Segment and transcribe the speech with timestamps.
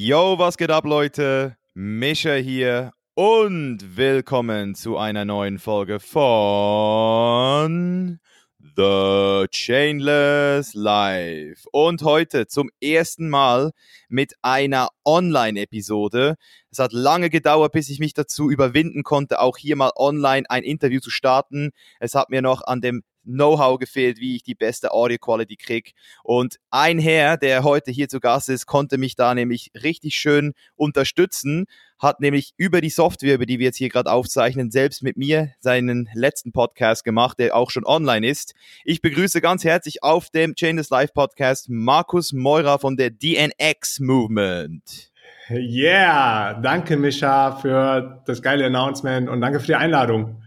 [0.00, 1.56] Yo, was geht ab, Leute?
[1.74, 6.20] Mischa hier und willkommen zu einer neuen Folge von
[8.76, 11.66] The Chainless Life.
[11.72, 13.72] Und heute zum ersten Mal
[14.08, 16.36] mit einer Online-Episode.
[16.70, 20.62] Es hat lange gedauert, bis ich mich dazu überwinden konnte, auch hier mal online ein
[20.62, 21.72] Interview zu starten.
[21.98, 25.92] Es hat mir noch an dem Know-how gefehlt, wie ich die beste Audio-Quality kriege.
[26.24, 30.54] Und ein Herr, der heute hier zu Gast ist, konnte mich da nämlich richtig schön
[30.76, 31.66] unterstützen,
[31.98, 35.52] hat nämlich über die Software, über die wir jetzt hier gerade aufzeichnen, selbst mit mir
[35.60, 38.54] seinen letzten Podcast gemacht, der auch schon online ist.
[38.84, 45.10] Ich begrüße ganz herzlich auf dem Chainless Live Podcast Markus Meurer von der DNX Movement.
[45.50, 50.42] Yeah, danke Mischa für das geile Announcement und danke für die Einladung.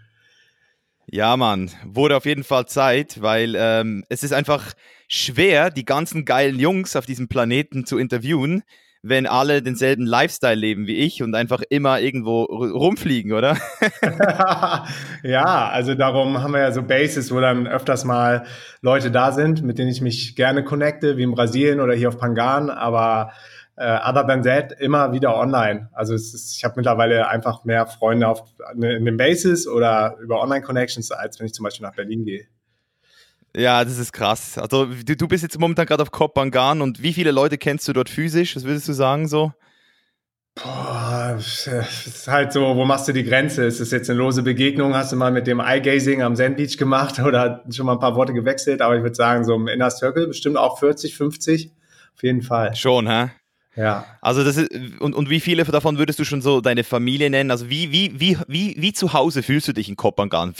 [1.07, 4.73] Ja, Mann, wurde auf jeden Fall Zeit, weil ähm, es ist einfach
[5.07, 8.63] schwer, die ganzen geilen Jungs auf diesem Planeten zu interviewen,
[9.03, 13.57] wenn alle denselben Lifestyle leben wie ich und einfach immer irgendwo rumfliegen, oder?
[15.23, 18.45] ja, also darum haben wir ja so Bases, wo dann öfters mal
[18.81, 22.19] Leute da sind, mit denen ich mich gerne connecte, wie in Brasilien oder hier auf
[22.19, 23.31] Pangan, aber
[23.83, 25.89] other than that immer wieder online.
[25.93, 28.43] Also ist, ich habe mittlerweile einfach mehr Freunde auf
[28.75, 32.47] in den Bases oder über Online-Connections, als wenn ich zum Beispiel nach Berlin gehe.
[33.55, 34.57] Ja, das ist krass.
[34.57, 37.93] Also du, du bist jetzt momentan gerade auf Kopangan und wie viele Leute kennst du
[37.93, 38.55] dort physisch?
[38.55, 39.51] Was würdest du sagen so?
[40.55, 43.63] Boah, es ist halt so, wo machst du die Grenze?
[43.63, 44.93] Ist es jetzt eine lose Begegnung?
[44.93, 48.33] Hast du mal mit dem Eye-Gazing am Sandbeach gemacht oder schon mal ein paar Worte
[48.33, 48.81] gewechselt?
[48.81, 51.71] Aber ich würde sagen, so im Inner Circle bestimmt auch 40, 50.
[52.13, 52.75] Auf jeden Fall.
[52.75, 53.31] Schon, hä?
[53.75, 54.05] Ja.
[54.21, 54.69] Also das ist,
[54.99, 57.51] und, und wie viele davon würdest du schon so deine Familie nennen?
[57.51, 60.53] Also wie, wie, wie, wie, wie zu Hause fühlst du dich in Kopangan?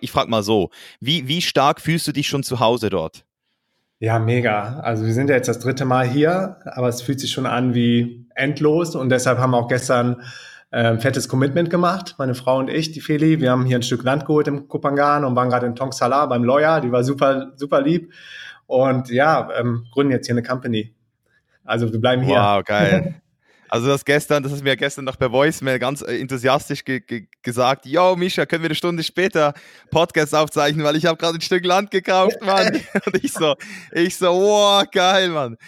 [0.00, 0.70] Ich frage mal so,
[1.00, 3.24] wie, wie stark fühlst du dich schon zu Hause dort?
[4.00, 4.80] Ja, mega.
[4.80, 7.74] Also wir sind ja jetzt das dritte Mal hier, aber es fühlt sich schon an
[7.74, 10.22] wie endlos und deshalb haben wir auch gestern
[10.70, 13.40] äh, ein fettes Commitment gemacht, meine Frau und ich, die Feli.
[13.40, 16.44] Wir haben hier ein Stück Land geholt im Kopangan und waren gerade in Tongsala beim
[16.44, 18.12] Lawyer, die war super, super lieb.
[18.66, 20.94] Und ja, ähm, gründen jetzt hier eine Company.
[21.68, 22.36] Also wir bleiben hier.
[22.36, 23.14] Wow, geil.
[23.70, 27.26] Also das gestern, das ist mir gestern noch per Voicemail ganz äh, enthusiastisch ge ge
[27.42, 29.52] gesagt, yo Misha, können wir eine Stunde später
[29.90, 32.80] Podcast aufzeichnen, weil ich habe gerade ein Stück Land gekauft, Mann.
[33.04, 33.56] Und ich so,
[33.92, 35.58] ich so, wow, geil, Mann.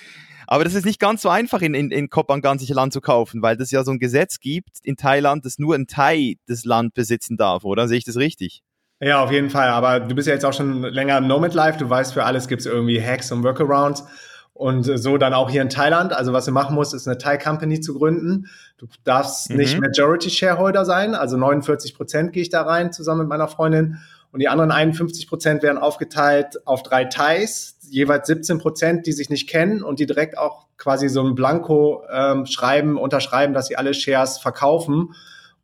[0.47, 3.43] Aber das ist nicht ganz so einfach in, in, in Kopangan sich Land zu kaufen,
[3.43, 6.95] weil es ja so ein Gesetz gibt in Thailand, dass nur ein Thai das Land
[6.95, 7.87] besitzen darf, oder?
[7.87, 8.63] Sehe ich das richtig?
[9.01, 9.69] Ja, auf jeden Fall.
[9.69, 11.79] Aber du bist ja jetzt auch schon länger im Nomad Life.
[11.79, 14.05] Du weißt, für alles gibt es irgendwie Hacks und Workarounds.
[14.53, 16.13] Und so dann auch hier in Thailand.
[16.13, 18.47] Also was du machen musst, ist eine Thai Company zu gründen.
[18.77, 19.57] Du darfst mhm.
[19.57, 21.15] nicht Majority Shareholder sein.
[21.15, 23.99] Also 49 Prozent gehe ich da rein zusammen mit meiner Freundin.
[24.33, 29.29] Und die anderen 51 Prozent werden aufgeteilt auf drei Thais, jeweils 17 Prozent, die sich
[29.29, 33.77] nicht kennen und die direkt auch quasi so ein Blanko ähm, schreiben, unterschreiben, dass sie
[33.77, 35.15] alle Shares verkaufen.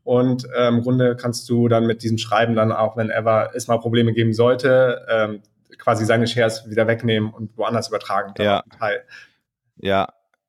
[0.02, 3.68] Und ähm, im Grunde kannst du dann mit diesem Schreiben dann auch, wenn ever es
[3.68, 5.42] mal Probleme geben sollte, ähm,
[5.78, 8.34] quasi seine Shares wieder wegnehmen und woanders übertragen.
[8.38, 8.64] Ja.
[9.76, 10.08] Ja.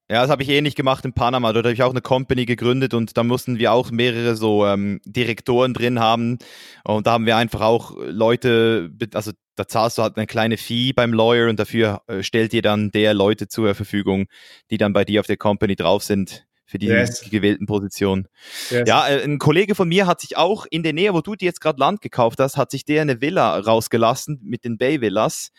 [0.09, 1.51] Ja, das habe ich ähnlich gemacht in Panama.
[1.51, 5.01] Dort habe ich auch eine Company gegründet und da mussten wir auch mehrere so ähm,
[5.03, 6.37] Direktoren drin haben.
[6.85, 10.93] Und da haben wir einfach auch Leute, also da zahlst du halt eine kleine Fee
[10.93, 14.27] beim Lawyer und dafür äh, stellt dir dann der Leute zur Verfügung,
[14.71, 17.22] die dann bei dir auf der Company drauf sind für die yes.
[17.31, 18.28] gewählten Position.
[18.69, 18.88] Yes.
[18.88, 21.45] Ja, äh, ein Kollege von mir hat sich auch in der Nähe, wo du dir
[21.45, 25.51] jetzt gerade Land gekauft hast, hat sich der eine Villa rausgelassen mit den Bay Villas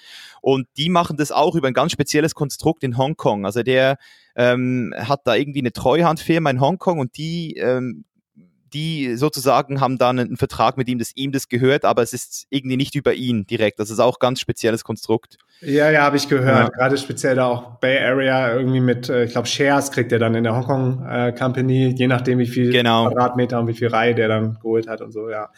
[0.42, 3.46] und die machen das auch über ein ganz spezielles Konstrukt in Hongkong.
[3.46, 3.96] Also der
[4.36, 8.04] ähm, hat da irgendwie eine Treuhandfirma in Hongkong und die ähm,
[8.72, 12.46] die sozusagen haben dann einen Vertrag mit ihm, dass ihm das gehört, aber es ist
[12.50, 13.78] irgendwie nicht über ihn direkt.
[13.78, 15.38] Das ist auch ein ganz spezielles Konstrukt.
[15.60, 16.68] Ja, ja, habe ich gehört.
[16.68, 16.68] Ja.
[16.68, 20.34] Gerade speziell da auch Bay Area irgendwie mit, äh, ich glaube, Shares kriegt er dann
[20.34, 23.08] in der Hongkong äh, Company, je nachdem, wie viel genau.
[23.08, 25.50] Quadratmeter und wie viel Reihe der dann geholt hat und so, ja.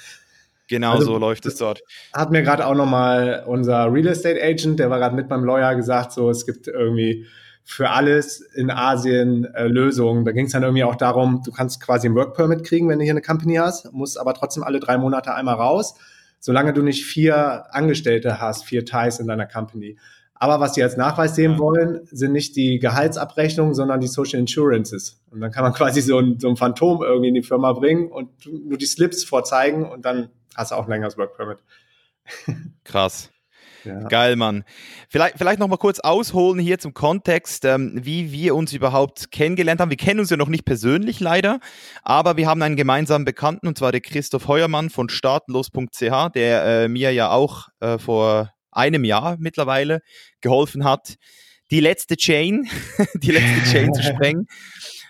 [0.69, 1.83] Genau also, so läuft es dort.
[2.15, 5.75] Hat mir gerade auch nochmal unser Real Estate Agent, der war gerade mit beim Lawyer,
[5.75, 7.27] gesagt, so es gibt irgendwie
[7.65, 10.25] für alles in Asien äh, Lösungen.
[10.25, 12.99] Da ging es dann irgendwie auch darum, du kannst quasi ein Work Permit kriegen, wenn
[12.99, 15.95] du hier eine Company hast, musst aber trotzdem alle drei Monate einmal raus,
[16.41, 19.97] solange du nicht vier Angestellte hast, vier Ties in deiner Company.
[20.35, 25.21] Aber was die als Nachweis sehen wollen, sind nicht die Gehaltsabrechnungen, sondern die Social Insurances.
[25.31, 28.11] Und dann kann man quasi so ein, so ein Phantom irgendwie in die Firma bringen
[28.11, 31.59] und nur die Slips vorzeigen und dann hast du auch ein längeres Work Permit.
[32.85, 33.31] Krass.
[33.85, 34.09] Ja.
[34.09, 34.65] Geil, Mann.
[35.09, 39.81] Vielleicht, vielleicht noch mal kurz ausholen hier zum Kontext, ähm, wie wir uns überhaupt kennengelernt
[39.81, 39.91] haben.
[39.91, 41.61] Wir kennen uns ja noch nicht persönlich leider,
[42.03, 46.89] aber wir haben einen gemeinsamen Bekannten und zwar der Christoph Heuermann von startenlos.ch, der äh,
[46.89, 50.01] mir ja auch äh, vor einem Jahr mittlerweile
[50.41, 51.17] geholfen hat,
[51.71, 52.69] die letzte Chain,
[53.15, 54.47] die letzte Chain zu sprengen.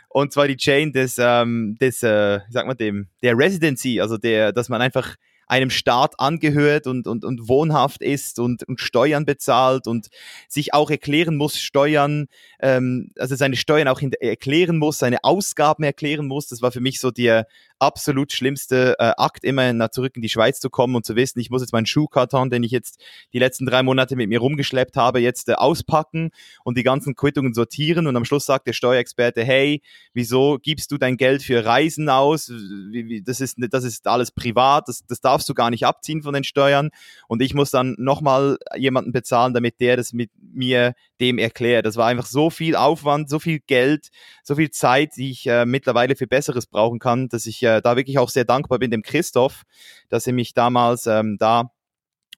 [0.08, 4.52] Und zwar die Chain des, ähm, des äh, sag mal dem, der Residency, also der,
[4.52, 5.14] dass man einfach
[5.50, 10.08] einem Staat angehört und, und, und wohnhaft ist und, und Steuern bezahlt und
[10.49, 12.29] sich auch erklären muss, Steuern,
[12.61, 16.47] ähm, also seine Steuern auch erklären muss, seine Ausgaben erklären muss.
[16.47, 17.49] Das war für mich so der,
[17.80, 21.40] absolut schlimmste äh, Akt, immer nach zurück in die Schweiz zu kommen und zu wissen,
[21.40, 24.96] ich muss jetzt meinen Schuhkarton, den ich jetzt die letzten drei Monate mit mir rumgeschleppt
[24.96, 26.30] habe, jetzt äh, auspacken
[26.64, 28.06] und die ganzen Quittungen sortieren.
[28.06, 29.82] Und am Schluss sagt der Steuerexperte, hey,
[30.12, 32.50] wieso gibst du dein Geld für Reisen aus?
[32.50, 36.22] Wie, wie, das, ist, das ist alles privat, das, das darfst du gar nicht abziehen
[36.22, 36.90] von den Steuern.
[37.28, 41.87] Und ich muss dann nochmal jemanden bezahlen, damit der das mit mir dem erklärt.
[41.87, 44.08] Das war einfach so viel Aufwand, so viel Geld,
[44.43, 47.96] so viel Zeit, die ich äh, mittlerweile für Besseres brauchen kann, dass ich äh, da
[47.96, 49.62] wirklich auch sehr dankbar bin dem Christoph,
[50.08, 51.70] dass er mich damals ähm, da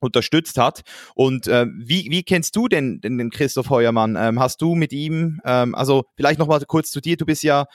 [0.00, 0.82] unterstützt hat.
[1.14, 4.16] Und äh, wie, wie kennst du denn den, Christoph Heuermann?
[4.16, 7.44] Ähm, hast du mit ihm, ähm, also vielleicht noch mal kurz zu dir, du bist
[7.44, 7.66] ja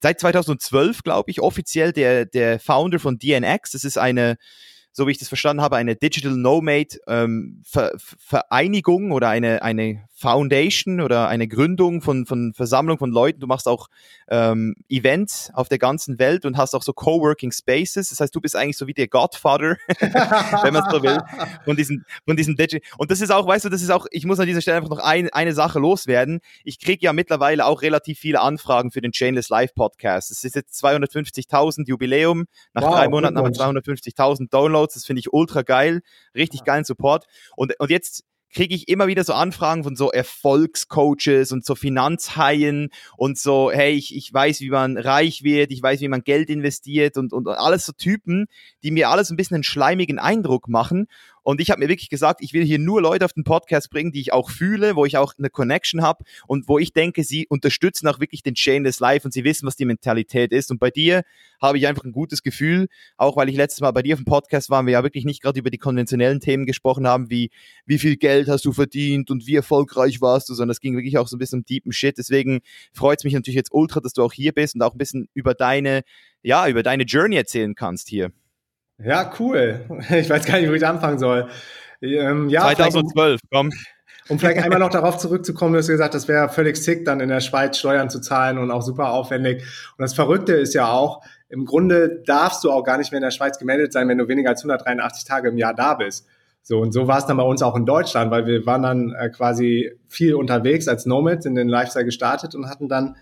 [0.00, 3.72] seit 2012, glaube ich, offiziell der, der Founder von DNX.
[3.72, 4.36] Das ist eine
[4.98, 10.04] so wie ich das verstanden habe, eine Digital Nomade ähm, Ver Vereinigung oder eine, eine
[10.18, 13.38] Foundation oder eine Gründung von, von Versammlung von Leuten.
[13.38, 13.86] Du machst auch
[14.28, 18.08] ähm, Events auf der ganzen Welt und hast auch so Coworking Spaces.
[18.08, 21.18] Das heißt, du bist eigentlich so wie der Godfather, wenn man es so will,
[21.64, 22.80] von diesen, von diesen Digital.
[22.98, 24.90] Und das ist auch, weißt du, das ist auch, ich muss an dieser Stelle einfach
[24.90, 26.40] noch ein, eine Sache loswerden.
[26.64, 30.32] Ich kriege ja mittlerweile auch relativ viele Anfragen für den Chainless Live Podcast.
[30.32, 32.46] Es ist jetzt 250.000 Jubiläum.
[32.74, 34.94] Nach wow, drei Monaten haben wir 250.000 Downloads.
[34.94, 36.00] Das finde ich ultra geil.
[36.34, 37.26] Richtig geilen Support.
[37.54, 42.90] Und, und jetzt kriege ich immer wieder so Anfragen von so Erfolgscoaches und so Finanzhaien
[43.16, 46.50] und so, hey, ich, ich weiß, wie man reich wird, ich weiß, wie man Geld
[46.50, 48.46] investiert und, und alles so Typen,
[48.82, 51.08] die mir alles ein bisschen einen schleimigen Eindruck machen.
[51.48, 54.12] Und ich habe mir wirklich gesagt, ich will hier nur Leute auf den Podcast bringen,
[54.12, 57.46] die ich auch fühle, wo ich auch eine Connection habe und wo ich denke, sie
[57.46, 60.70] unterstützen auch wirklich den Chainless Life und sie wissen, was die Mentalität ist.
[60.70, 61.22] Und bei dir
[61.58, 64.26] habe ich einfach ein gutes Gefühl, auch weil ich letztes Mal bei dir auf dem
[64.26, 67.48] Podcast war, wir ja wirklich nicht gerade über die konventionellen Themen gesprochen haben, wie
[67.86, 71.16] wie viel Geld hast du verdient und wie erfolgreich warst du, sondern es ging wirklich
[71.16, 72.18] auch so ein bisschen um deepen Shit.
[72.18, 72.60] Deswegen
[72.92, 75.30] freut es mich natürlich jetzt ultra, dass du auch hier bist und auch ein bisschen
[75.32, 76.02] über deine,
[76.42, 78.32] ja, über deine Journey erzählen kannst hier.
[79.02, 79.84] Ja, cool.
[80.10, 81.48] Ich weiß gar nicht, wo ich anfangen soll.
[82.00, 83.70] Ähm, ja, 2012, komm.
[84.28, 87.30] Um vielleicht einmal noch darauf zurückzukommen, du hast gesagt, das wäre völlig sick, dann in
[87.30, 89.62] der Schweiz Steuern zu zahlen und auch super aufwendig.
[89.96, 93.24] Und das Verrückte ist ja auch, im Grunde darfst du auch gar nicht mehr in
[93.24, 96.26] der Schweiz gemeldet sein, wenn du weniger als 183 Tage im Jahr da bist.
[96.62, 99.14] So, und so war es dann bei uns auch in Deutschland, weil wir waren dann
[99.14, 103.16] äh, quasi viel unterwegs als Nomads in den Lifestyle gestartet und hatten dann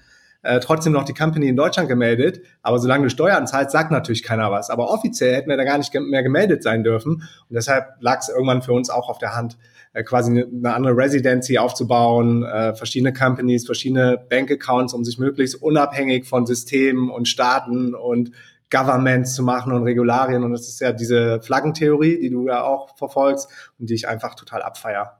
[0.47, 2.41] äh, trotzdem noch die Company in Deutschland gemeldet.
[2.63, 4.71] Aber solange du Steuern zahlst, sagt natürlich keiner was.
[4.71, 7.15] Aber offiziell hätten wir da gar nicht mehr gemeldet sein dürfen.
[7.15, 9.59] Und deshalb lag es irgendwann für uns auch auf der Hand,
[9.93, 15.61] äh, quasi eine, eine andere Residency aufzubauen, äh, verschiedene Companies, verschiedene Bankaccounts, um sich möglichst
[15.61, 18.31] unabhängig von Systemen und Staaten und
[18.71, 20.45] Governments zu machen und Regularien.
[20.45, 23.49] Und das ist ja diese Flaggentheorie, die du ja auch verfolgst
[23.79, 25.19] und die ich einfach total abfeier.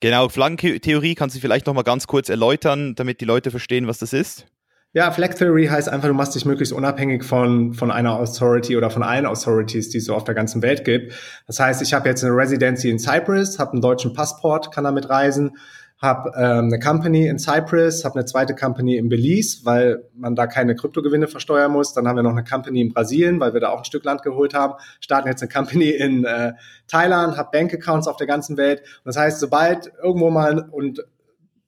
[0.00, 3.98] Genau, Flaggentheorie kannst du vielleicht noch mal ganz kurz erläutern, damit die Leute verstehen, was
[3.98, 4.46] das ist?
[4.92, 8.90] Ja, Flag Theory heißt einfach, du machst dich möglichst unabhängig von, von einer Authority oder
[8.90, 11.12] von allen Authorities, die es so auf der ganzen Welt gibt.
[11.46, 15.08] Das heißt, ich habe jetzt eine Residency in Cyprus, habe einen deutschen Passport, kann damit
[15.08, 15.52] reisen,
[16.00, 20.46] habe ähm, eine Company in Cyprus, habe eine zweite Company in Belize, weil man da
[20.46, 21.92] keine Kryptogewinne versteuern muss.
[21.92, 24.22] Dann haben wir noch eine Company in Brasilien, weil wir da auch ein Stück Land
[24.22, 24.74] geholt haben.
[25.00, 26.54] Starten jetzt eine Company in äh,
[26.88, 28.80] Thailand, habe Bankaccounts auf der ganzen Welt.
[28.80, 31.04] Und das heißt, sobald irgendwo mal und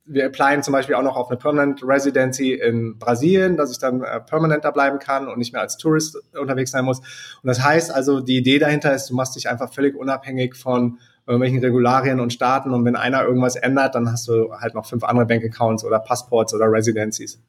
[0.05, 4.03] wir applyen zum Beispiel auch noch auf eine Permanent Residency in Brasilien, dass ich dann
[4.03, 6.99] äh, permanenter bleiben kann und nicht mehr als Tourist unterwegs sein muss.
[6.99, 10.99] Und das heißt also, die Idee dahinter ist, du machst dich einfach völlig unabhängig von
[11.27, 15.05] irgendwelchen Regularien und Staaten und wenn einer irgendwas ändert, dann hast du halt noch fünf
[15.05, 17.41] andere Bankaccounts oder Passports oder Residencies.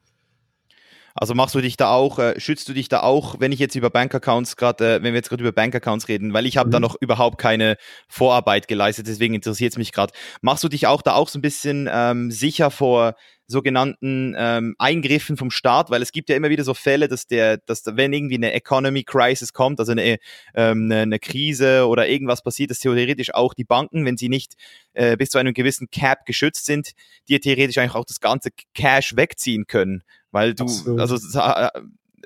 [1.16, 3.76] Also machst du dich da auch, äh, schützt du dich da auch, wenn ich jetzt
[3.76, 6.72] über Bankaccounts gerade, äh, wenn wir jetzt gerade über Bankaccounts reden, weil ich habe mhm.
[6.72, 7.78] da noch überhaupt keine
[8.08, 10.12] Vorarbeit geleistet, deswegen interessiert es mich gerade.
[10.42, 13.14] Machst du dich auch da auch so ein bisschen ähm, sicher vor
[13.54, 17.58] sogenannten ähm, Eingriffen vom Staat, weil es gibt ja immer wieder so Fälle, dass der,
[17.58, 20.18] dass wenn irgendwie eine Economy Crisis kommt, also eine,
[20.56, 24.56] ähm, eine, eine Krise oder irgendwas passiert, dass theoretisch auch die Banken, wenn sie nicht
[24.94, 26.92] äh, bis zu einem gewissen Cap geschützt sind,
[27.30, 31.00] dir theoretisch eigentlich auch das ganze Cash wegziehen können, weil du, Absolut.
[31.00, 31.18] also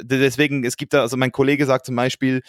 [0.02, 2.42] deswegen, es gibt da, also mein Kollege sagt zum Beispiel,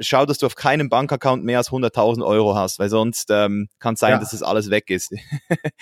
[0.00, 3.94] schau, dass du auf keinem Bankaccount mehr als 100.000 Euro hast, weil sonst ähm, kann
[3.94, 4.18] es sein, ja.
[4.18, 5.12] dass das alles weg ist.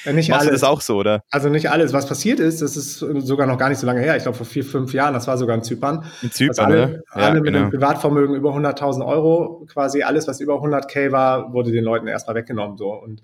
[0.04, 0.60] Ja, nicht Machst alles.
[0.60, 1.24] du das auch so, oder?
[1.30, 1.92] Also nicht alles.
[1.92, 4.46] Was passiert ist, das ist sogar noch gar nicht so lange her, ich glaube vor
[4.46, 6.04] vier, fünf Jahren, das war sogar in Zypern.
[6.22, 7.02] In Zypern, alle, ne?
[7.14, 7.58] ja, alle mit genau.
[7.58, 12.36] einem Privatvermögen über 100.000 Euro, quasi alles, was über 100k war, wurde den Leuten erstmal
[12.36, 12.78] weggenommen.
[12.78, 13.22] so Und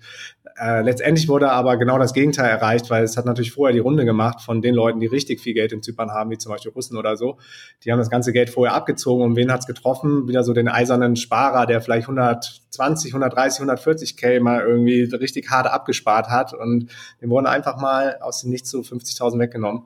[0.59, 4.05] äh, letztendlich wurde aber genau das Gegenteil erreicht, weil es hat natürlich vorher die Runde
[4.05, 6.97] gemacht von den Leuten, die richtig viel Geld in Zypern haben, wie zum Beispiel Russen
[6.97, 7.37] oder so.
[7.83, 10.27] Die haben das ganze Geld vorher abgezogen und wen hat's getroffen?
[10.27, 15.67] Wieder so den eisernen Sparer, der vielleicht 120, 130, 140 K mal irgendwie richtig hart
[15.67, 16.89] abgespart hat und
[17.21, 19.83] dem wurden einfach mal aus dem Nichts so 50.000 weggenommen.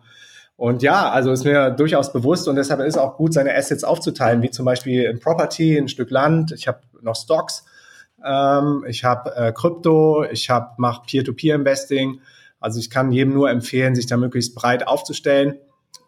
[0.56, 4.42] Und ja, also ist mir durchaus bewusst und deshalb ist auch gut, seine Assets aufzuteilen,
[4.42, 6.54] wie zum Beispiel in Property, ein Stück Land.
[6.54, 7.66] Ich habe noch Stocks,
[8.24, 12.22] ähm, ich habe äh, Krypto, ich habe mache Peer-to-Peer-Investing.
[12.60, 15.58] Also ich kann jedem nur empfehlen, sich da möglichst breit aufzustellen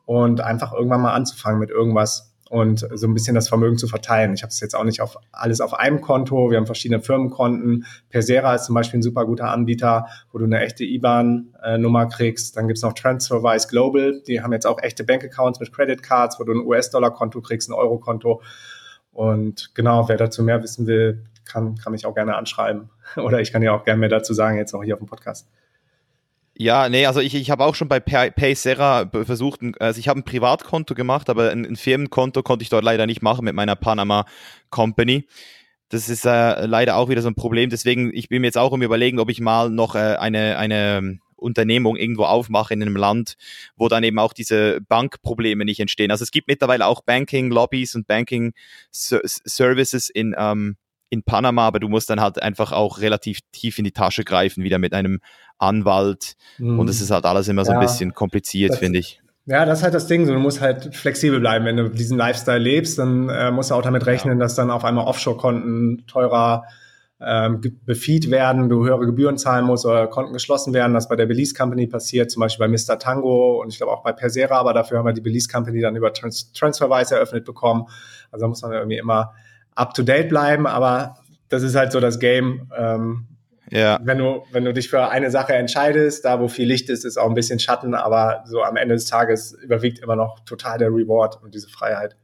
[0.05, 4.35] und einfach irgendwann mal anzufangen mit irgendwas und so ein bisschen das Vermögen zu verteilen.
[4.35, 6.51] Ich habe es jetzt auch nicht auf alles auf einem Konto.
[6.51, 7.87] Wir haben verschiedene Firmenkonten.
[8.09, 12.55] Persera ist zum Beispiel ein super guter Anbieter, wo du eine echte IBAN-Nummer kriegst.
[12.55, 14.21] Dann gibt's noch TransferWise Global.
[14.27, 17.73] Die haben jetzt auch echte Bankaccounts mit Credit Cards, wo du ein US-Dollar-Konto kriegst, ein
[17.73, 18.43] Euro-Konto.
[19.11, 22.91] Und genau, wer dazu mehr wissen will, kann, kann mich auch gerne anschreiben.
[23.15, 25.47] Oder ich kann ja auch gerne mehr dazu sagen, jetzt auch hier auf dem Podcast.
[26.55, 30.23] Ja, nee, also ich, ich habe auch schon bei Paysera versucht, also ich habe ein
[30.23, 34.25] Privatkonto gemacht, aber ein, ein, Firmenkonto konnte ich dort leider nicht machen mit meiner Panama
[34.69, 35.27] Company.
[35.89, 37.71] Das ist äh, leider auch wieder so ein Problem.
[37.71, 41.19] Deswegen, ich bin mir jetzt auch um überlegen, ob ich mal noch äh, eine, eine
[41.35, 43.35] Unternehmung irgendwo aufmache in einem Land,
[43.75, 46.11] wo dann eben auch diese Bankprobleme nicht entstehen.
[46.11, 50.77] Also es gibt mittlerweile auch Banking-Lobbys und Banking-Services in, ähm,
[51.13, 54.63] in Panama, aber du musst dann halt einfach auch relativ tief in die Tasche greifen,
[54.63, 55.19] wieder mit einem
[55.57, 56.33] Anwalt.
[56.57, 56.79] Mhm.
[56.79, 59.21] Und es ist halt alles immer so ja, ein bisschen kompliziert, finde ich.
[59.45, 60.25] Ja, das ist halt das Ding.
[60.25, 61.65] So, du musst halt flexibel bleiben.
[61.65, 64.43] Wenn du diesen Lifestyle lebst, dann äh, musst du auch damit rechnen, ja.
[64.43, 66.63] dass dann auf einmal Offshore-Konten teurer
[67.25, 70.93] ähm, befeed werden, du höhere Gebühren zahlen musst oder Konten geschlossen werden.
[70.93, 72.99] Das bei der Belize Company passiert, zum Beispiel bei Mr.
[72.99, 75.95] Tango und ich glaube auch bei Persera, aber dafür haben wir die Belize Company dann
[75.95, 77.85] über Trans Transferwise eröffnet bekommen.
[78.31, 79.33] Also da muss man irgendwie immer
[79.75, 81.17] up to date bleiben, aber
[81.49, 82.71] das ist halt so das Game.
[82.77, 83.27] Ähm,
[83.69, 83.99] ja.
[84.03, 87.17] Wenn du, wenn du dich für eine Sache entscheidest, da wo viel Licht ist, ist
[87.17, 90.89] auch ein bisschen Schatten, aber so am Ende des Tages überwiegt immer noch total der
[90.89, 92.15] Reward und diese Freiheit.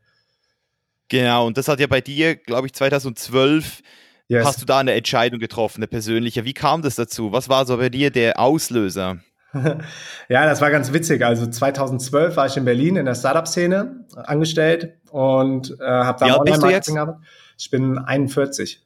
[1.07, 3.81] Genau, und das hat ja bei dir, glaube ich, 2012
[4.27, 4.45] yes.
[4.45, 6.45] hast du da eine Entscheidung getroffen, eine persönliche.
[6.45, 7.31] Wie kam das dazu?
[7.31, 9.17] Was war so bei dir der Auslöser?
[10.29, 11.23] ja, das war ganz witzig.
[11.23, 16.95] Also 2012 war ich in Berlin in der Startup-Szene angestellt und äh, habe da Online-Marketing
[16.95, 17.23] gehabt.
[17.57, 18.85] Ich bin 41.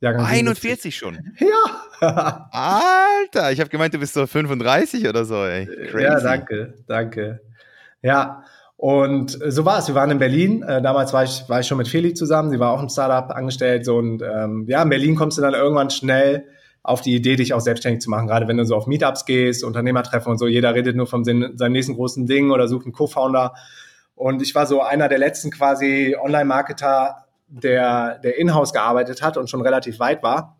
[0.00, 1.18] Jahrgang 41 schon?
[1.38, 2.48] Ja.
[2.52, 5.66] Alter, ich habe gemeint, du bist so 35 oder so, ey.
[5.66, 6.04] Crazy.
[6.04, 7.40] Ja, danke, danke.
[8.02, 8.44] Ja,
[8.76, 9.88] und so war es.
[9.88, 10.62] Wir waren in Berlin.
[10.62, 12.50] Äh, damals war ich, war ich schon mit Feli zusammen.
[12.50, 13.84] Sie war auch im Startup angestellt.
[13.84, 16.46] So, und ähm, ja, in Berlin kommst du dann irgendwann schnell
[16.88, 18.26] auf die Idee, dich auch selbstständig zu machen.
[18.26, 20.46] Gerade wenn du so auf Meetups gehst, Unternehmertreffen und so.
[20.46, 23.54] Jeder redet nur von seinem nächsten großen Ding oder sucht einen Co-Founder.
[24.14, 29.50] Und ich war so einer der letzten quasi Online-Marketer, der, der in-house gearbeitet hat und
[29.50, 30.56] schon relativ weit war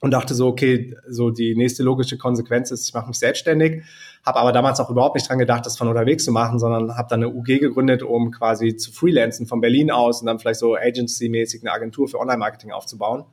[0.00, 3.84] und dachte so, okay, so die nächste logische Konsequenz ist, ich mache mich selbstständig,
[4.26, 7.08] habe aber damals auch überhaupt nicht dran gedacht, das von unterwegs zu machen, sondern habe
[7.08, 10.74] dann eine UG gegründet, um quasi zu freelancen von Berlin aus und dann vielleicht so
[10.74, 13.24] agency-mäßig eine Agentur für Online-Marketing aufzubauen.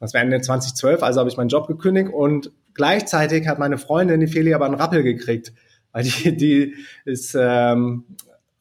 [0.00, 4.20] Das war Ende 2012, also habe ich meinen Job gekündigt und gleichzeitig hat meine Freundin,
[4.20, 5.52] die Feli, aber einen Rappel gekriegt,
[5.92, 6.74] weil die, die
[7.04, 8.04] ist ähm,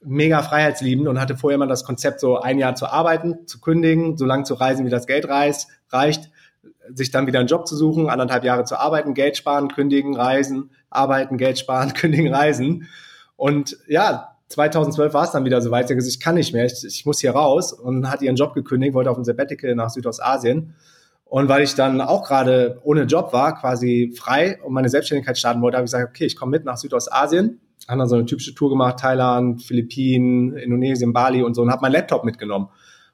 [0.02, 4.18] mega freiheitsliebend und hatte vorher mal das Konzept, so ein Jahr zu arbeiten, zu kündigen,
[4.18, 6.30] so lange zu reisen, wie das Geld reicht, reicht,
[6.94, 10.72] sich dann wieder einen Job zu suchen, anderthalb Jahre zu arbeiten, Geld sparen, kündigen, reisen,
[10.90, 12.88] arbeiten, Geld sparen, kündigen, reisen.
[13.36, 16.66] Und ja, 2012 war es dann wieder so weit, sie gesagt, ich kann nicht mehr,
[16.66, 19.90] ich, ich muss hier raus und hat ihren Job gekündigt, wollte auf ein Sabbatical nach
[19.90, 20.76] Südostasien.
[21.34, 25.64] Und weil ich dann auch gerade ohne Job war, quasi frei und meine Selbstständigkeit starten
[25.64, 28.54] wollte, habe ich gesagt, okay, ich komme mit nach Südostasien haben dann so eine typische
[28.54, 32.70] Tour gemacht, Thailand, Philippinen, Indonesien, Bali und so und habe meinen Laptop mitgenommen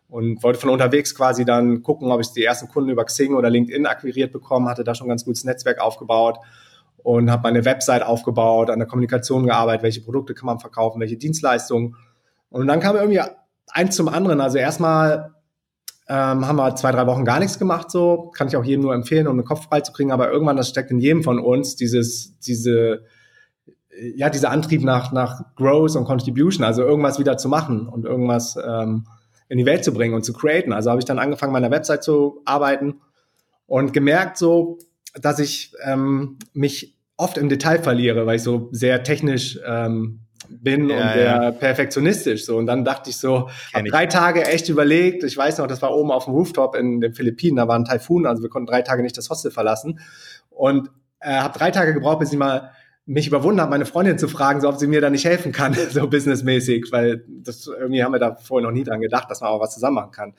[0.09, 3.49] und wollte von unterwegs quasi dann gucken, ob ich die ersten Kunden über Xing oder
[3.49, 6.39] LinkedIn akquiriert bekommen, hatte da schon ein ganz gutes Netzwerk aufgebaut
[6.97, 11.15] und habe meine Website aufgebaut, an der Kommunikation gearbeitet, welche Produkte kann man verkaufen, welche
[11.15, 11.95] Dienstleistungen.
[12.49, 13.21] Und dann kam irgendwie
[13.69, 14.41] eins zum anderen.
[14.41, 15.31] Also erstmal
[16.09, 18.93] ähm, haben wir zwei, drei Wochen gar nichts gemacht, so kann ich auch jedem nur
[18.93, 20.11] empfehlen, um den Kopf frei zu kriegen.
[20.11, 23.03] Aber irgendwann, das steckt in jedem von uns, dieses, diese
[24.15, 28.57] ja, dieser Antrieb nach, nach Growth und Contribution, also irgendwas wieder zu machen und irgendwas
[28.63, 29.05] ähm,
[29.47, 30.73] in die Welt zu bringen und zu createn.
[30.73, 33.01] Also habe ich dann angefangen, meiner Website zu arbeiten
[33.65, 34.77] und gemerkt so,
[35.19, 40.89] dass ich ähm, mich oft im Detail verliere, weil ich so sehr technisch ähm, bin
[40.89, 41.51] ja, und sehr ja.
[41.51, 42.45] perfektionistisch.
[42.45, 42.57] So.
[42.57, 45.23] Und dann dachte ich so, habe drei Tage echt überlegt.
[45.23, 47.85] Ich weiß noch, das war oben auf dem Rooftop in den Philippinen, da war ein
[47.85, 49.99] Taifun, also wir konnten drei Tage nicht das Hostel verlassen.
[50.49, 50.89] Und
[51.19, 52.71] äh, habe drei Tage gebraucht, bis ich mal
[53.05, 55.73] mich überwunden habe, meine Freundin zu fragen, so ob sie mir da nicht helfen kann,
[55.89, 59.49] so businessmäßig, weil das irgendwie haben wir da vorher noch nie dran gedacht, dass man
[59.49, 60.33] auch was zusammen machen kann.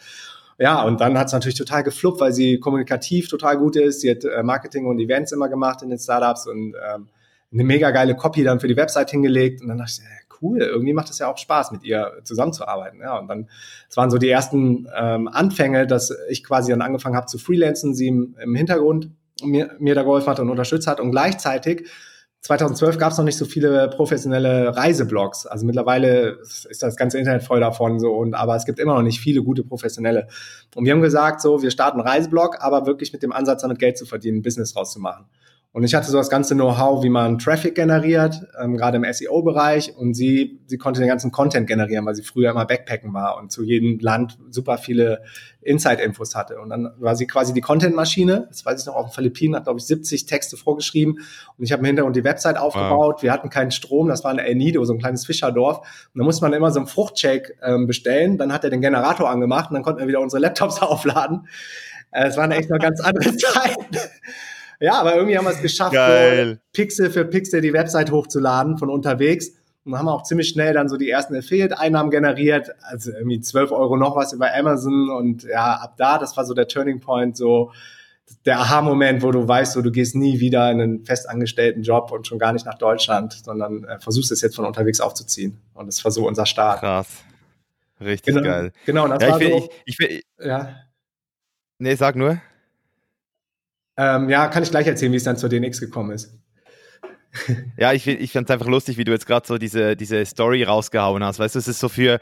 [0.56, 4.02] Ja, und dann hat es natürlich total gefluppt, weil sie kommunikativ total gut ist.
[4.02, 7.08] Sie hat äh, Marketing und Events immer gemacht in den Startups und ähm,
[7.52, 9.60] eine mega geile Copy dann für die Website hingelegt.
[9.62, 13.00] Und dann dachte ich, cool, irgendwie macht es ja auch Spaß, mit ihr zusammenzuarbeiten.
[13.00, 13.48] Ja, und dann,
[13.88, 17.94] es waren so die ersten ähm, Anfänge, dass ich quasi dann angefangen habe zu freelancen,
[17.94, 19.10] sie im, im Hintergrund
[19.42, 21.00] mir, mir da geholfen hat und unterstützt hat.
[21.00, 21.88] Und gleichzeitig
[22.42, 25.46] 2012 gab es noch nicht so viele professionelle Reiseblogs.
[25.46, 29.02] Also mittlerweile ist das ganze Internet voll davon so und aber es gibt immer noch
[29.02, 30.26] nicht viele gute professionelle.
[30.74, 33.78] Und wir haben gesagt, so wir starten einen Reiseblog, aber wirklich mit dem Ansatz, damit
[33.78, 35.26] Geld zu verdienen, Business rauszumachen.
[35.72, 39.96] Und ich hatte so das ganze Know-how, wie man Traffic generiert, ähm, gerade im SEO-Bereich.
[39.96, 43.52] Und sie, sie konnte den ganzen Content generieren, weil sie früher immer Backpacken war und
[43.52, 45.22] zu jedem Land super viele
[45.60, 46.60] Inside-Infos hatte.
[46.60, 48.48] Und dann war sie quasi die Content-Maschine.
[48.48, 51.20] Das weiß ich noch, auf den Philippinen hat, glaube ich, 70 Texte vorgeschrieben.
[51.56, 53.16] Und ich habe im Hintergrund die Website aufgebaut.
[53.16, 53.22] Wow.
[53.22, 54.08] Wir hatten keinen Strom.
[54.08, 55.78] Das war ein El Nido, so ein kleines Fischerdorf.
[56.12, 58.38] Und da musste man immer so einen Fruchtshake ähm, bestellen.
[58.38, 61.46] Dann hat er den Generator angemacht und dann konnten wir wieder unsere Laptops aufladen.
[62.10, 63.96] Äh, es waren echt noch ganz andere Zeiten.
[64.80, 68.90] Ja, aber irgendwie haben wir es geschafft, so Pixel für Pixel die Website hochzuladen von
[68.90, 69.52] unterwegs.
[69.84, 72.70] Und haben auch ziemlich schnell dann so die ersten Affiliate-Einnahmen generiert.
[72.82, 75.08] Also irgendwie 12 Euro noch was über Amazon.
[75.10, 77.72] Und ja, ab da, das war so der Turning Point, so
[78.44, 82.26] der Aha-Moment, wo du weißt, so, du gehst nie wieder in einen festangestellten Job und
[82.26, 85.58] schon gar nicht nach Deutschland, sondern äh, versuchst es jetzt von unterwegs aufzuziehen.
[85.74, 86.80] Und das war so unser Start.
[86.80, 87.24] Krass.
[88.00, 88.72] Richtig genau, geil.
[88.86, 89.70] Genau, das ja, war ich will, so.
[89.84, 90.76] Ich, ich will, ja.
[91.78, 92.40] Nee, sag nur.
[94.02, 96.32] Ähm, ja, kann ich gleich erzählen, wie es dann zur DNX gekommen ist.
[97.76, 100.62] ja, ich, ich fand es einfach lustig, wie du jetzt gerade so diese, diese Story
[100.62, 101.38] rausgehauen hast.
[101.38, 102.18] Weißt du, es ist so für,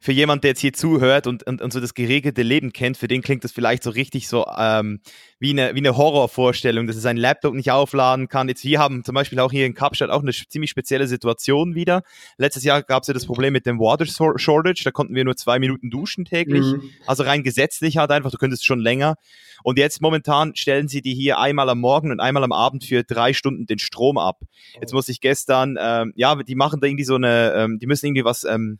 [0.00, 3.08] für jemand, der jetzt hier zuhört und, und, und so das geregelte Leben kennt, für
[3.08, 5.00] den klingt das vielleicht so richtig so ähm,
[5.40, 8.48] wie, eine, wie eine Horrorvorstellung, dass er seinen Laptop nicht aufladen kann.
[8.48, 12.02] Jetzt wir haben zum Beispiel auch hier in Kapstadt auch eine ziemlich spezielle Situation wieder.
[12.36, 15.36] Letztes Jahr gab es ja das Problem mit dem Water Shortage, da konnten wir nur
[15.36, 16.64] zwei Minuten duschen täglich.
[16.64, 16.90] Mhm.
[17.06, 19.16] Also rein gesetzlich halt einfach, du könntest schon länger.
[19.64, 23.02] Und jetzt momentan stellen sie die hier einmal am Morgen und einmal am Abend für
[23.02, 24.40] drei Stunden den Strom ab.
[24.80, 28.06] Jetzt muss ich gestern, ähm, ja, die machen da irgendwie so eine, ähm, die müssen
[28.06, 28.78] irgendwie was ähm,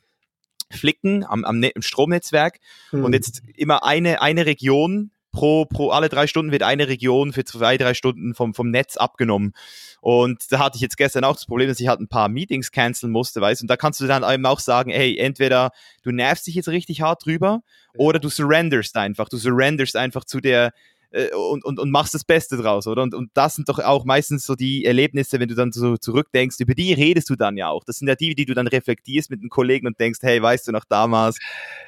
[0.71, 2.59] flicken am, am ne Stromnetzwerk
[2.93, 3.05] mhm.
[3.05, 7.45] und jetzt immer eine, eine Region pro, pro alle drei Stunden wird eine Region für
[7.45, 9.53] zwei, drei Stunden vom, vom Netz abgenommen.
[10.01, 12.71] Und da hatte ich jetzt gestern auch das Problem, dass ich halt ein paar Meetings
[12.71, 15.71] canceln musste, weißt du, und da kannst du dann eben auch sagen, hey, entweder
[16.03, 17.63] du nervst dich jetzt richtig hart drüber
[17.97, 20.73] oder du surrenderst einfach, du surrenderst einfach zu der,
[21.11, 23.03] äh, und, und, und machst das Beste draus, oder?
[23.03, 26.57] Und, und das sind doch auch meistens so die Erlebnisse, wenn du dann so zurückdenkst,
[26.61, 27.85] über die redest du dann ja auch.
[27.85, 30.69] Das sind ja die, die du dann reflektierst mit einem Kollegen und denkst, hey, weißt
[30.69, 31.39] du noch damals,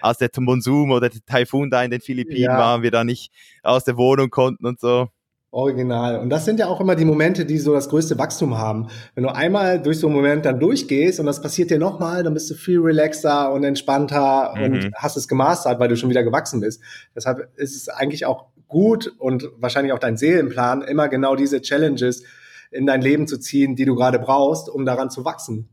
[0.00, 2.58] als der Monsum oder der Taifun da in den Philippinen ja.
[2.58, 3.30] waren, wir da nicht
[3.62, 5.08] aus der Wohnung konnten und so.
[5.52, 6.20] Original.
[6.20, 8.86] Und das sind ja auch immer die Momente, die so das größte Wachstum haben.
[9.16, 12.34] Wenn du einmal durch so einen Moment dann durchgehst und das passiert dir nochmal, dann
[12.34, 14.62] bist du viel relaxer und entspannter mhm.
[14.62, 16.80] und hast es gemastert, weil du schon wieder gewachsen bist.
[17.16, 22.24] Deshalb ist es eigentlich auch gut und wahrscheinlich auch dein Seelenplan, immer genau diese Challenges
[22.70, 25.68] in dein Leben zu ziehen, die du gerade brauchst, um daran zu wachsen.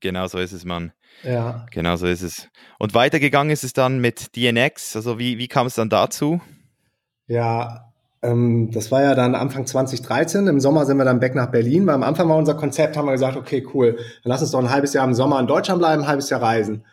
[0.00, 0.92] Genau so ist es, Mann.
[1.22, 1.66] Ja.
[1.70, 2.48] Genau so ist es.
[2.78, 4.96] Und weitergegangen ist es dann mit DNX.
[4.96, 6.40] Also wie, wie kam es dann dazu?
[7.26, 10.46] Ja, ähm, das war ja dann Anfang 2013.
[10.46, 13.06] Im Sommer sind wir dann back nach Berlin, weil am Anfang war unser Konzept, haben
[13.06, 15.78] wir gesagt, okay, cool, dann lass uns doch ein halbes Jahr im Sommer in Deutschland
[15.78, 16.84] bleiben, ein halbes Jahr reisen.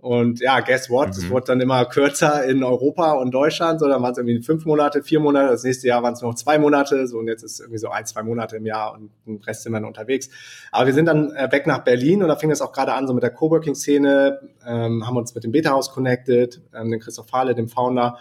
[0.00, 1.10] Und ja, guess what?
[1.10, 1.30] Es mhm.
[1.30, 3.80] wurde dann immer kürzer in Europa und Deutschland.
[3.80, 5.50] So, dann waren es irgendwie fünf Monate, vier Monate.
[5.50, 7.08] Das nächste Jahr waren es noch zwei Monate.
[7.08, 9.64] So, und jetzt ist es irgendwie so ein, zwei Monate im Jahr und den Rest
[9.64, 10.30] sind wir dann unterwegs.
[10.70, 13.08] Aber wir sind dann äh, weg nach Berlin und da fing es auch gerade an,
[13.08, 17.56] so mit der Coworking-Szene, ähm, haben uns mit dem Beta-Haus connected, ähm, den Christoph Fahle,
[17.56, 18.18] dem Founder,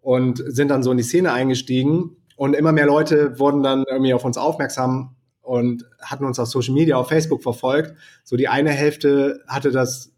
[0.00, 2.16] und sind dann so in die Szene eingestiegen.
[2.36, 6.72] Und immer mehr Leute wurden dann irgendwie auf uns aufmerksam und hatten uns auf Social
[6.72, 7.94] Media, auf Facebook verfolgt.
[8.24, 10.11] So die eine Hälfte hatte das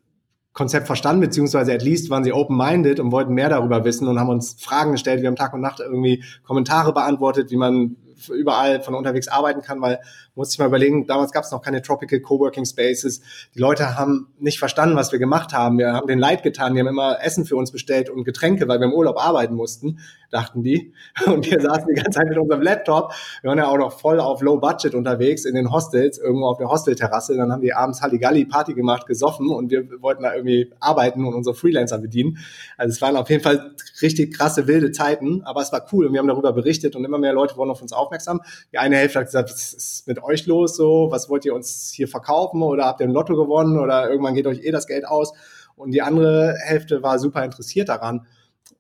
[0.55, 4.31] Konzept verstanden, beziehungsweise at least waren sie open-minded und wollten mehr darüber wissen und haben
[4.31, 5.21] uns Fragen gestellt.
[5.21, 7.97] Wir haben Tag und Nacht irgendwie Kommentare beantwortet, wie man
[8.33, 9.99] überall von unterwegs arbeiten kann, weil
[10.37, 13.21] muss ich mal überlegen, damals gab es noch keine Tropical Coworking Spaces.
[13.55, 15.79] Die Leute haben nicht verstanden, was wir gemacht haben.
[15.79, 16.75] Wir haben den Leid getan.
[16.75, 19.99] Die haben immer Essen für uns bestellt und Getränke, weil wir im Urlaub arbeiten mussten,
[20.35, 20.92] dachten die.
[21.27, 23.12] Und wir saßen die ganze Zeit mit unserem Laptop.
[23.40, 26.59] Wir waren ja auch noch voll auf Low Budget unterwegs in den Hostels, irgendwo auf
[26.59, 27.37] der Hostelterrasse.
[27.37, 31.35] Dann haben die abends Halligalli Party gemacht, gesoffen und wir wollten da irgendwie arbeiten und
[31.35, 32.38] unsere Freelancer bedienen.
[32.77, 36.12] Also es waren auf jeden Fall richtig krasse, wilde Zeiten, aber es war cool und
[36.12, 38.40] wir haben darüber berichtet und immer mehr Leute wurden auf uns aufmerksam.
[38.73, 41.09] Die eine Hälfte hat gesagt, was ist mit euch los so?
[41.11, 42.62] Was wollt ihr uns hier verkaufen?
[42.62, 43.79] Oder habt ihr ein Lotto gewonnen?
[43.79, 45.33] Oder irgendwann geht euch eh das Geld aus?
[45.77, 48.27] Und die andere Hälfte war super interessiert daran.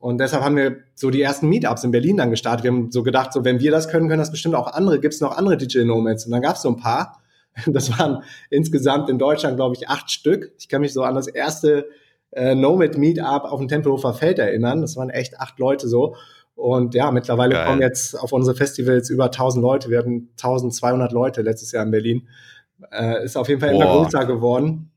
[0.04, 2.64] Und deshalb haben wir so die ersten Meetups in Berlin dann gestartet.
[2.64, 5.00] Wir haben so gedacht, so wenn wir das können, können das bestimmt auch andere.
[5.00, 6.26] Gibt es noch andere Digital Nomads?
[6.26, 7.22] Und dann gab es so ein paar.
[7.66, 10.52] Das waren insgesamt in Deutschland, glaube ich, acht Stück.
[10.58, 11.88] Ich kann mich so an das erste
[12.32, 14.82] äh, Nomad Meetup auf dem Tempelhofer Feld erinnern.
[14.82, 16.16] Das waren echt acht Leute so.
[16.54, 17.66] Und ja, mittlerweile Geil.
[17.66, 19.88] kommen jetzt auf unsere Festivals über 1000 Leute.
[19.88, 22.28] Wir hatten 1200 Leute letztes Jahr in Berlin.
[22.92, 24.90] Äh, ist auf jeden Fall immer größer geworden.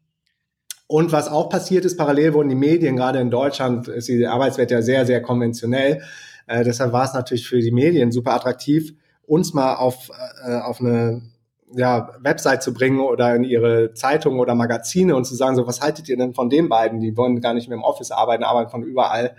[0.87, 4.71] Und was auch passiert ist, parallel wurden die Medien, gerade in Deutschland ist die Arbeitswelt
[4.71, 6.01] ja sehr, sehr konventionell.
[6.47, 8.93] Äh, deshalb war es natürlich für die Medien super attraktiv,
[9.25, 10.09] uns mal auf,
[10.45, 11.21] äh, auf eine
[11.75, 15.81] ja, Website zu bringen oder in ihre Zeitungen oder Magazine und zu sagen, so, was
[15.81, 17.01] haltet ihr denn von den beiden?
[17.01, 19.35] Die wollen gar nicht mehr im Office arbeiten, arbeiten von überall.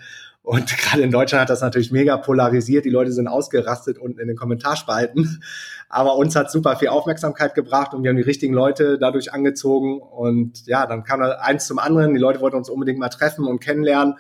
[0.49, 2.87] Und gerade in Deutschland hat das natürlich mega polarisiert.
[2.87, 5.43] Die Leute sind ausgerastet unten in den Kommentarspalten.
[5.91, 10.01] Aber uns hat super viel Aufmerksamkeit gebracht und wir haben die richtigen Leute dadurch angezogen.
[10.01, 12.15] Und ja, dann kam eins zum anderen.
[12.15, 14.15] Die Leute wollten uns unbedingt mal treffen und kennenlernen.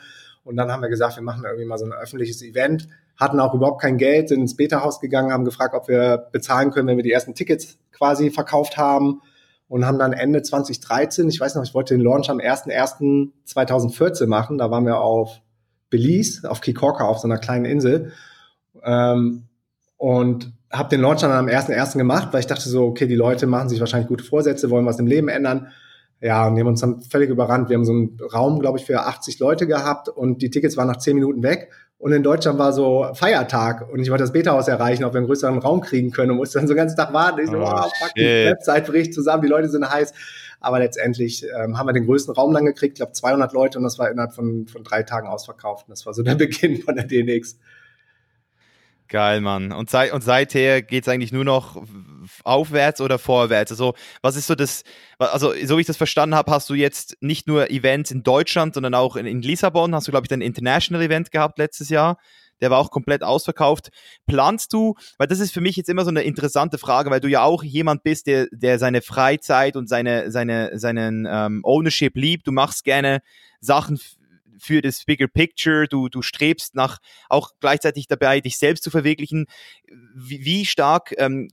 [0.45, 2.89] Und dann haben wir gesagt, wir machen irgendwie mal so ein öffentliches Event.
[3.17, 6.89] Hatten auch überhaupt kein Geld, sind ins Beta-Haus gegangen, haben gefragt, ob wir bezahlen können,
[6.89, 9.23] wenn wir die ersten Tickets quasi verkauft haben
[9.67, 14.59] und haben dann Ende 2013, ich weiß noch, ich wollte den Launch am 01.01.2014 machen.
[14.59, 15.41] Da waren wir auf
[15.91, 18.13] Belize, auf Kikorka, auf so einer kleinen Insel.
[18.85, 19.45] Ähm,
[19.97, 21.97] und habe den Launch dann am 1.1.
[21.97, 24.99] gemacht, weil ich dachte so, okay, die Leute machen sich wahrscheinlich gute Vorsätze, wollen was
[24.99, 25.69] im Leben ändern.
[26.21, 27.69] Ja, und die haben uns dann völlig überrannt.
[27.69, 30.89] Wir haben so einen Raum, glaube ich, für 80 Leute gehabt und die Tickets waren
[30.89, 31.71] nach 10 Minuten weg.
[31.97, 35.27] Und in Deutschland war so Feiertag und ich wollte das Beta-Haus erreichen, ob wir einen
[35.27, 37.41] größeren Raum kriegen können und musste dann so den ganzen Tag warten.
[37.41, 40.13] Ich so, oh, wow, fuck, die Website bricht zusammen, die Leute sind heiß.
[40.61, 43.85] Aber letztendlich ähm, haben wir den größten Raum dann gekriegt, ich glaube 200 Leute und
[43.85, 45.87] das war innerhalb von, von drei Tagen ausverkauft.
[45.89, 47.59] Und das war so der Beginn von der DNX.
[49.09, 49.73] Geil, Mann.
[49.73, 51.83] Und, seit, und seither geht es eigentlich nur noch
[52.45, 53.71] aufwärts oder vorwärts?
[53.71, 54.83] Also, was ist so das,
[55.19, 58.75] also, so wie ich das verstanden habe, hast du jetzt nicht nur Events in Deutschland,
[58.75, 62.19] sondern auch in, in Lissabon, hast du, glaube ich, ein International Event gehabt letztes Jahr
[62.61, 63.91] der war auch komplett ausverkauft.
[64.27, 67.29] Planst du, weil das ist für mich jetzt immer so eine interessante Frage, weil du
[67.29, 72.47] ja auch jemand bist, der, der seine Freizeit und seine, seine, seinen ähm, Ownership liebt.
[72.47, 73.21] Du machst gerne
[73.61, 73.99] Sachen
[74.59, 79.47] für das Bigger Picture, du, du strebst nach auch gleichzeitig dabei, dich selbst zu verwirklichen.
[80.15, 81.51] Wie, wie stark ähm,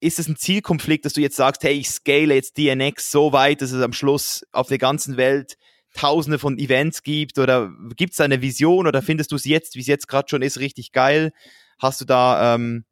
[0.00, 3.62] ist es ein Zielkonflikt, dass du jetzt sagst, hey, ich scale jetzt DNX so weit,
[3.62, 5.56] dass es am Schluss auf der ganzen Welt
[5.94, 9.76] tausende von Events gibt oder gibt es da eine Vision oder findest du es jetzt,
[9.76, 11.32] wie es jetzt gerade schon ist, richtig geil?
[11.78, 12.84] Hast du da, ähm,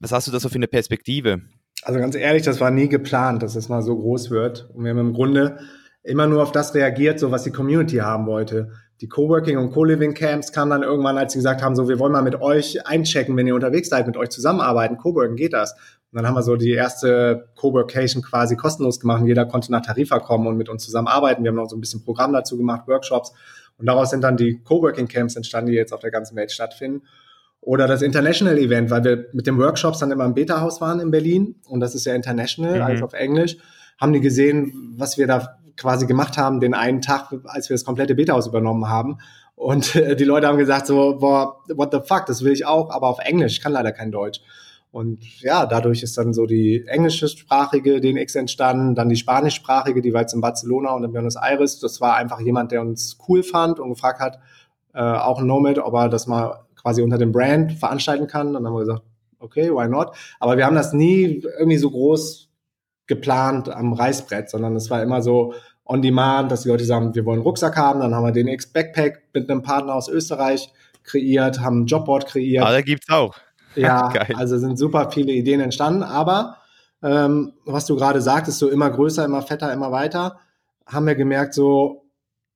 [0.00, 1.42] was hast du da so für eine Perspektive?
[1.82, 4.70] Also ganz ehrlich, das war nie geplant, dass es mal so groß wird.
[4.74, 5.58] Und wir haben im Grunde
[6.02, 8.70] immer nur auf das reagiert, so was die Community haben wollte.
[9.00, 12.12] Die Coworking und Co-Living Camps kamen dann irgendwann, als sie gesagt haben, so wir wollen
[12.12, 14.96] mal mit euch einchecken, wenn ihr unterwegs seid, mit euch zusammenarbeiten.
[14.96, 15.74] Coworking geht das.
[16.12, 19.24] Und dann haben wir so die erste Coworkation quasi kostenlos gemacht.
[19.24, 21.42] Jeder konnte nach Tarifa kommen und mit uns zusammenarbeiten.
[21.42, 23.32] Wir haben noch so ein bisschen Programm dazu gemacht, Workshops.
[23.78, 27.06] Und daraus sind dann die Coworking Camps entstanden, die jetzt auf der ganzen Welt stattfinden.
[27.62, 31.10] Oder das International Event, weil wir mit den Workshops dann immer im Beta-Haus waren in
[31.10, 31.54] Berlin.
[31.66, 32.82] Und das ist ja international, mhm.
[32.82, 33.56] alles auf Englisch.
[33.98, 37.86] Haben die gesehen, was wir da quasi gemacht haben, den einen Tag, als wir das
[37.86, 39.16] komplette Beta-Haus übernommen haben.
[39.54, 43.06] Und die Leute haben gesagt so, boah, what the fuck, das will ich auch, aber
[43.06, 44.42] auf Englisch, ich kann leider kein Deutsch.
[44.92, 50.20] Und ja, dadurch ist dann so die englischsprachige DNX entstanden, dann die spanischsprachige, die war
[50.20, 51.80] jetzt in Barcelona und in Buenos Aires.
[51.80, 54.38] Das war einfach jemand, der uns cool fand und gefragt hat,
[54.92, 58.52] äh, auch ein Nomad, ob er das mal quasi unter dem Brand veranstalten kann.
[58.52, 59.02] Dann haben wir gesagt,
[59.38, 60.14] okay, why not?
[60.38, 62.50] Aber wir haben das nie irgendwie so groß
[63.06, 65.54] geplant am Reißbrett, sondern es war immer so
[65.86, 68.00] on demand, dass die Leute sagen, wir wollen einen Rucksack haben.
[68.00, 70.70] Dann haben wir den X-Backpack mit einem Partner aus Österreich
[71.02, 72.66] kreiert, haben ein Jobboard kreiert.
[72.66, 73.34] Ah, da gibt's auch.
[73.76, 76.58] Ja, also sind super viele Ideen entstanden, aber
[77.02, 80.38] ähm, was du gerade sagtest, so immer größer, immer fetter, immer weiter,
[80.86, 82.04] haben wir gemerkt, so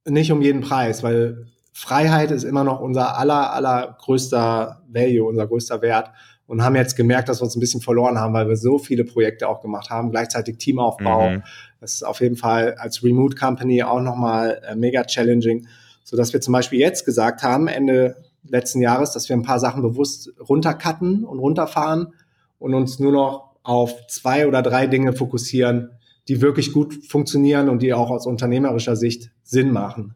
[0.04, 5.46] nicht um jeden Preis, weil Freiheit ist immer noch unser aller, aller größter Value, unser
[5.46, 6.10] größter Wert
[6.46, 9.04] und haben jetzt gemerkt, dass wir uns ein bisschen verloren haben, weil wir so viele
[9.04, 11.30] Projekte auch gemacht haben, gleichzeitig Teamaufbau.
[11.30, 11.42] Mhm.
[11.80, 15.66] Das ist auf jeden Fall als Remote Company auch nochmal äh, mega challenging,
[16.04, 18.16] so dass wir zum Beispiel jetzt gesagt haben, Ende
[18.48, 22.14] letzten Jahres, dass wir ein paar Sachen bewusst runtercutten und runterfahren
[22.58, 25.90] und uns nur noch auf zwei oder drei Dinge fokussieren,
[26.28, 30.14] die wirklich gut funktionieren und die auch aus unternehmerischer Sicht Sinn machen.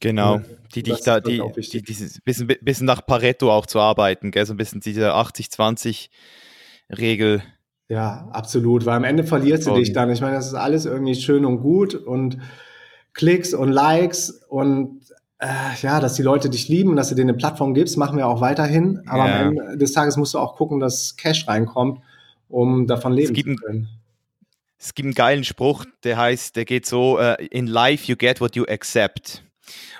[0.00, 0.40] Genau,
[0.74, 4.46] die dich da, die, die, dieses bisschen, bisschen nach Pareto auch zu arbeiten, gell?
[4.46, 7.42] so ein bisschen diese 80-20-Regel.
[7.88, 10.08] Ja, absolut, weil am Ende verlierst du dich dann.
[10.10, 12.38] Ich meine, das ist alles irgendwie schön und gut und
[13.12, 15.00] Klicks und Likes und
[15.40, 18.40] ja, dass die Leute dich lieben, dass du denen eine Plattform gibst, machen wir auch
[18.40, 19.02] weiterhin.
[19.06, 19.40] Aber ja.
[19.40, 22.00] am Ende des Tages musst du auch gucken, dass Cash reinkommt,
[22.48, 23.88] um davon leben zu können.
[24.80, 28.40] Es gibt einen geilen Spruch, der heißt, der geht so, uh, in life you get
[28.40, 29.42] what you accept.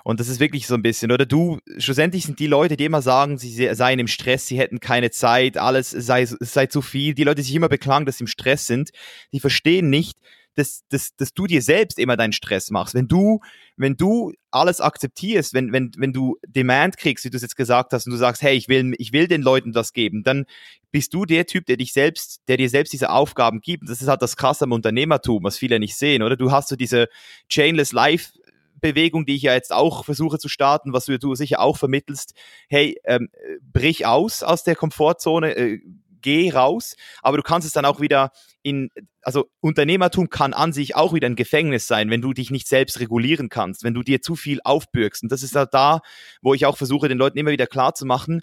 [0.04, 3.02] Und das ist wirklich so ein bisschen, oder du, schlussendlich sind die Leute, die immer
[3.02, 7.14] sagen, sie seien im Stress, sie hätten keine Zeit, alles sei, sei zu viel.
[7.14, 8.90] Die Leute, die sich immer beklagen, dass sie im Stress sind,
[9.32, 10.16] die verstehen nicht,
[10.54, 12.94] dass, dass, dass du dir selbst immer deinen Stress machst.
[12.94, 13.40] Wenn du,
[13.76, 17.92] wenn du alles akzeptierst, wenn, wenn, wenn du Demand kriegst, wie du es jetzt gesagt
[17.92, 20.46] hast, und du sagst, hey, ich will, ich will den Leuten das geben, dann
[20.90, 23.88] bist du der Typ, der dich selbst, der dir selbst diese Aufgaben gibt.
[23.88, 26.36] Das ist halt das krasse am Unternehmertum, was viele nicht sehen, oder?
[26.36, 27.08] Du hast so diese
[27.48, 28.32] Chainless Life
[28.80, 32.34] Bewegung, die ich ja jetzt auch versuche zu starten, was du, du sicher auch vermittelst.
[32.68, 33.28] Hey, ähm,
[33.72, 35.80] brich aus aus der Komfortzone, äh,
[36.20, 38.30] geh raus, aber du kannst es dann auch wieder
[38.62, 38.90] in,
[39.22, 43.00] also Unternehmertum kann an sich auch wieder ein Gefängnis sein, wenn du dich nicht selbst
[43.00, 45.22] regulieren kannst, wenn du dir zu viel aufbürgst.
[45.22, 46.00] Und das ist halt da,
[46.42, 48.40] wo ich auch versuche, den Leuten immer wieder klar zu machen,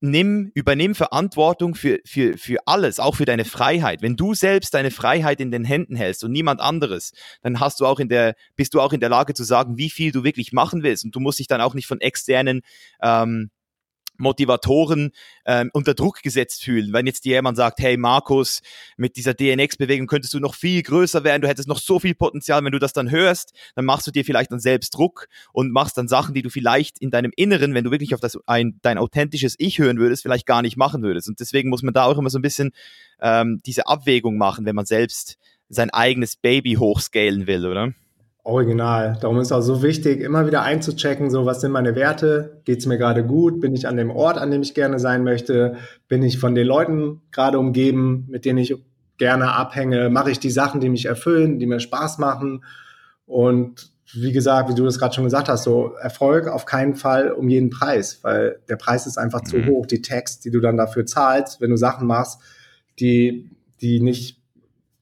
[0.00, 4.02] nimm, übernimm Verantwortung für, für, für alles, auch für deine Freiheit.
[4.02, 7.86] Wenn du selbst deine Freiheit in den Händen hältst und niemand anderes, dann hast du
[7.86, 10.52] auch in der, bist du auch in der Lage zu sagen, wie viel du wirklich
[10.52, 11.04] machen willst.
[11.04, 12.62] Und du musst dich dann auch nicht von externen
[13.02, 13.50] ähm,
[14.18, 15.12] Motivatoren
[15.46, 16.92] ähm, unter Druck gesetzt fühlen.
[16.92, 18.60] Wenn jetzt dir jemand sagt, hey Markus,
[18.96, 22.64] mit dieser DNX-Bewegung könntest du noch viel größer werden, du hättest noch so viel Potenzial,
[22.64, 25.96] wenn du das dann hörst, dann machst du dir vielleicht dann selbst Druck und machst
[25.96, 28.98] dann Sachen, die du vielleicht in deinem Inneren, wenn du wirklich auf das ein, dein
[28.98, 31.28] authentisches Ich hören würdest, vielleicht gar nicht machen würdest.
[31.28, 32.72] Und deswegen muss man da auch immer so ein bisschen
[33.20, 35.36] ähm, diese Abwägung machen, wenn man selbst
[35.68, 37.92] sein eigenes Baby hochscalen will, oder?
[38.48, 39.18] Original.
[39.20, 42.86] Darum ist auch so wichtig, immer wieder einzuchecken, so was sind meine Werte, geht es
[42.86, 45.76] mir gerade gut, bin ich an dem Ort, an dem ich gerne sein möchte,
[46.08, 48.74] bin ich von den Leuten gerade umgeben, mit denen ich
[49.18, 52.64] gerne abhänge, mache ich die Sachen, die mich erfüllen, die mir Spaß machen
[53.26, 57.30] und wie gesagt, wie du das gerade schon gesagt hast, so Erfolg auf keinen Fall
[57.30, 59.46] um jeden Preis, weil der Preis ist einfach mhm.
[59.46, 59.86] zu hoch.
[59.86, 62.40] Die Text, die du dann dafür zahlst, wenn du Sachen machst,
[63.00, 63.50] die,
[63.82, 64.37] die nicht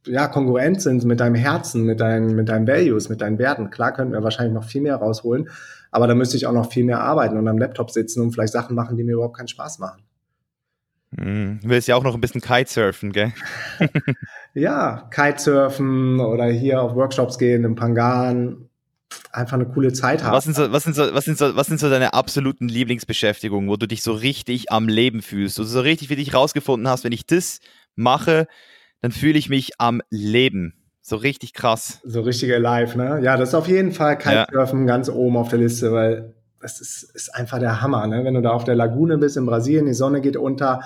[0.06, 3.70] ja, kongruent sind mit deinem Herzen, mit deinen, mit deinen Values, mit deinen Werten.
[3.70, 5.48] Klar könnten wir wahrscheinlich noch viel mehr rausholen,
[5.90, 8.52] aber da müsste ich auch noch viel mehr arbeiten und am Laptop sitzen und vielleicht
[8.52, 10.02] Sachen machen, die mir überhaupt keinen Spaß machen.
[11.16, 13.32] Hm, du willst ja auch noch ein bisschen Kitesurfen, gell?
[14.54, 18.68] ja, Kitesurfen oder hier auf Workshops gehen im Pangan.
[19.30, 20.32] Einfach eine coole Zeit haben.
[20.32, 23.68] Was sind, so, was, sind so, was, sind so, was sind so deine absoluten Lieblingsbeschäftigungen,
[23.68, 26.88] wo du dich so richtig am Leben fühlst, wo du so richtig für dich rausgefunden
[26.88, 27.60] hast, wenn ich das
[27.94, 28.48] mache,
[29.00, 30.74] dann fühle ich mich am Leben.
[31.00, 32.00] So richtig krass.
[32.02, 33.20] So richtig alive, ne?
[33.22, 34.86] Ja, das ist auf jeden Fall Kitesurfen ja.
[34.86, 38.24] ganz oben auf der Liste, weil das ist, ist einfach der Hammer, ne?
[38.24, 40.80] Wenn du da auf der Lagune bist in Brasilien, die Sonne geht unter,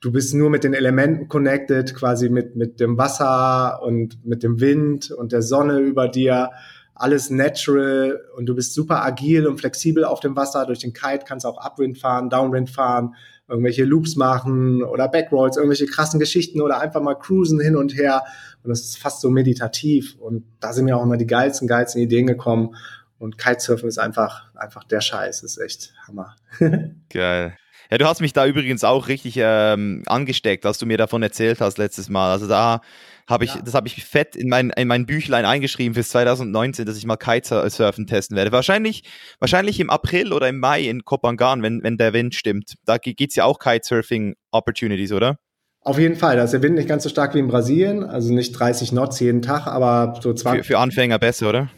[0.00, 4.60] du bist nur mit den Elementen connected, quasi mit, mit dem Wasser und mit dem
[4.60, 6.52] Wind und der Sonne über dir.
[6.94, 10.64] Alles natural und du bist super agil und flexibel auf dem Wasser.
[10.64, 13.16] Durch den Kite kannst du auch Upwind fahren, Downwind fahren
[13.48, 18.24] irgendwelche Loops machen oder Backrolls, irgendwelche krassen Geschichten oder einfach mal cruisen hin und her.
[18.62, 20.16] Und das ist fast so meditativ.
[20.18, 22.74] Und da sind mir auch immer die geilsten, geilsten Ideen gekommen.
[23.18, 25.42] Und Kitesurfen ist einfach, einfach der Scheiß.
[25.42, 26.34] Ist echt Hammer.
[27.08, 27.56] Geil.
[27.90, 31.60] Ja, du hast mich da übrigens auch richtig ähm, angesteckt, als du mir davon erzählt
[31.60, 32.32] hast letztes Mal.
[32.32, 32.80] Also da
[33.28, 33.62] habe ich, ja.
[33.62, 37.16] das habe ich fett in mein, in mein Büchlein eingeschrieben fürs 2019, dass ich mal
[37.16, 38.52] Kitesurfen testen werde.
[38.52, 39.02] Wahrscheinlich,
[39.40, 42.74] wahrscheinlich im April oder im Mai in Kopangan, wenn, wenn der Wind stimmt.
[42.84, 45.38] Da gibt es ja auch Kitesurfing Opportunities, oder?
[45.80, 46.36] Auf jeden Fall.
[46.36, 49.20] Da ist der Wind nicht ganz so stark wie in Brasilien, also nicht 30 Knots
[49.20, 50.64] jeden Tag, aber so 20.
[50.64, 51.70] Für, für Anfänger besser, oder?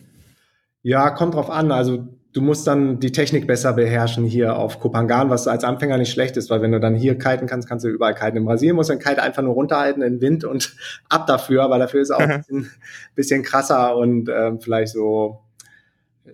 [0.82, 1.72] Ja, kommt drauf an.
[1.72, 6.12] Also du musst dann die Technik besser beherrschen hier auf Kopangan, was als Anfänger nicht
[6.12, 8.36] schlecht ist, weil wenn du dann hier kiten kannst, kannst du überall kiten.
[8.36, 10.76] In Brasilien musst du den Kite einfach nur runterhalten in Wind und
[11.08, 12.70] ab dafür, aber dafür ist auch ein bisschen,
[13.14, 15.40] bisschen krasser und ähm, vielleicht so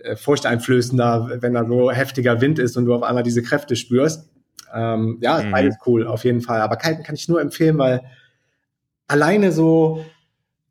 [0.03, 4.29] äh, furchteinflößender, wenn da so heftiger Wind ist und du auf einmal diese Kräfte spürst.
[4.73, 5.51] Ähm, ja, mhm.
[5.51, 6.59] beides cool, auf jeden Fall.
[6.61, 8.01] Aber Kiten kann ich nur empfehlen, weil
[9.07, 10.05] alleine so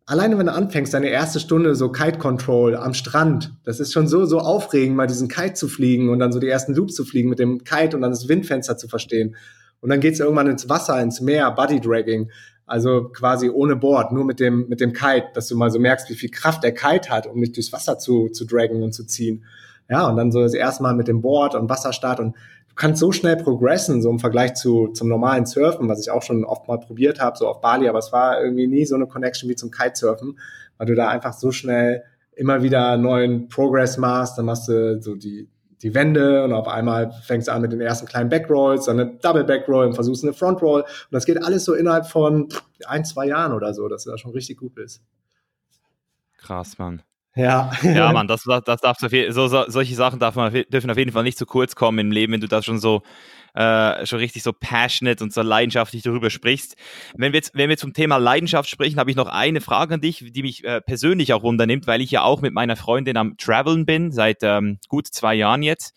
[0.07, 4.07] alleine wenn du anfängst, deine erste Stunde so Kite Control am Strand, das ist schon
[4.09, 7.05] so, so aufregend, mal diesen Kite zu fliegen und dann so die ersten Loops zu
[7.05, 9.37] fliegen mit dem Kite und dann das Windfenster zu verstehen.
[9.81, 12.31] Und dann geht's irgendwann ins Wasser, ins Meer, Buddy Dragging.
[12.67, 16.09] Also quasi ohne Board, nur mit dem, mit dem Kite, dass du mal so merkst,
[16.09, 19.05] wie viel Kraft der Kite hat, um dich durchs Wasser zu, zu draggen und zu
[19.05, 19.45] ziehen.
[19.91, 22.35] Ja, und dann so das erste Mal mit dem Board und Wasserstart und
[22.75, 26.23] du kannst so schnell progressen, so im Vergleich zu, zum normalen Surfen, was ich auch
[26.23, 29.07] schon oft mal probiert habe, so auf Bali, aber es war irgendwie nie so eine
[29.07, 30.41] Connection wie zum Kitesurfen,
[30.77, 35.15] weil du da einfach so schnell immer wieder neuen Progress machst, dann machst du so
[35.15, 35.49] die,
[35.83, 39.19] die Wände und auf einmal fängst du an mit den ersten kleinen Backrolls, dann eine
[39.23, 42.49] Double Backroll und versuchst eine Frontroll und das geht alles so innerhalb von
[42.87, 45.01] ein, zwei Jahren oder so, dass du da schon richtig gut bist.
[46.39, 47.03] Krass, Mann.
[47.37, 47.73] Ja.
[47.83, 49.09] ja, Mann, das, das darf so,
[49.49, 52.33] so, solche Sachen darf man, dürfen auf jeden Fall nicht zu kurz kommen im Leben,
[52.33, 53.03] wenn du da schon so
[53.55, 56.77] äh, schon richtig so passionate und so leidenschaftlich darüber sprichst.
[57.17, 60.01] Wenn wir jetzt, wenn wir zum Thema Leidenschaft sprechen, habe ich noch eine Frage an
[60.01, 63.37] dich, die mich äh, persönlich auch wundernimmt, weil ich ja auch mit meiner Freundin am
[63.37, 65.95] Traveln bin, seit ähm, gut zwei Jahren jetzt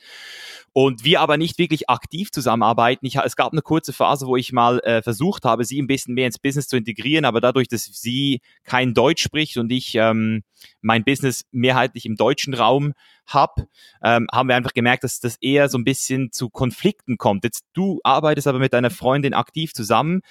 [0.77, 3.03] und wir aber nicht wirklich aktiv zusammenarbeiten.
[3.07, 6.13] Ich, es gab eine kurze Phase, wo ich mal äh, versucht habe, sie ein bisschen
[6.13, 10.43] mehr ins Business zu integrieren, aber dadurch, dass sie kein Deutsch spricht und ich ähm,
[10.81, 12.93] mein Business mehrheitlich im deutschen Raum
[13.25, 13.67] habe,
[14.03, 17.43] ähm, haben wir einfach gemerkt, dass das eher so ein bisschen zu Konflikten kommt.
[17.43, 20.21] Jetzt du arbeitest aber mit deiner Freundin aktiv zusammen.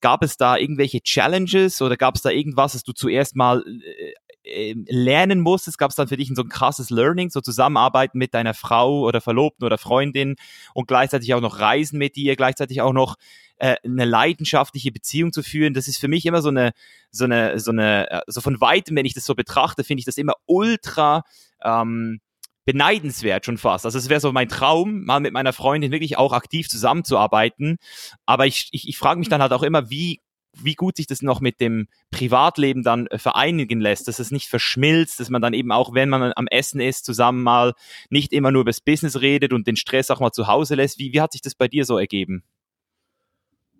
[0.00, 4.14] Gab es da irgendwelche Challenges oder gab es da irgendwas, das du zuerst mal äh,
[4.44, 5.78] ähm, lernen musstest?
[5.78, 9.20] Gab es dann für dich so ein krasses Learning, so zusammenarbeiten mit deiner Frau oder
[9.20, 10.36] Verlobten oder Freundin
[10.74, 13.16] und gleichzeitig auch noch reisen mit dir, gleichzeitig auch noch
[13.56, 15.74] äh, eine leidenschaftliche Beziehung zu führen?
[15.74, 16.72] Das ist für mich immer so eine,
[17.10, 20.06] so eine, so eine, äh, so von weitem, wenn ich das so betrachte, finde ich
[20.06, 21.22] das immer ultra
[21.62, 22.20] ähm,
[22.64, 23.84] beneidenswert schon fast.
[23.84, 27.78] Also es wäre so mein Traum, mal mit meiner Freundin wirklich auch aktiv zusammenzuarbeiten.
[28.26, 30.20] Aber ich, ich, ich frage mich dann halt auch immer, wie
[30.60, 34.48] wie gut sich das noch mit dem Privatleben dann äh, vereinigen lässt, dass es nicht
[34.48, 37.72] verschmilzt, dass man dann eben auch, wenn man am Essen ist, zusammen mal
[38.10, 40.98] nicht immer nur über das Business redet und den Stress auch mal zu Hause lässt.
[40.98, 42.42] Wie, wie hat sich das bei dir so ergeben?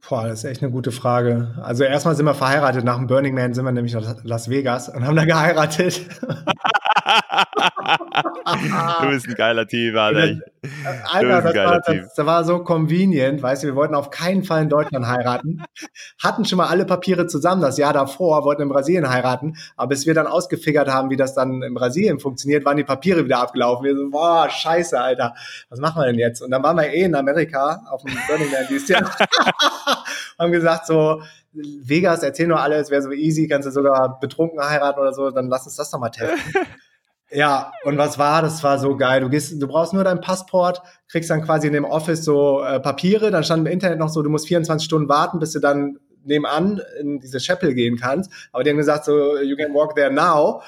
[0.08, 1.54] Boah, das ist echt eine gute Frage.
[1.62, 2.84] Also erstmal sind wir verheiratet.
[2.84, 6.00] Nach dem Burning Man sind wir nämlich nach Las Vegas und haben da geheiratet.
[9.00, 10.40] du bist ein geiler Typ, Alter.
[11.04, 14.62] Alter, das war, das, das war, so convenient, weißt du, wir wollten auf keinen Fall
[14.62, 15.64] in Deutschland heiraten,
[16.22, 20.06] hatten schon mal alle Papiere zusammen, das Jahr davor, wollten in Brasilien heiraten, aber bis
[20.06, 23.84] wir dann ausgefigert haben, wie das dann in Brasilien funktioniert, waren die Papiere wieder abgelaufen.
[23.84, 25.34] Wir so, boah, scheiße, Alter,
[25.68, 26.42] was machen wir denn jetzt?
[26.42, 29.02] Und dann waren wir eh in Amerika auf dem Burning Man dieses Jahr,
[30.38, 31.22] haben gesagt so,
[31.52, 35.48] Vegas, erzähl nur alles, wäre so easy, kannst du sogar betrunken heiraten oder so, dann
[35.48, 36.38] lass uns das doch mal testen.
[37.34, 38.42] Ja, und was war?
[38.42, 39.22] Das war so geil.
[39.22, 42.78] Du gehst, du brauchst nur dein Passport, kriegst dann quasi in dem Office so äh,
[42.78, 45.98] Papiere, dann stand im Internet noch so, du musst 24 Stunden warten, bis du dann
[46.24, 48.30] nebenan in diese Chapel gehen kannst.
[48.52, 50.62] Aber die haben gesagt so, you can walk there now.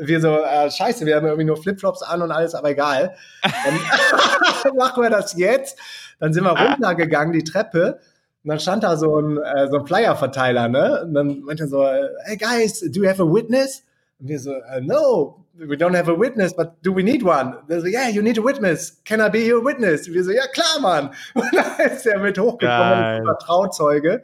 [0.00, 3.14] Wir so, äh, scheiße, wir haben irgendwie nur Flipflops an und alles, aber egal.
[3.42, 5.78] Dann machen wir das jetzt.
[6.18, 8.00] Dann sind wir runtergegangen, die Treppe.
[8.42, 11.02] Und dann stand da so ein, äh, so ein Flyer-Verteiler, ne?
[11.04, 11.84] Und dann meinte er so,
[12.24, 13.84] hey guys, do you have a witness?
[14.18, 17.56] Und wir so, uh, no, we don't have a witness, but do we need one?
[17.68, 19.00] They so, yeah, you need a witness.
[19.04, 20.08] Can I be your witness?
[20.08, 21.10] Wir so, ja klar, Mann.
[21.34, 24.22] Und dann ist er mit hochgekommen, ein Trauzeuge,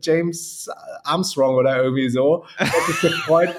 [0.00, 0.68] James
[1.04, 2.44] Armstrong oder irgendwie so.
[2.58, 3.54] Der hat sich gefreut,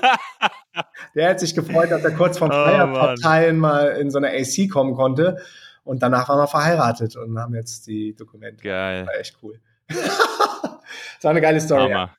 [1.16, 4.70] der hat sich gefreut dass er kurz vom Feierparteien oh, mal in so eine AC
[4.70, 5.38] kommen konnte.
[5.84, 8.64] Und danach waren wir verheiratet und haben jetzt die Dokumente.
[8.64, 9.06] Geil.
[9.06, 9.60] War echt cool.
[9.88, 10.00] das
[11.22, 11.90] war eine geile Story.
[11.90, 12.12] Ja.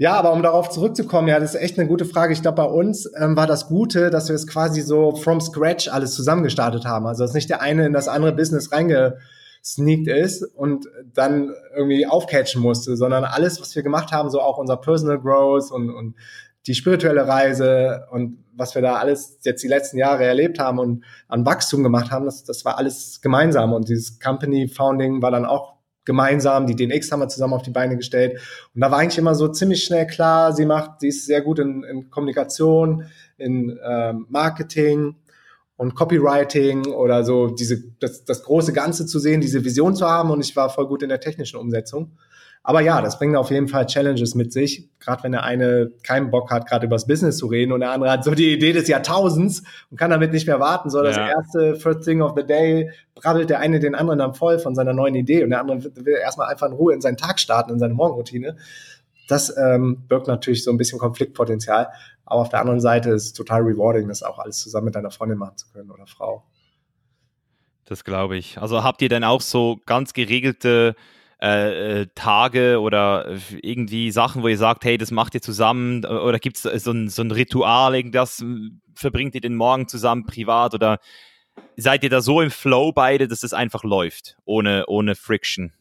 [0.00, 2.32] Ja, aber um darauf zurückzukommen, ja, das ist echt eine gute Frage.
[2.32, 5.88] Ich glaube, bei uns ähm, war das Gute, dass wir es quasi so from scratch
[5.88, 7.06] alles zusammengestartet haben.
[7.08, 12.62] Also dass nicht der eine in das andere Business reingesneakt ist und dann irgendwie aufcatchen
[12.62, 16.14] musste, sondern alles, was wir gemacht haben, so auch unser Personal Growth und, und
[16.68, 21.04] die spirituelle Reise und was wir da alles jetzt die letzten Jahre erlebt haben und
[21.26, 23.72] an Wachstum gemacht haben, das, das war alles gemeinsam.
[23.72, 25.77] Und dieses Company Founding war dann auch
[26.08, 26.66] gemeinsam.
[26.66, 28.40] Die DNX haben wir zusammen auf die Beine gestellt.
[28.74, 31.58] Und da war eigentlich immer so ziemlich schnell klar, sie macht, sie ist sehr gut
[31.58, 33.04] in, in Kommunikation,
[33.36, 35.16] in ähm, Marketing
[35.76, 40.30] und Copywriting oder so diese, das, das große Ganze zu sehen, diese Vision zu haben.
[40.30, 42.16] Und ich war voll gut in der technischen Umsetzung.
[42.68, 44.90] Aber ja, das bringt auf jeden Fall Challenges mit sich.
[45.00, 47.92] Gerade wenn der eine keinen Bock hat, gerade über das Business zu reden und der
[47.92, 50.90] andere hat so die Idee des Jahrtausends und kann damit nicht mehr warten.
[50.90, 51.28] So das ja.
[51.28, 54.92] erste First Thing of the Day brabbelt der eine den anderen dann voll von seiner
[54.92, 57.78] neuen Idee und der andere will erstmal einfach in Ruhe in seinen Tag starten, in
[57.78, 58.58] seine Morgenroutine.
[59.28, 61.88] Das ähm, birgt natürlich so ein bisschen Konfliktpotenzial.
[62.26, 65.10] Aber auf der anderen Seite ist es total rewarding, das auch alles zusammen mit deiner
[65.10, 66.44] Freundin machen zu können oder Frau.
[67.86, 68.58] Das glaube ich.
[68.58, 70.96] Also habt ihr denn auch so ganz geregelte
[71.40, 76.38] äh, äh, Tage oder irgendwie Sachen, wo ihr sagt, hey, das macht ihr zusammen oder
[76.38, 78.44] gibt es so ein, so ein Ritual, irgendwas
[78.94, 80.98] verbringt ihr den Morgen zusammen privat oder
[81.76, 85.72] seid ihr da so im Flow beide, dass es einfach läuft, ohne, ohne Friction?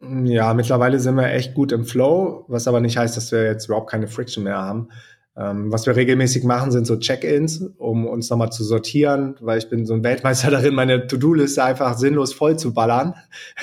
[0.00, 3.66] Ja, mittlerweile sind wir echt gut im Flow, was aber nicht heißt, dass wir jetzt
[3.66, 4.90] überhaupt keine Friction mehr haben.
[5.36, 9.68] Ähm, was wir regelmäßig machen, sind so Check-ins, um uns nochmal zu sortieren, weil ich
[9.68, 13.14] bin so ein Weltmeister darin, meine To-Do-Liste einfach sinnlos voll zu ballern,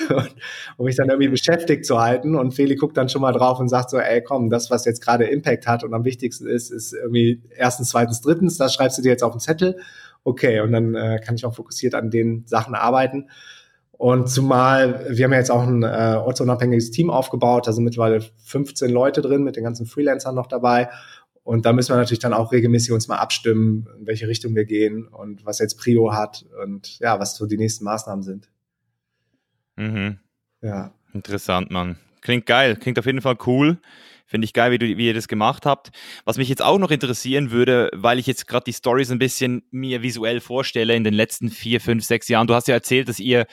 [0.78, 2.34] um mich dann irgendwie beschäftigt zu halten.
[2.36, 5.04] Und Feli guckt dann schon mal drauf und sagt so, ey, komm, das, was jetzt
[5.04, 9.02] gerade Impact hat und am wichtigsten ist, ist irgendwie erstens, zweitens, drittens, das schreibst du
[9.02, 9.76] dir jetzt auf den Zettel.
[10.24, 13.26] Okay, und dann äh, kann ich auch fokussiert an den Sachen arbeiten.
[13.98, 18.20] Und zumal, wir haben ja jetzt auch ein äh, ortsunabhängiges Team aufgebaut, da sind mittlerweile
[18.44, 20.88] 15 Leute drin, mit den ganzen Freelancern noch dabei.
[21.48, 24.66] Und da müssen wir natürlich dann auch regelmäßig uns mal abstimmen, in welche Richtung wir
[24.66, 28.50] gehen und was jetzt Prio hat und ja, was so die nächsten Maßnahmen sind.
[29.76, 30.18] Mhm.
[30.60, 30.92] Ja.
[31.14, 31.96] Interessant, Mann.
[32.20, 33.78] Klingt geil, klingt auf jeden Fall cool.
[34.26, 35.90] Finde ich geil, wie, du, wie ihr das gemacht habt.
[36.26, 39.62] Was mich jetzt auch noch interessieren würde, weil ich jetzt gerade die Stories ein bisschen
[39.70, 42.46] mir visuell vorstelle in den letzten vier, fünf, sechs Jahren.
[42.46, 43.46] Du hast ja erzählt, dass ihr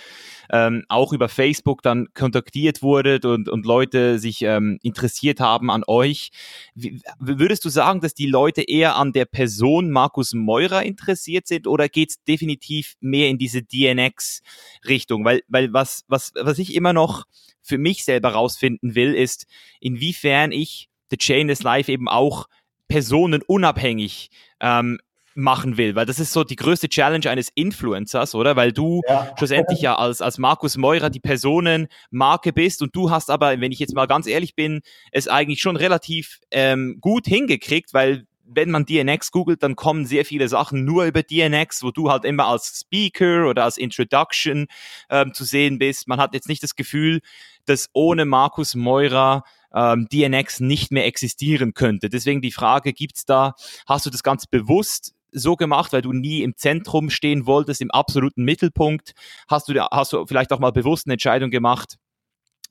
[0.51, 5.83] ähm, auch über Facebook dann kontaktiert wurdet und, und Leute sich ähm, interessiert haben an
[5.87, 6.29] euch.
[6.73, 11.67] Wie, würdest du sagen, dass die Leute eher an der Person Markus Meurer interessiert sind
[11.67, 15.25] oder geht es definitiv mehr in diese DNX-Richtung?
[15.25, 17.25] Weil, weil was, was, was ich immer noch
[17.61, 19.45] für mich selber rausfinden will, ist,
[19.79, 22.47] inwiefern ich The Chain is Life eben auch
[22.87, 24.29] personenunabhängig
[24.59, 24.99] ähm,
[25.35, 28.55] machen will, weil das ist so die größte Challenge eines Influencers, oder?
[28.55, 29.31] Weil du ja.
[29.37, 33.79] schlussendlich ja als, als Markus Meurer die Personenmarke bist und du hast aber, wenn ich
[33.79, 34.81] jetzt mal ganz ehrlich bin,
[35.11, 40.23] es eigentlich schon relativ ähm, gut hingekriegt, weil wenn man DNX googelt, dann kommen sehr
[40.23, 44.67] viele Sachen nur über DNX, wo du halt immer als Speaker oder als Introduction
[45.09, 46.07] ähm, zu sehen bist.
[46.07, 47.21] Man hat jetzt nicht das Gefühl,
[47.65, 52.09] dass ohne Markus Meurer ähm, DNX nicht mehr existieren könnte.
[52.09, 53.53] Deswegen die Frage, gibt's da,
[53.87, 57.91] hast du das ganz bewusst so gemacht, weil du nie im Zentrum stehen wolltest, im
[57.91, 59.13] absoluten Mittelpunkt?
[59.47, 61.97] Hast du, hast du vielleicht auch mal bewusst eine Entscheidung gemacht,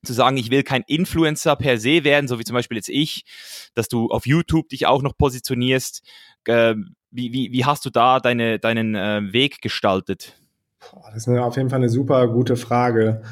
[0.05, 3.25] zu sagen, ich will kein Influencer per se werden, so wie zum Beispiel jetzt ich,
[3.75, 6.03] dass du auf YouTube dich auch noch positionierst.
[6.47, 6.75] Äh,
[7.11, 10.35] wie, wie, wie hast du da deine, deinen äh, Weg gestaltet?
[11.07, 13.23] das ist auf jeden Fall eine super gute Frage.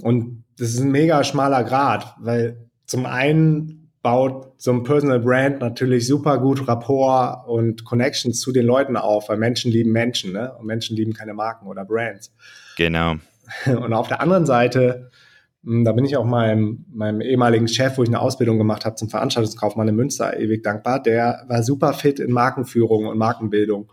[0.00, 5.58] Und das ist ein mega schmaler Grad, weil zum einen baut so ein Personal Brand
[5.58, 10.54] natürlich super gut Rapport und Connections zu den Leuten auf, weil Menschen lieben Menschen, ne?
[10.56, 12.32] Und Menschen lieben keine Marken oder Brands.
[12.76, 13.16] Genau.
[13.66, 15.10] Und auf der anderen Seite
[15.66, 18.94] hm, da bin ich auch meinem, meinem ehemaligen Chef, wo ich eine Ausbildung gemacht habe
[18.94, 21.02] zum Veranstaltungskaufmann in Münster, ewig dankbar.
[21.02, 23.90] Der war super fit in Markenführung und Markenbildung.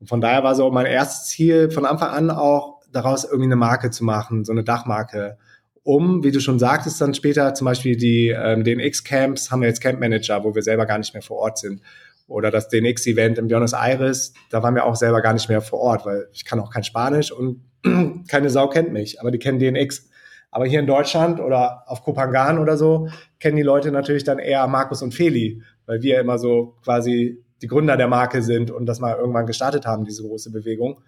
[0.00, 3.56] Und von daher war so mein erstes Ziel von Anfang an auch, daraus irgendwie eine
[3.56, 5.36] Marke zu machen, so eine Dachmarke.
[5.84, 9.80] Um, wie du schon sagtest, dann später zum Beispiel die ähm, DNX-Camps haben wir jetzt
[9.80, 11.82] Camp Manager, wo wir selber gar nicht mehr vor Ort sind.
[12.28, 15.80] Oder das DNX-Event im Buenos Aires, da waren wir auch selber gar nicht mehr vor
[15.80, 17.64] Ort, weil ich kann auch kein Spanisch und
[18.28, 20.08] keine Sau kennt mich, aber die kennen DNX.
[20.52, 23.08] Aber hier in Deutschland oder auf Kopangan oder so
[23.40, 27.66] kennen die Leute natürlich dann eher Markus und Feli, weil wir immer so quasi die
[27.68, 31.00] Gründer der Marke sind und das mal irgendwann gestartet haben, diese große Bewegung.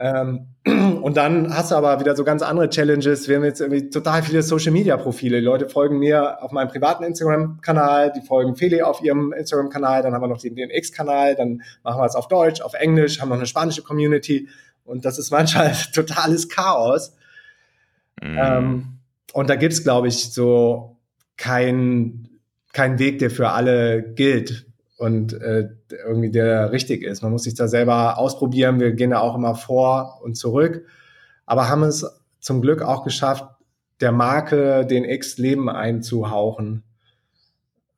[0.00, 0.46] Ähm,
[1.02, 3.28] und dann hast du aber wieder so ganz andere Challenges.
[3.28, 5.40] Wir haben jetzt irgendwie total viele Social Media Profile.
[5.40, 10.14] Die Leute folgen mir auf meinem privaten Instagram-Kanal, die folgen Feli auf ihrem Instagram-Kanal, dann
[10.14, 13.36] haben wir noch den DNX-Kanal, dann machen wir es auf Deutsch, auf Englisch, haben noch
[13.36, 14.48] eine spanische Community.
[14.84, 17.14] Und das ist manchmal totales Chaos.
[18.22, 18.98] Ähm,
[19.34, 20.96] und da gibt's glaube ich, so
[21.36, 22.28] kein,
[22.72, 24.69] kein Weg, der für alle gilt
[25.00, 27.22] und äh, irgendwie der richtig ist.
[27.22, 28.80] Man muss sich da selber ausprobieren.
[28.80, 30.84] Wir gehen da auch immer vor und zurück,
[31.46, 32.04] aber haben es
[32.38, 33.46] zum Glück auch geschafft,
[34.02, 36.82] der Marke den X-Leben einzuhauchen.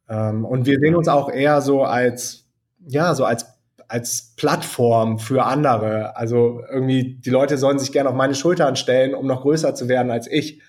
[0.08, 2.44] Ähm, und wir sehen uns auch eher so als,
[2.86, 3.46] ja, so als
[3.88, 6.16] als Plattform für andere.
[6.16, 9.86] Also irgendwie, die Leute sollen sich gerne auf meine Schultern stellen, um noch größer zu
[9.86, 10.62] werden als ich.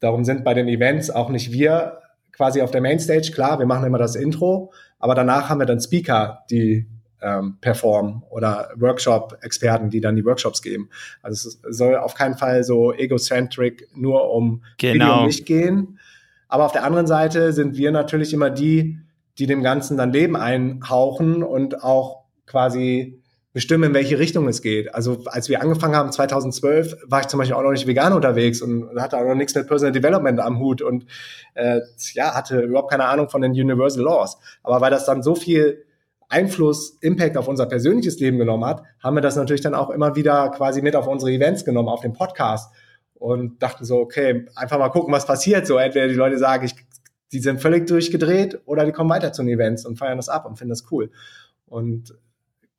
[0.00, 1.98] Darum sind bei den Events auch nicht wir
[2.36, 3.30] quasi auf der Mainstage.
[3.32, 6.86] Klar, wir machen immer das Intro, aber danach haben wir dann Speaker, die
[7.22, 10.90] ähm, performen oder Workshop-Experten, die dann die Workshops geben.
[11.22, 15.06] Also es soll auf keinen Fall so egocentric nur um genau.
[15.06, 15.98] Video mich gehen.
[16.48, 18.98] Aber auf der anderen Seite sind wir natürlich immer die,
[19.38, 23.20] die dem Ganzen dann Leben einhauchen und auch quasi
[23.56, 24.94] bestimmen, in welche Richtung es geht.
[24.94, 28.60] Also als wir angefangen haben, 2012, war ich zum Beispiel auch noch nicht vegan unterwegs
[28.60, 31.06] und hatte auch noch nichts mit Personal Development am Hut und
[31.54, 31.80] äh,
[32.12, 34.36] ja, hatte überhaupt keine Ahnung von den Universal Laws.
[34.62, 35.86] Aber weil das dann so viel
[36.28, 40.16] Einfluss, Impact auf unser persönliches Leben genommen hat, haben wir das natürlich dann auch immer
[40.16, 42.74] wieder quasi mit auf unsere Events genommen, auf den Podcast
[43.14, 45.66] und dachten so, okay, einfach mal gucken, was passiert.
[45.66, 46.74] So entweder die Leute sagen, ich,
[47.32, 50.44] die sind völlig durchgedreht oder die kommen weiter zu den Events und feiern das ab
[50.44, 51.10] und finden das cool.
[51.64, 52.12] Und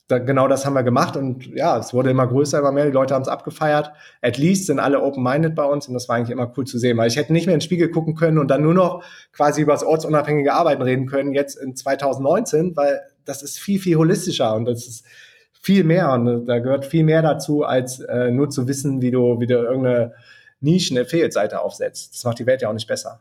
[0.07, 2.91] da, genau das haben wir gemacht und ja, es wurde immer größer, immer mehr, die
[2.91, 3.91] Leute haben es abgefeiert.
[4.21, 6.97] At least sind alle open-minded bei uns und das war eigentlich immer cool zu sehen,
[6.97, 9.03] weil ich hätte nicht mehr in den Spiegel gucken können und dann nur noch
[9.33, 13.97] quasi über das ortsunabhängige Arbeiten reden können, jetzt in 2019, weil das ist viel, viel
[13.97, 15.05] holistischer und das ist
[15.61, 19.41] viel mehr und da gehört viel mehr dazu, als äh, nur zu wissen, wie du,
[19.41, 20.13] wie du irgendeine
[20.61, 22.13] Nischen-Affiliate-Seite aufsetzt.
[22.13, 23.19] Das macht die Welt ja auch nicht besser.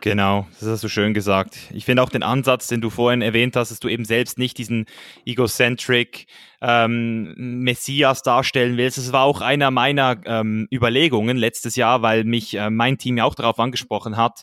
[0.00, 1.58] Genau, das hast du schön gesagt.
[1.72, 4.56] Ich finde auch den Ansatz, den du vorhin erwähnt hast, dass du eben selbst nicht
[4.58, 4.86] diesen
[5.26, 6.26] egocentric
[6.60, 8.98] ähm, Messias darstellen willst.
[8.98, 13.24] Das war auch einer meiner ähm, Überlegungen letztes Jahr, weil mich äh, mein Team ja
[13.24, 14.42] auch darauf angesprochen hat.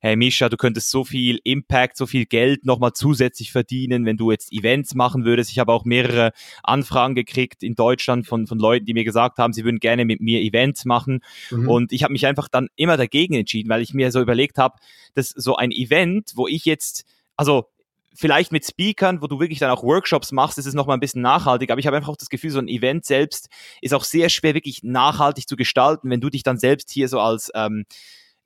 [0.00, 4.30] hey Misha, du könntest so viel Impact, so viel Geld nochmal zusätzlich verdienen, wenn du
[4.30, 5.50] jetzt Events machen würdest.
[5.50, 9.52] Ich habe auch mehrere Anfragen gekriegt in Deutschland von, von Leuten, die mir gesagt haben,
[9.52, 11.20] sie würden gerne mit mir Events machen.
[11.50, 11.68] Mhm.
[11.68, 14.76] Und ich habe mich einfach dann immer dagegen entschieden, weil ich mir so überlegt habe,
[15.14, 17.04] dass so ein Event, wo ich jetzt,
[17.36, 17.66] also
[18.16, 21.22] vielleicht mit Speakern, wo du wirklich dann auch Workshops machst, ist es nochmal ein bisschen
[21.22, 21.70] nachhaltig.
[21.70, 23.48] Aber ich habe einfach auch das Gefühl, so ein Event selbst
[23.80, 27.20] ist auch sehr schwer wirklich nachhaltig zu gestalten, wenn du dich dann selbst hier so
[27.20, 27.84] als ähm,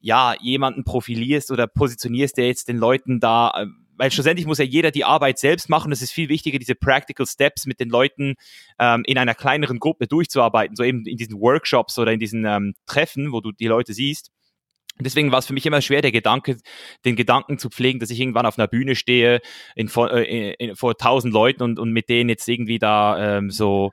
[0.00, 3.66] ja jemanden profilierst oder positionierst, der jetzt den Leuten da äh,
[4.00, 5.92] weil schlussendlich muss ja jeder die Arbeit selbst machen.
[5.92, 8.36] Es ist viel wichtiger, diese Practical Steps mit den Leuten
[8.78, 12.72] ähm, in einer kleineren Gruppe durchzuarbeiten, so eben in diesen Workshops oder in diesen ähm,
[12.86, 14.30] Treffen, wo du die Leute siehst.
[14.98, 16.58] Deswegen war es für mich immer schwer, der Gedanke,
[17.04, 19.40] den Gedanken zu pflegen, dass ich irgendwann auf einer Bühne stehe
[19.74, 23.50] in, vor, äh, in, vor tausend Leuten und, und mit denen jetzt irgendwie da ähm,
[23.50, 23.92] so,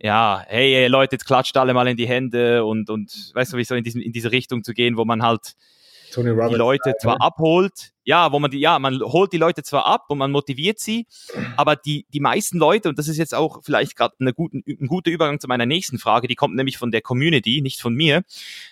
[0.00, 3.56] ja, hey, hey Leute, jetzt klatscht alle mal in die Hände und, und weißt du,
[3.58, 5.56] wie so in, diesem, in diese Richtung zu gehen, wo man halt
[6.16, 7.20] Tony Robbins die Leute Style, zwar ne?
[7.20, 10.78] abholt, ja, wo man die, ja, man holt die Leute zwar ab und man motiviert
[10.78, 11.06] sie,
[11.56, 14.86] aber die, die meisten Leute, und das ist jetzt auch vielleicht gerade eine guten, ein
[14.86, 18.22] guter Übergang zu meiner nächsten Frage, die kommt nämlich von der Community, nicht von mir.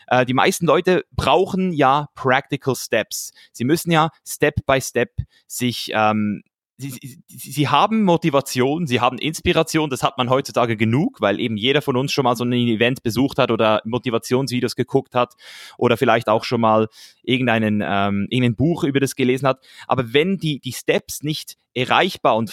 [0.07, 3.33] Äh, die meisten Leute brauchen ja Practical Steps.
[3.53, 5.11] Sie müssen ja Step by Step
[5.47, 6.43] sich ähm,
[6.77, 11.83] Sie, sie, haben Motivation, sie haben Inspiration, das hat man heutzutage genug, weil eben jeder
[11.83, 15.35] von uns schon mal so ein Event besucht hat oder Motivationsvideos geguckt hat
[15.79, 16.89] oder vielleicht auch schon mal
[17.23, 19.65] irgendeinen, ähm, irgendein Buch über das gelesen hat.
[19.87, 22.53] Aber wenn die, die Steps nicht erreichbar und,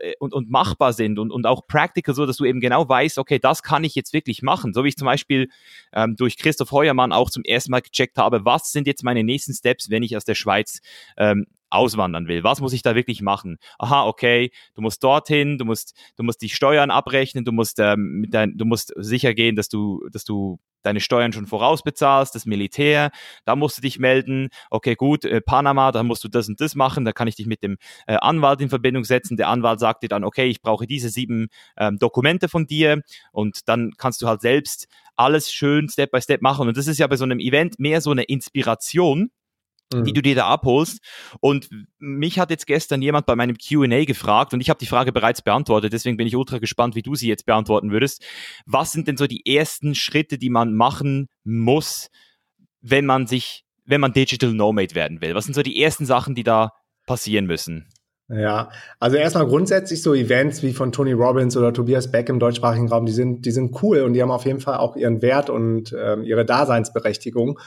[0.00, 3.18] äh, und, und machbar sind und, und auch practical, so dass du eben genau weißt,
[3.18, 4.72] okay, das kann ich jetzt wirklich machen.
[4.72, 5.48] So wie ich zum Beispiel
[5.92, 9.54] ähm, durch Christoph Heuermann auch zum ersten Mal gecheckt habe, was sind jetzt meine nächsten
[9.54, 10.80] Steps, wenn ich aus der Schweiz
[11.16, 12.44] ähm, auswandern will.
[12.44, 13.58] Was muss ich da wirklich machen?
[13.78, 18.20] Aha, okay, du musst dorthin, du musst, du musst die Steuern abrechnen, du musst, ähm,
[18.20, 22.46] mit dein, du musst sicher gehen, dass du, dass du deine Steuern schon vorausbezahlst, das
[22.46, 23.10] Militär,
[23.44, 26.74] da musst du dich melden, okay, gut, äh, Panama, da musst du das und das
[26.74, 29.36] machen, da kann ich dich mit dem äh, Anwalt in Verbindung setzen.
[29.36, 33.02] Der Anwalt sagt dir dann, okay, ich brauche diese sieben ähm, Dokumente von dir
[33.32, 36.66] und dann kannst du halt selbst alles schön Step by Step machen.
[36.68, 39.30] Und das ist ja bei so einem Event mehr so eine Inspiration,
[39.92, 40.04] mhm.
[40.04, 41.00] die du dir da abholst.
[41.40, 41.68] Und
[41.98, 45.42] mich hat jetzt gestern jemand bei meinem QA gefragt und ich habe die Frage bereits
[45.42, 48.24] beantwortet, deswegen bin ich ultra gespannt, wie du sie jetzt beantworten würdest.
[48.66, 52.10] Was sind denn so die ersten Schritte, die man machen muss,
[52.80, 55.34] wenn man sich, wenn man Digital Nomad werden will?
[55.34, 56.72] Was sind so die ersten Sachen, die da
[57.06, 57.88] passieren müssen?
[58.32, 58.70] Ja,
[59.00, 63.04] also erstmal grundsätzlich so Events wie von Tony Robbins oder Tobias Beck im deutschsprachigen Raum,
[63.04, 65.92] die sind, die sind cool und die haben auf jeden Fall auch ihren Wert und
[65.98, 67.58] ähm, ihre Daseinsberechtigung.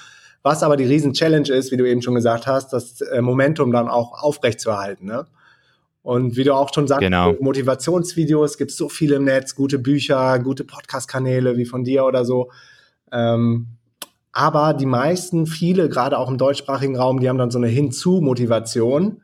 [0.43, 3.87] Was aber die Riesen-Challenge ist, wie du eben schon gesagt hast, das äh, Momentum dann
[3.87, 5.07] auch aufrechtzuerhalten.
[5.07, 5.25] Ne?
[6.03, 7.33] Und wie du auch schon sagst, genau.
[7.39, 12.25] Motivationsvideos gibt es so viele im Netz, gute Bücher, gute Podcast-Kanäle wie von dir oder
[12.25, 12.51] so.
[13.11, 13.67] Ähm,
[14.33, 19.21] aber die meisten, viele, gerade auch im deutschsprachigen Raum, die haben dann so eine Hinzu-Motivation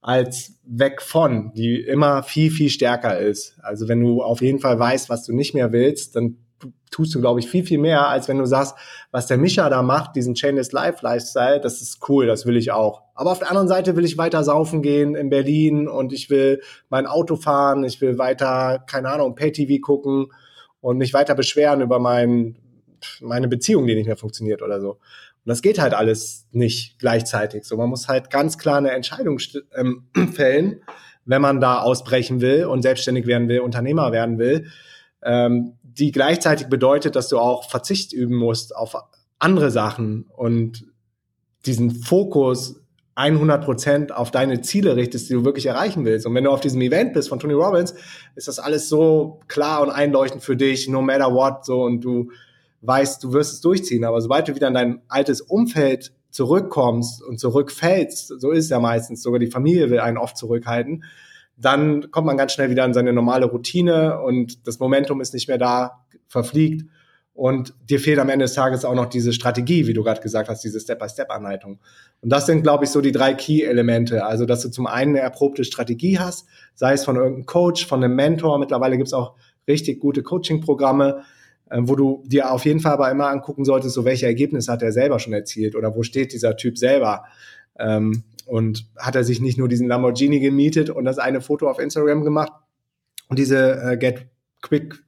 [0.00, 3.56] als weg von, die immer viel, viel stärker ist.
[3.60, 6.38] Also wenn du auf jeden Fall weißt, was du nicht mehr willst, dann
[6.92, 8.76] tust du, glaube ich, viel, viel mehr, als wenn du sagst,
[9.10, 12.70] was der Micha da macht, diesen Chainless Life Lifestyle, das ist cool, das will ich
[12.70, 13.02] auch.
[13.14, 16.60] Aber auf der anderen Seite will ich weiter saufen gehen in Berlin und ich will
[16.88, 20.28] mein Auto fahren, ich will weiter, keine Ahnung, Pay-TV gucken
[20.80, 22.56] und mich weiter beschweren über mein,
[23.20, 24.90] meine Beziehung, die nicht mehr funktioniert oder so.
[24.90, 27.64] Und das geht halt alles nicht gleichzeitig.
[27.64, 29.40] So, man muss halt ganz klar eine Entscheidung
[29.74, 30.82] ähm, fällen,
[31.24, 34.66] wenn man da ausbrechen will und selbstständig werden will, Unternehmer werden will.
[35.24, 38.96] Ähm, die gleichzeitig bedeutet, dass du auch Verzicht üben musst auf
[39.38, 40.86] andere Sachen und
[41.66, 42.82] diesen Fokus
[43.14, 46.26] 100 Prozent auf deine Ziele richtest, die du wirklich erreichen willst.
[46.26, 47.94] Und wenn du auf diesem Event bist von Tony Robbins,
[48.36, 52.30] ist das alles so klar und einleuchtend für dich, no matter what, so, und du
[52.80, 54.04] weißt, du wirst es durchziehen.
[54.04, 58.80] Aber sobald du wieder in dein altes Umfeld zurückkommst und zurückfällst, so ist es ja
[58.80, 61.04] meistens, sogar die Familie will einen oft zurückhalten,
[61.56, 65.48] dann kommt man ganz schnell wieder in seine normale Routine und das Momentum ist nicht
[65.48, 66.84] mehr da, verfliegt.
[67.34, 70.50] Und dir fehlt am Ende des Tages auch noch diese Strategie, wie du gerade gesagt
[70.50, 71.78] hast, diese Step-by-Step-Anleitung.
[72.20, 74.26] Und das sind, glaube ich, so die drei Key-Elemente.
[74.26, 78.04] Also, dass du zum einen eine erprobte Strategie hast, sei es von irgendeinem Coach, von
[78.04, 78.58] einem Mentor.
[78.58, 79.34] Mittlerweile gibt es auch
[79.66, 81.22] richtig gute Coaching-Programme,
[81.70, 84.82] äh, wo du dir auf jeden Fall aber immer angucken solltest, so welche Ergebnisse hat
[84.82, 87.24] er selber schon erzielt oder wo steht dieser Typ selber.
[87.78, 91.78] Ähm, und hat er sich nicht nur diesen Lamborghini gemietet und das eine Foto auf
[91.78, 92.52] Instagram gemacht
[93.30, 94.26] und diese äh, Get
[94.60, 95.02] Quick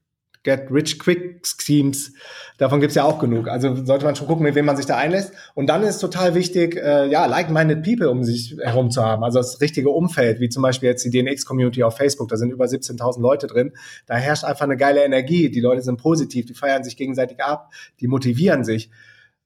[0.44, 2.12] Get Rich Quick Schemes,
[2.56, 3.48] davon gibt's ja auch genug.
[3.48, 5.32] Also sollte man schon gucken, mit wem man sich da einlässt.
[5.54, 9.24] Und dann ist total wichtig, äh, ja, like-minded People um sich herum zu haben.
[9.24, 12.66] Also das richtige Umfeld, wie zum Beispiel jetzt die DNX-Community auf Facebook, da sind über
[12.66, 13.72] 17.000 Leute drin.
[14.06, 15.50] Da herrscht einfach eine geile Energie.
[15.50, 18.90] Die Leute sind positiv, die feiern sich gegenseitig ab, die motivieren sich.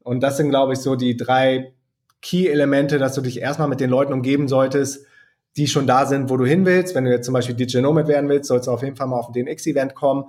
[0.01, 1.74] Und das sind, glaube ich, so die drei
[2.22, 5.06] Key-Elemente, dass du dich erstmal mit den Leuten umgeben solltest,
[5.56, 6.94] die schon da sind, wo du hin willst.
[6.94, 9.18] Wenn du jetzt zum Beispiel DJ Nomad werden willst, sollst du auf jeden Fall mal
[9.18, 10.24] auf den DNX-Event kommen.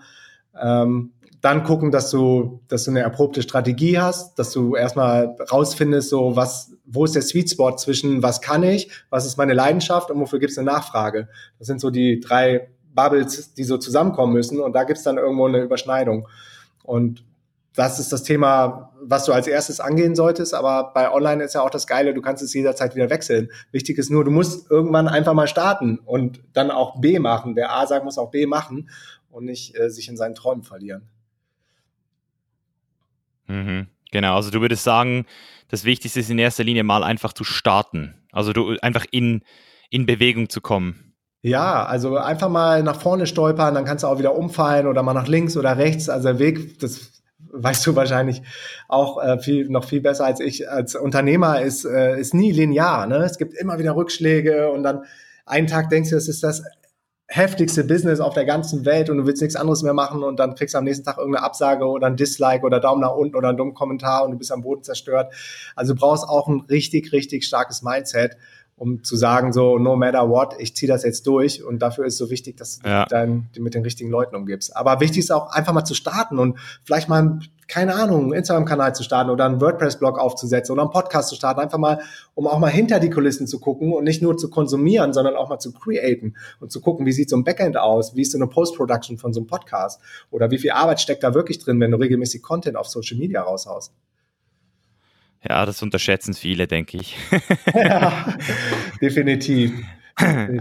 [0.60, 6.10] Ähm, dann gucken, dass du, dass du eine erprobte Strategie hast, dass du erstmal rausfindest,
[6.10, 10.12] so was, wo ist der Sweet Spot zwischen was kann ich, was ist meine Leidenschaft
[10.12, 11.30] und wofür gibt es eine Nachfrage.
[11.58, 15.18] Das sind so die drei Bubbles, die so zusammenkommen müssen und da gibt es dann
[15.18, 16.28] irgendwo eine Überschneidung.
[16.84, 17.24] Und
[17.76, 20.54] das ist das Thema, was du als erstes angehen solltest.
[20.54, 23.50] Aber bei Online ist ja auch das Geile, du kannst es jederzeit wieder wechseln.
[23.72, 27.56] Wichtig ist nur, du musst irgendwann einfach mal starten und dann auch B machen.
[27.56, 28.90] Wer A sagt, muss auch B machen
[29.30, 31.08] und nicht äh, sich in seinen Träumen verlieren.
[33.48, 33.88] Mhm.
[34.12, 35.26] Genau, also du würdest sagen,
[35.68, 38.16] das Wichtigste ist in erster Linie mal einfach zu starten.
[38.32, 39.44] Also du einfach in,
[39.90, 41.14] in Bewegung zu kommen.
[41.42, 45.14] Ja, also einfach mal nach vorne stolpern, dann kannst du auch wieder umfallen oder mal
[45.14, 46.10] nach links oder rechts.
[46.10, 47.19] Also der Weg, das
[47.52, 48.42] weißt du wahrscheinlich
[48.88, 50.70] auch äh, viel, noch viel besser als ich.
[50.70, 53.08] Als Unternehmer ist, äh, ist nie linear.
[53.08, 53.18] Ne?
[53.18, 55.04] Es gibt immer wieder Rückschläge und dann
[55.46, 56.64] einen Tag denkst du, es ist das
[57.32, 60.56] heftigste Business auf der ganzen Welt und du willst nichts anderes mehr machen und dann
[60.56, 63.50] kriegst du am nächsten Tag irgendeine Absage oder ein Dislike oder Daumen nach unten oder
[63.50, 65.32] einen dummen Kommentar und du bist am Boden zerstört.
[65.76, 68.36] Also du brauchst auch ein richtig, richtig starkes Mindset
[68.80, 71.64] um zu sagen, so, no matter what, ich ziehe das jetzt durch.
[71.64, 73.06] Und dafür ist so wichtig, dass du ja.
[73.06, 74.76] dann mit den richtigen Leuten umgibst.
[74.76, 78.96] Aber wichtig ist auch einfach mal zu starten und vielleicht mal, keine Ahnung, einen Instagram-Kanal
[78.96, 81.60] zu starten oder einen WordPress-Blog aufzusetzen oder einen Podcast zu starten.
[81.60, 82.00] Einfach mal,
[82.36, 85.50] um auch mal hinter die Kulissen zu gucken und nicht nur zu konsumieren, sondern auch
[85.50, 88.38] mal zu createn und zu gucken, wie sieht so ein Backend aus, wie ist so
[88.38, 90.00] eine Post-Production von so einem Podcast
[90.32, 93.42] oder wie viel Arbeit steckt da wirklich drin, wenn du regelmäßig Content auf Social Media
[93.42, 93.92] raushaust.
[95.48, 97.16] Ja, das unterschätzen viele, denke ich.
[97.74, 98.38] ja,
[99.02, 99.72] definitiv.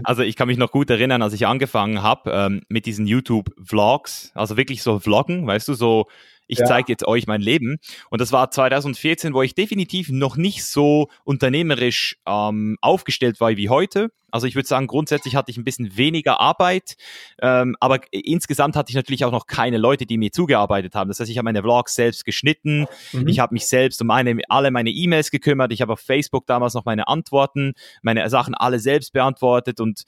[0.03, 4.31] Also ich kann mich noch gut erinnern, als ich angefangen habe ähm, mit diesen YouTube-Vlogs,
[4.33, 6.07] also wirklich so Vloggen, weißt du, so
[6.49, 6.65] ich ja.
[6.65, 7.77] zeige jetzt euch mein Leben.
[8.09, 13.69] Und das war 2014, wo ich definitiv noch nicht so unternehmerisch ähm, aufgestellt war wie
[13.69, 14.09] heute.
[14.31, 16.97] Also ich würde sagen, grundsätzlich hatte ich ein bisschen weniger Arbeit,
[17.41, 21.07] ähm, aber insgesamt hatte ich natürlich auch noch keine Leute, die mir zugearbeitet haben.
[21.07, 23.27] Das heißt, ich habe meine Vlogs selbst geschnitten, mhm.
[23.27, 26.73] ich habe mich selbst um meine, alle meine E-Mails gekümmert, ich habe auf Facebook damals
[26.73, 30.03] noch meine Antworten, meine Sachen alle selbst beantwortet und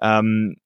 [0.00, 0.56] ähm,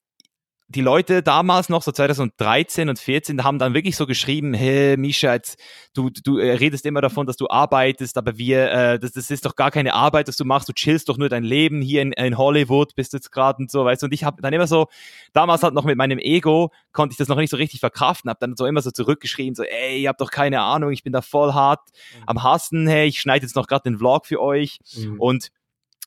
[0.71, 5.33] die Leute damals noch, so 2013 und 14, haben dann wirklich so geschrieben, hey Misha,
[5.33, 5.59] jetzt,
[5.93, 9.45] du, du äh, redest immer davon, dass du arbeitest, aber wir, äh, das, das ist
[9.45, 12.13] doch gar keine Arbeit, dass du machst, du chillst doch nur dein Leben hier in,
[12.13, 14.87] in Hollywood, bist jetzt gerade und so, weißt du, und ich habe dann immer so,
[15.33, 18.39] damals halt noch mit meinem Ego, konnte ich das noch nicht so richtig verkraften, habe
[18.39, 21.21] dann so immer so zurückgeschrieben, so, ey, ihr habt doch keine Ahnung, ich bin da
[21.21, 21.81] voll hart
[22.17, 22.23] mhm.
[22.27, 25.19] am Hassen, hey, ich schneide jetzt noch gerade den Vlog für euch mhm.
[25.19, 25.49] und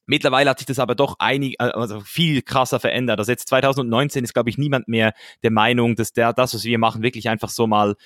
[0.07, 3.19] Mittlerweile hat sich das aber doch einig, äh, also viel krasser verändert.
[3.19, 6.79] Also jetzt 2019 ist, glaube ich, niemand mehr der Meinung, dass der, das, was wir
[6.79, 7.97] machen, wirklich einfach so mal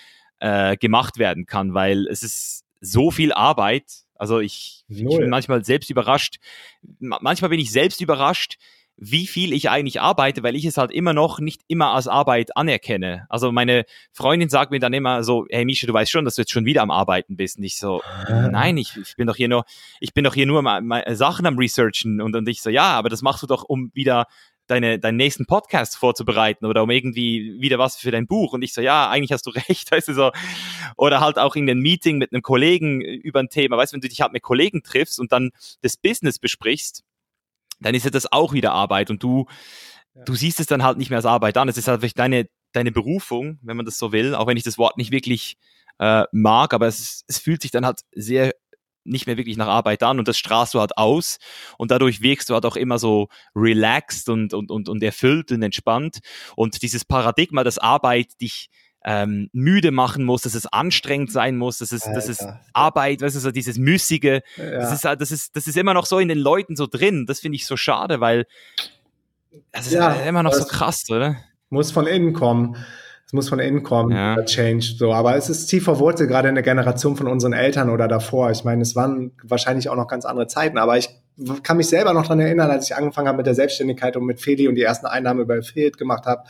[0.40, 3.84] äh, gemacht werden kann, weil es ist so viel Arbeit.
[4.14, 6.36] Also ich, ich bin manchmal selbst überrascht.
[6.98, 8.58] Manchmal bin ich selbst überrascht,
[9.00, 12.56] wie viel ich eigentlich arbeite, weil ich es halt immer noch nicht immer als Arbeit
[12.56, 13.26] anerkenne.
[13.28, 16.42] Also meine Freundin sagt mir dann immer so, hey Misha, du weißt schon, dass du
[16.42, 17.58] jetzt schon wieder am Arbeiten bist.
[17.58, 18.48] Und ich so, ah.
[18.50, 19.64] nein, ich, ich bin doch hier nur,
[20.00, 22.20] ich bin doch hier nur mal, mal Sachen am Researchen.
[22.20, 24.26] Und, und ich so, ja, aber das machst du doch, um wieder
[24.66, 28.52] deine, deinen nächsten Podcast vorzubereiten oder um irgendwie wieder was für dein Buch.
[28.52, 30.32] Und ich so, ja, eigentlich hast du recht, weißt du so.
[30.96, 34.00] Oder halt auch in einem Meeting mit einem Kollegen über ein Thema, weißt du, wenn
[34.00, 35.50] du dich halt mit Kollegen triffst und dann
[35.82, 37.04] das Business besprichst,
[37.80, 39.46] dann ist ja das auch wieder Arbeit und du,
[40.14, 40.24] ja.
[40.24, 41.68] du siehst es dann halt nicht mehr als Arbeit an.
[41.68, 44.64] Es ist halt vielleicht deine, deine Berufung, wenn man das so will, auch wenn ich
[44.64, 45.56] das Wort nicht wirklich
[45.98, 48.52] äh, mag, aber es, ist, es fühlt sich dann halt sehr
[49.04, 51.38] nicht mehr wirklich nach Arbeit an und das strahlst du halt aus
[51.78, 55.62] und dadurch wirkst du halt auch immer so relaxed und, und, und, und erfüllt und
[55.62, 56.18] entspannt
[56.56, 58.68] und dieses Paradigma, dass Arbeit dich
[59.04, 63.36] ähm, müde machen muss, dass es anstrengend sein muss, dass es, dass es Arbeit, weißt
[63.36, 64.70] du, so dieses Müßige, ja.
[64.80, 67.24] das, ist, das, ist, das ist immer noch so in den Leuten so drin.
[67.26, 68.46] Das finde ich so schade, weil
[69.72, 71.36] das ist ja, immer noch so krass, oder?
[71.70, 72.76] Muss von innen kommen.
[73.26, 74.42] Es muss von innen kommen, ja.
[74.44, 74.94] Change.
[74.96, 78.50] So, aber es ist tief verwurzelt, gerade in der Generation von unseren Eltern oder davor.
[78.50, 81.10] Ich meine, es waren wahrscheinlich auch noch ganz andere Zeiten, aber ich
[81.62, 84.40] kann mich selber noch daran erinnern, als ich angefangen habe mit der Selbstständigkeit und mit
[84.40, 86.44] Feli und die ersten Einnahmen über Affiliate gemacht habe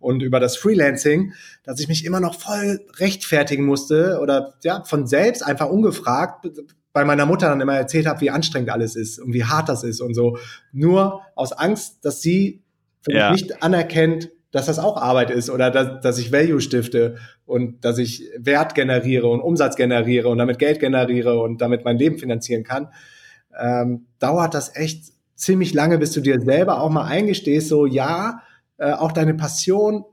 [0.00, 5.06] und über das Freelancing, dass ich mich immer noch voll rechtfertigen musste oder ja, von
[5.06, 6.46] selbst einfach ungefragt
[6.92, 9.84] bei meiner Mutter dann immer erzählt habe, wie anstrengend alles ist und wie hart das
[9.84, 10.38] ist und so.
[10.72, 12.62] Nur aus Angst, dass sie
[13.06, 13.30] ja.
[13.30, 17.98] nicht anerkennt, dass das auch Arbeit ist oder dass, dass ich Value stifte und dass
[17.98, 22.64] ich Wert generiere und Umsatz generiere und damit Geld generiere und damit mein Leben finanzieren
[22.64, 22.88] kann,
[23.58, 28.42] ähm, dauert das echt ziemlich lange, bis du dir selber auch mal eingestehst, so ja,
[28.80, 30.04] äh, auch deine Passion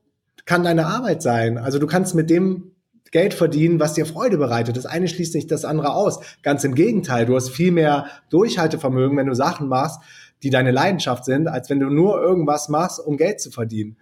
[0.45, 1.57] kann deine Arbeit sein.
[1.57, 2.71] Also du kannst mit dem
[3.11, 4.75] Geld verdienen, was dir Freude bereitet.
[4.75, 6.19] Das eine schließt nicht das andere aus.
[6.43, 10.01] Ganz im Gegenteil, du hast viel mehr Durchhaltevermögen, wenn du Sachen machst,
[10.43, 13.97] die deine Leidenschaft sind, als wenn du nur irgendwas machst, um Geld zu verdienen.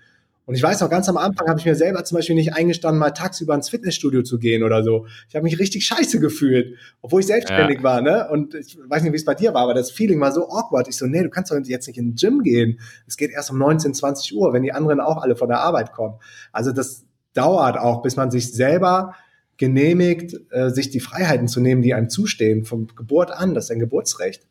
[0.46, 3.00] Und ich weiß noch, ganz am Anfang habe ich mir selber zum Beispiel nicht eingestanden,
[3.00, 5.08] mal tagsüber ins Fitnessstudio zu gehen oder so.
[5.28, 7.84] Ich habe mich richtig scheiße gefühlt, obwohl ich selbstständig ja.
[7.84, 8.28] war, ne?
[8.30, 10.88] Und ich weiß nicht, wie es bei dir war, aber das Feeling war so awkward.
[10.88, 12.80] Ich so, nee, du kannst doch jetzt nicht in den Gym gehen.
[13.08, 15.93] Es geht erst um 19, 20 Uhr, wenn die anderen auch alle von der Arbeit
[15.93, 16.20] kommen.
[16.52, 19.16] Also das dauert auch, bis man sich selber
[19.58, 23.54] genehmigt, äh, sich die Freiheiten zu nehmen, die einem zustehen, von Geburt an.
[23.54, 24.48] Das ist ein Geburtsrecht.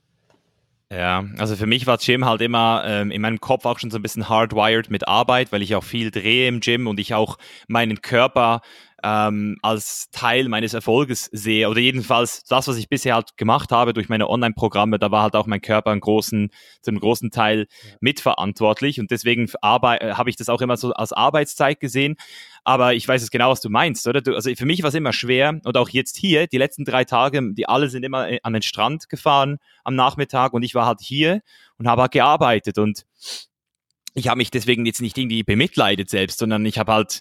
[0.93, 3.99] Ja, also für mich war Gym halt immer ähm, in meinem Kopf auch schon so
[3.99, 7.39] ein bisschen hardwired mit Arbeit, weil ich auch viel drehe im Gym und ich auch
[7.67, 8.61] meinen Körper
[9.03, 11.69] ähm, als Teil meines Erfolges sehe.
[11.69, 15.37] Oder jedenfalls das, was ich bisher halt gemacht habe durch meine Online-Programme, da war halt
[15.37, 17.67] auch mein Körper einen großen, zu einem großen Teil
[18.01, 19.01] mitverantwortlich.
[19.01, 22.17] Und deswegen äh, habe ich das auch immer so als Arbeitszeit gesehen.
[22.65, 24.23] Aber ich weiß es genau, was du meinst, oder?
[24.23, 27.05] Du, also für mich war es immer schwer und auch jetzt hier, die letzten drei
[27.05, 30.87] Tage, die alle sind immer äh, an den Strand gefahren am Nachmittag und ich war
[30.87, 31.43] halt hier
[31.79, 33.05] und habe halt gearbeitet und
[34.15, 37.21] ich habe mich deswegen jetzt nicht irgendwie bemitleidet selbst, sondern ich habe halt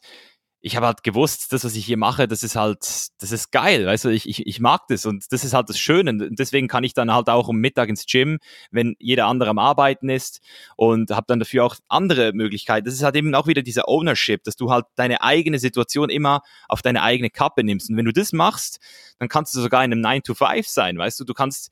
[0.65, 2.79] ich habe halt gewusst, das, was ich hier mache, das ist halt,
[3.19, 5.77] das ist geil, weißt du, ich, ich, ich mag das und das ist halt das
[5.77, 8.39] Schöne und deswegen kann ich dann halt auch um Mittag ins Gym,
[8.71, 10.39] wenn jeder andere am Arbeiten ist
[10.77, 12.85] und habe dann dafür auch andere Möglichkeiten.
[12.85, 16.41] Das ist halt eben auch wieder dieser Ownership, dass du halt deine eigene Situation immer
[16.69, 18.79] auf deine eigene Kappe nimmst und wenn du das machst,
[19.19, 21.71] dann kannst du sogar in einem 9 to 5 sein, weißt du, du kannst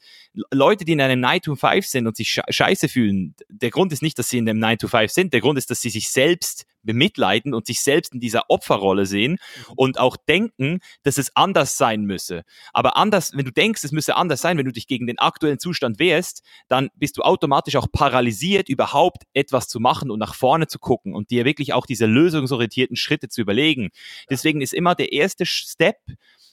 [0.51, 4.01] Leute, die in einem 9 to 5 sind und sich scheiße fühlen, der Grund ist
[4.01, 6.09] nicht, dass sie in einem 9 to 5 sind, der Grund ist, dass sie sich
[6.09, 9.73] selbst bemitleiden und sich selbst in dieser Opferrolle sehen mhm.
[9.75, 12.43] und auch denken, dass es anders sein müsse.
[12.73, 15.59] Aber anders, wenn du denkst, es müsse anders sein, wenn du dich gegen den aktuellen
[15.59, 20.67] Zustand wehrst, dann bist du automatisch auch paralysiert, überhaupt etwas zu machen und nach vorne
[20.67, 23.89] zu gucken und dir wirklich auch diese lösungsorientierten Schritte zu überlegen.
[24.29, 25.97] Deswegen ist immer der erste Step,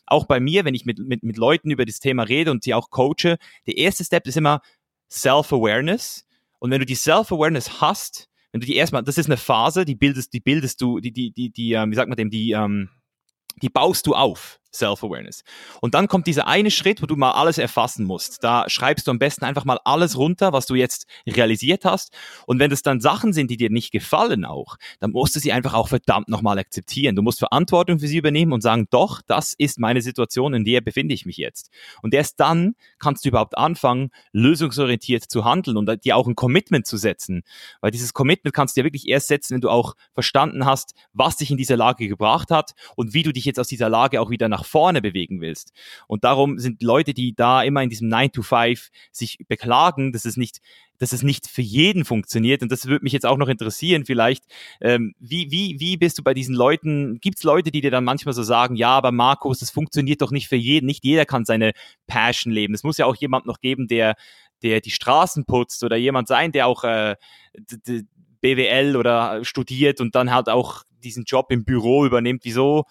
[0.07, 2.75] auch bei mir, wenn ich mit, mit, mit Leuten über das Thema rede und sie
[2.75, 4.63] auch coache, der erste Step ist immer
[5.11, 6.27] Self-Awareness.
[6.59, 9.95] Und wenn du die Self-Awareness hast, wenn du die erstmal, das ist eine Phase, die
[9.95, 12.89] bildest, die bildest du, die, die, die, die, ähm, wie sagt man dem, die, ähm,
[13.63, 14.61] die baust du auf.
[14.75, 15.45] Self-Awareness.
[15.81, 18.45] Und dann kommt dieser eine Schritt, wo du mal alles erfassen musst.
[18.45, 22.13] Da schreibst du am besten einfach mal alles runter, was du jetzt realisiert hast.
[22.47, 25.53] Und wenn das dann Sachen sind, die dir nicht gefallen auch, dann musst du sie
[25.53, 27.17] einfach auch verdammt nochmal akzeptieren.
[27.17, 30.81] Du musst Verantwortung für sie übernehmen und sagen, doch, das ist meine Situation, in der
[30.81, 31.71] befinde ich mich jetzt.
[32.03, 36.87] Und erst dann kannst du überhaupt anfangen, lösungsorientiert zu handeln und dir auch ein Commitment
[36.87, 37.43] zu setzen.
[37.81, 41.37] Weil dieses Commitment kannst du ja wirklich erst setzen, wenn du auch verstanden hast, was
[41.37, 44.31] dich in dieser Lage gebracht hat und wie du dich jetzt aus dieser Lage auch
[44.31, 45.73] wieder nach vorne bewegen willst.
[46.07, 50.25] Und darum sind Leute, die da immer in diesem 9 to 5 sich beklagen, dass
[50.25, 50.61] es nicht
[50.99, 52.63] dass es nicht für jeden funktioniert.
[52.63, 54.45] Und das würde mich jetzt auch noch interessieren, vielleicht,
[54.81, 57.21] ähm, wie, wie, wie bist du bei diesen Leuten?
[57.21, 60.33] Gibt es Leute, die dir dann manchmal so sagen, ja, aber Markus, das funktioniert doch
[60.33, 61.73] nicht für jeden, nicht jeder kann seine
[62.07, 62.75] Passion leben.
[62.75, 64.17] Es muss ja auch jemand noch geben, der,
[64.63, 67.15] der die Straßen putzt oder jemand sein, der auch äh,
[68.41, 72.45] BWL oder studiert und dann halt auch diesen Job im Büro übernimmt.
[72.45, 72.85] Wieso?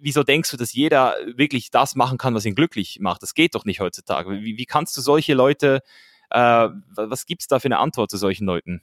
[0.00, 3.22] Wieso denkst du, dass jeder wirklich das machen kann, was ihn glücklich macht?
[3.22, 4.30] Das geht doch nicht heutzutage.
[4.30, 5.80] Wie, wie kannst du solche Leute,
[6.30, 8.82] äh, was gibt es da für eine Antwort zu solchen Leuten?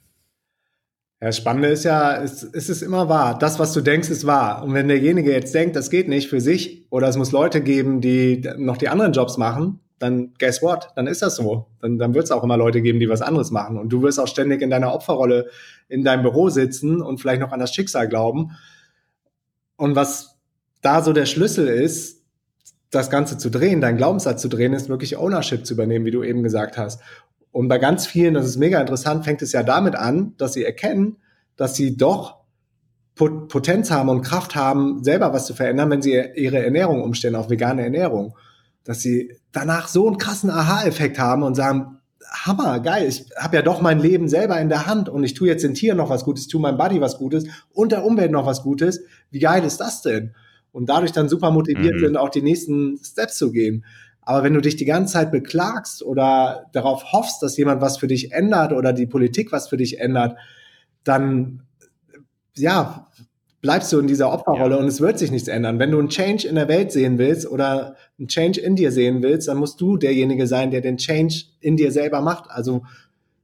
[1.20, 3.38] Ja, das Spannende ist ja, es, es ist immer wahr.
[3.38, 4.62] Das, was du denkst, ist wahr.
[4.62, 8.00] Und wenn derjenige jetzt denkt, das geht nicht für sich oder es muss Leute geben,
[8.00, 10.88] die noch die anderen Jobs machen, dann guess what?
[10.96, 11.68] Dann ist das so.
[11.80, 13.78] Dann, dann wird es auch immer Leute geben, die was anderes machen.
[13.78, 15.48] Und du wirst auch ständig in deiner Opferrolle
[15.88, 18.50] in deinem Büro sitzen und vielleicht noch an das Schicksal glauben.
[19.76, 20.33] Und was
[20.84, 22.22] da so der Schlüssel ist,
[22.90, 26.22] das Ganze zu drehen, deinen Glaubenssatz zu drehen, ist wirklich Ownership zu übernehmen, wie du
[26.22, 27.00] eben gesagt hast.
[27.50, 30.64] Und bei ganz vielen, das ist mega interessant, fängt es ja damit an, dass sie
[30.64, 31.16] erkennen,
[31.56, 32.44] dass sie doch
[33.14, 37.48] Potenz haben und Kraft haben, selber was zu verändern, wenn sie ihre Ernährung umstellen auf
[37.48, 38.36] vegane Ernährung.
[38.82, 41.98] Dass sie danach so einen krassen Aha-Effekt haben und sagen,
[42.44, 45.48] Hammer, geil, ich habe ja doch mein Leben selber in der Hand und ich tue
[45.48, 48.46] jetzt den Tieren noch was Gutes, tue meinem Buddy was Gutes und der Umwelt noch
[48.46, 49.00] was Gutes.
[49.30, 50.34] Wie geil ist das denn?
[50.74, 52.00] Und dadurch dann super motiviert mhm.
[52.00, 53.84] sind, auch die nächsten Steps zu gehen.
[54.22, 58.08] Aber wenn du dich die ganze Zeit beklagst oder darauf hoffst, dass jemand was für
[58.08, 60.36] dich ändert oder die Politik was für dich ändert,
[61.04, 61.62] dann
[62.56, 63.06] ja,
[63.60, 64.80] bleibst du in dieser Opferrolle ja.
[64.80, 65.78] und es wird sich nichts ändern.
[65.78, 69.22] Wenn du einen Change in der Welt sehen willst oder einen Change in dir sehen
[69.22, 72.50] willst, dann musst du derjenige sein, der den Change in dir selber macht.
[72.50, 72.82] Also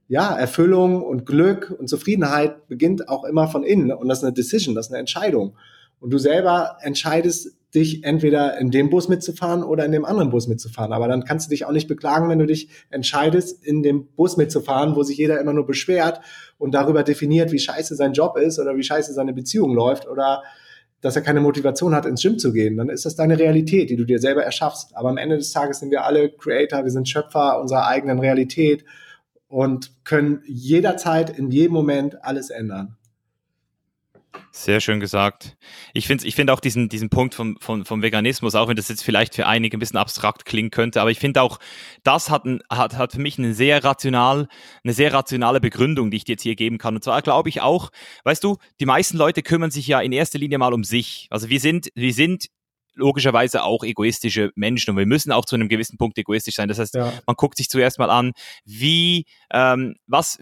[0.09, 4.33] ja, Erfüllung und Glück und Zufriedenheit beginnt auch immer von innen und das ist eine
[4.33, 5.55] Decision, das ist eine Entscheidung.
[6.01, 10.47] Und du selber entscheidest dich entweder in dem Bus mitzufahren oder in dem anderen Bus
[10.47, 10.91] mitzufahren.
[10.91, 14.35] Aber dann kannst du dich auch nicht beklagen, wenn du dich entscheidest, in dem Bus
[14.35, 16.19] mitzufahren, wo sich jeder immer nur beschwert
[16.57, 20.43] und darüber definiert, wie scheiße sein Job ist oder wie scheiße seine Beziehung läuft oder
[20.99, 23.95] dass er keine Motivation hat, ins Gym zu gehen, dann ist das deine Realität, die
[23.95, 24.95] du dir selber erschaffst.
[24.95, 28.85] Aber am Ende des Tages sind wir alle Creator, wir sind Schöpfer unserer eigenen Realität
[29.47, 32.97] und können jederzeit, in jedem Moment alles ändern.
[34.53, 35.57] Sehr schön gesagt.
[35.93, 38.89] Ich finde ich find auch diesen, diesen Punkt vom, vom, vom Veganismus, auch wenn das
[38.89, 41.59] jetzt vielleicht für einige ein bisschen abstrakt klingen könnte, aber ich finde auch,
[42.03, 44.47] das hat, ein, hat, hat für mich eine sehr rational,
[44.83, 46.95] eine sehr rationale Begründung, die ich dir jetzt hier geben kann.
[46.95, 47.91] Und zwar glaube ich auch,
[48.23, 51.27] weißt du, die meisten Leute kümmern sich ja in erster Linie mal um sich.
[51.29, 52.47] Also wir sind, wir sind
[52.93, 56.67] logischerweise auch egoistische Menschen und wir müssen auch zu einem gewissen Punkt egoistisch sein.
[56.67, 57.13] Das heißt, ja.
[57.25, 58.33] man guckt sich zuerst mal an,
[58.65, 60.37] wie, ähm, was,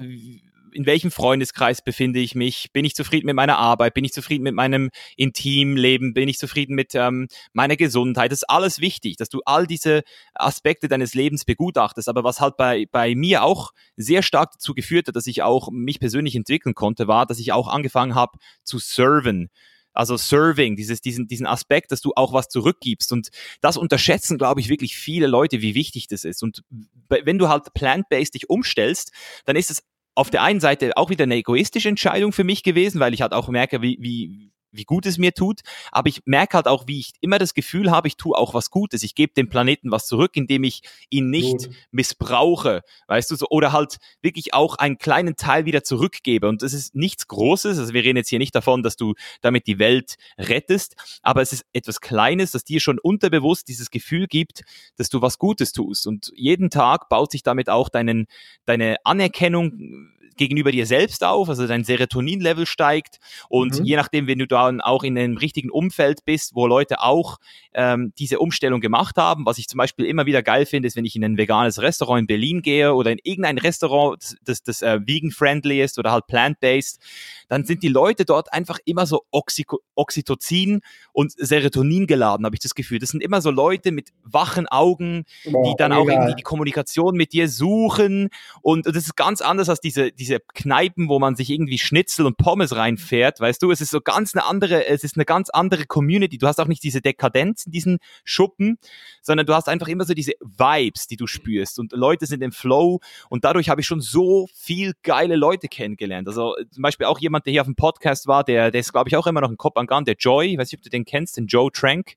[0.74, 2.72] in welchem Freundeskreis befinde ich mich?
[2.72, 3.93] Bin ich zufrieden mit meiner Arbeit?
[3.93, 6.13] Bin ich zufrieden mit meinem Intimleben?
[6.13, 8.32] Bin ich zufrieden mit ähm, meiner Gesundheit?
[8.32, 10.03] Das ist alles wichtig, dass du all diese
[10.34, 12.09] Aspekte deines Lebens begutachtest.
[12.09, 15.70] Aber was halt bei, bei mir auch sehr stark dazu geführt hat, dass ich auch
[15.72, 19.49] mich persönlich entwickeln konnte, war, dass ich auch angefangen habe zu serven.
[19.93, 23.11] Also Serving, dieses, diesen, diesen Aspekt, dass du auch was zurückgibst.
[23.11, 26.43] Und das unterschätzen, glaube ich, wirklich viele Leute, wie wichtig das ist.
[26.43, 26.63] Und
[27.09, 29.11] wenn du halt plant-based dich umstellst,
[29.45, 29.84] dann ist es
[30.20, 33.32] auf der einen Seite auch wieder eine egoistische Entscheidung für mich gewesen, weil ich halt
[33.32, 35.61] auch merke, wie, wie, wie gut es mir tut.
[35.91, 38.70] Aber ich merke halt auch, wie ich immer das Gefühl habe, ich tue auch was
[38.70, 39.03] Gutes.
[39.03, 41.70] Ich gebe dem Planeten was zurück, indem ich ihn nicht Gut.
[41.91, 46.47] missbrauche, weißt du so, oder halt wirklich auch einen kleinen Teil wieder zurückgebe.
[46.47, 47.80] Und das ist nichts Großes.
[47.80, 51.53] Also wir reden jetzt hier nicht davon, dass du damit die Welt rettest, aber es
[51.53, 54.63] ist etwas Kleines, das dir schon unterbewusst dieses Gefühl gibt,
[54.97, 56.07] dass du was Gutes tust.
[56.07, 58.28] Und jeden Tag baut sich damit auch deinen,
[58.65, 63.19] deine Anerkennung gegenüber dir selbst auf, also dein Serotoninlevel steigt
[63.49, 63.86] und mhm.
[63.86, 67.38] je nachdem, wenn du dann auch in einem richtigen Umfeld bist, wo Leute auch
[67.73, 71.05] ähm, diese Umstellung gemacht haben, was ich zum Beispiel immer wieder geil finde, ist, wenn
[71.05, 74.99] ich in ein veganes Restaurant in Berlin gehe oder in irgendein Restaurant, das, das äh,
[75.05, 76.99] vegan-friendly ist oder halt plant-based,
[77.47, 79.65] dann sind die Leute dort einfach immer so Oxy
[79.95, 82.99] Oxytocin und Serotonin geladen, habe ich das Gefühl.
[82.99, 87.15] Das sind immer so Leute mit wachen Augen, Boah, die dann auch irgendwie die Kommunikation
[87.15, 88.30] mit dir suchen
[88.61, 92.26] und, und das ist ganz anders als diese, diese Kneipen, wo man sich irgendwie Schnitzel
[92.26, 95.49] und Pommes reinfährt, weißt du, es ist so ganz eine andere, es ist eine ganz
[95.49, 96.38] andere Community.
[96.38, 98.78] Du hast auch nicht diese Dekadenz in diesen Schuppen,
[99.22, 102.51] sondern du hast einfach immer so diese Vibes, die du spürst und Leute sind im
[102.51, 102.99] Flow
[103.30, 106.28] und dadurch habe ich schon so viel geile Leute kennengelernt.
[106.28, 109.09] Also zum Beispiel auch jemand, der hier auf dem Podcast war, der, der ist glaube
[109.09, 111.47] ich auch immer noch in Kopangan, der Joy, weiß nicht, ob du den kennst, den
[111.47, 112.15] Joe Trank.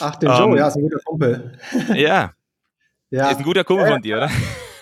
[0.00, 1.58] Ach, den Joe, ähm, ja, ist ein guter Kumpel.
[1.94, 2.32] Ja.
[3.10, 3.30] ja.
[3.30, 4.30] Ist ein guter Kumpel ja, von dir, oder?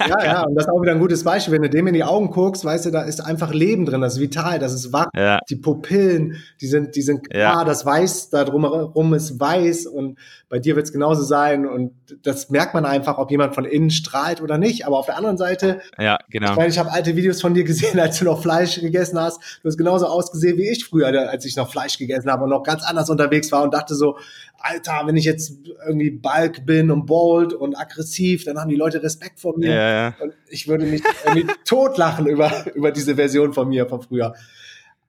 [0.06, 1.54] Ja, ja, und das ist auch wieder ein gutes Beispiel.
[1.54, 4.14] Wenn du dem in die Augen guckst, weißt du, da ist einfach Leben drin, das
[4.14, 5.08] ist vital, das ist wach.
[5.14, 5.40] Ja.
[5.48, 7.64] Die Pupillen, die sind, die sind klar, ja.
[7.64, 10.18] das Weiß da drumherum ist weiß und
[10.48, 13.90] bei dir wird es genauso sein und das merkt man einfach, ob jemand von innen
[13.90, 14.86] strahlt oder nicht.
[14.86, 16.52] Aber auf der anderen Seite, ja, genau.
[16.52, 19.60] ich meine, ich habe alte Videos von dir gesehen, als du noch Fleisch gegessen hast.
[19.62, 22.62] Du hast genauso ausgesehen wie ich früher, als ich noch Fleisch gegessen habe und noch
[22.62, 24.16] ganz anders unterwegs war und dachte so,
[24.58, 25.52] Alter, wenn ich jetzt
[25.86, 29.70] irgendwie Balk bin und bold und aggressiv, dann haben die Leute Respekt vor mir.
[29.70, 30.14] Ja, ja.
[30.20, 34.34] Und ich würde mich irgendwie totlachen über, über diese Version von mir von früher.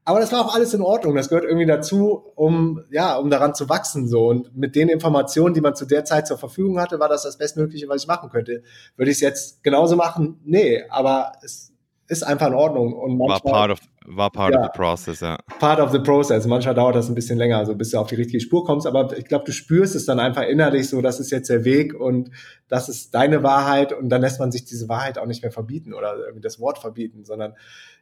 [0.05, 1.15] Aber das war auch alles in Ordnung.
[1.15, 4.27] Das gehört irgendwie dazu, um, ja, um daran zu wachsen, so.
[4.27, 7.37] Und mit den Informationen, die man zu der Zeit zur Verfügung hatte, war das das
[7.37, 8.63] Bestmögliche, was ich machen könnte.
[8.95, 10.39] Würde ich es jetzt genauso machen?
[10.43, 11.68] Nee, aber es
[12.09, 12.93] ist einfach in Ordnung.
[12.93, 15.37] Und manchmal, war part of, war part ja, of the process, ja.
[15.59, 16.45] Part of the process.
[16.47, 18.87] Manchmal dauert das ein bisschen länger, so also bis du auf die richtige Spur kommst.
[18.87, 21.93] Aber ich glaube, du spürst es dann einfach innerlich so, das ist jetzt der Weg
[21.93, 22.31] und
[22.67, 23.93] das ist deine Wahrheit.
[23.93, 26.79] Und dann lässt man sich diese Wahrheit auch nicht mehr verbieten oder irgendwie das Wort
[26.79, 27.53] verbieten, sondern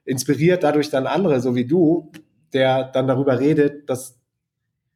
[0.05, 2.11] inspiriert dadurch dann andere, so wie du,
[2.53, 4.17] der dann darüber redet, dass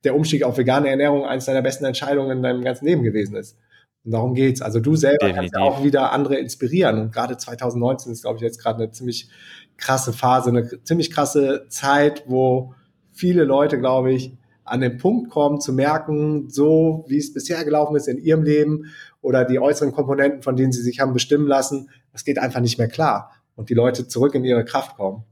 [0.06, 3.58] der Umstieg auf vegane Ernährung eines deiner besten Entscheidungen in deinem ganzen Leben gewesen ist.
[4.04, 4.62] Und darum geht's.
[4.62, 5.52] Also du selber Definitiv.
[5.52, 7.00] kannst ja auch wieder andere inspirieren.
[7.00, 9.30] Und gerade 2019 ist, glaube ich, jetzt gerade eine ziemlich
[9.78, 12.74] krasse Phase, eine ziemlich krasse Zeit, wo
[13.12, 17.96] viele Leute, glaube ich, an den Punkt kommen zu merken, so wie es bisher gelaufen
[17.96, 18.92] ist in ihrem Leben
[19.22, 22.78] oder die äußeren Komponenten, von denen sie sich haben bestimmen lassen, das geht einfach nicht
[22.78, 23.32] mehr klar.
[23.56, 25.24] Und die Leute zurück in ihre Kraft kommen.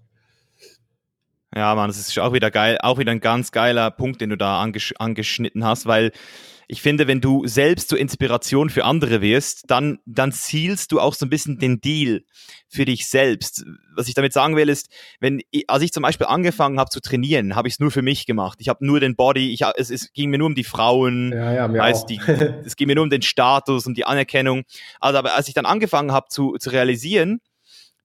[1.56, 4.38] Ja, Mann, das ist auch wieder geil, auch wieder ein ganz geiler Punkt, den du
[4.38, 6.12] da angesch angeschnitten hast, weil
[6.72, 11.16] ich finde, wenn du selbst zur Inspiration für andere wirst, dann, dann zielst du auch
[11.16, 12.22] so ein bisschen den Deal
[12.68, 13.66] für dich selbst.
[13.96, 14.88] Was ich damit sagen will, ist,
[15.20, 18.28] wenn, als ich zum Beispiel angefangen habe zu trainieren, habe ich es nur für mich
[18.28, 18.60] gemacht.
[18.62, 21.54] Ich habe nur den Body, ich, es, es ging mir nur um die Frauen, ja,
[21.54, 22.22] ja, mir die,
[22.64, 24.62] es ging mir nur um den Status und die Anerkennung.
[25.00, 27.42] Also, aber als ich dann angefangen habe zu, zu realisieren,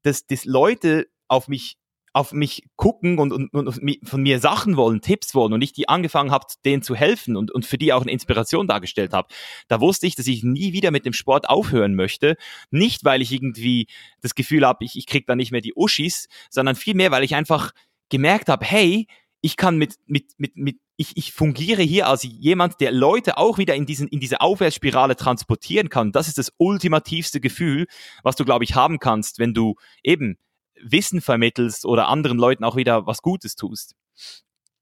[0.04, 1.76] dass, dass Leute auf mich
[2.14, 5.88] auf mich gucken und, und, und von mir Sachen wollen, Tipps wollen und ich die
[5.88, 9.28] angefangen habe, denen zu helfen und, und für die auch eine Inspiration dargestellt habe,
[9.66, 12.36] da wusste ich, dass ich nie wieder mit dem Sport aufhören möchte.
[12.70, 13.88] Nicht, weil ich irgendwie
[14.20, 17.34] das Gefühl habe, ich, ich krieg da nicht mehr die Uschis, sondern vielmehr, weil ich
[17.34, 17.72] einfach
[18.10, 19.08] gemerkt habe, hey,
[19.40, 23.58] ich kann mit, mit, mit, mit ich, ich fungiere hier als jemand, der Leute auch
[23.58, 26.12] wieder in, diesen, in diese Aufwärtsspirale transportieren kann.
[26.12, 27.86] Das ist das ultimativste Gefühl,
[28.22, 30.38] was du, glaube ich, haben kannst, wenn du eben
[30.82, 33.94] Wissen vermittelst oder anderen Leuten auch wieder was Gutes tust.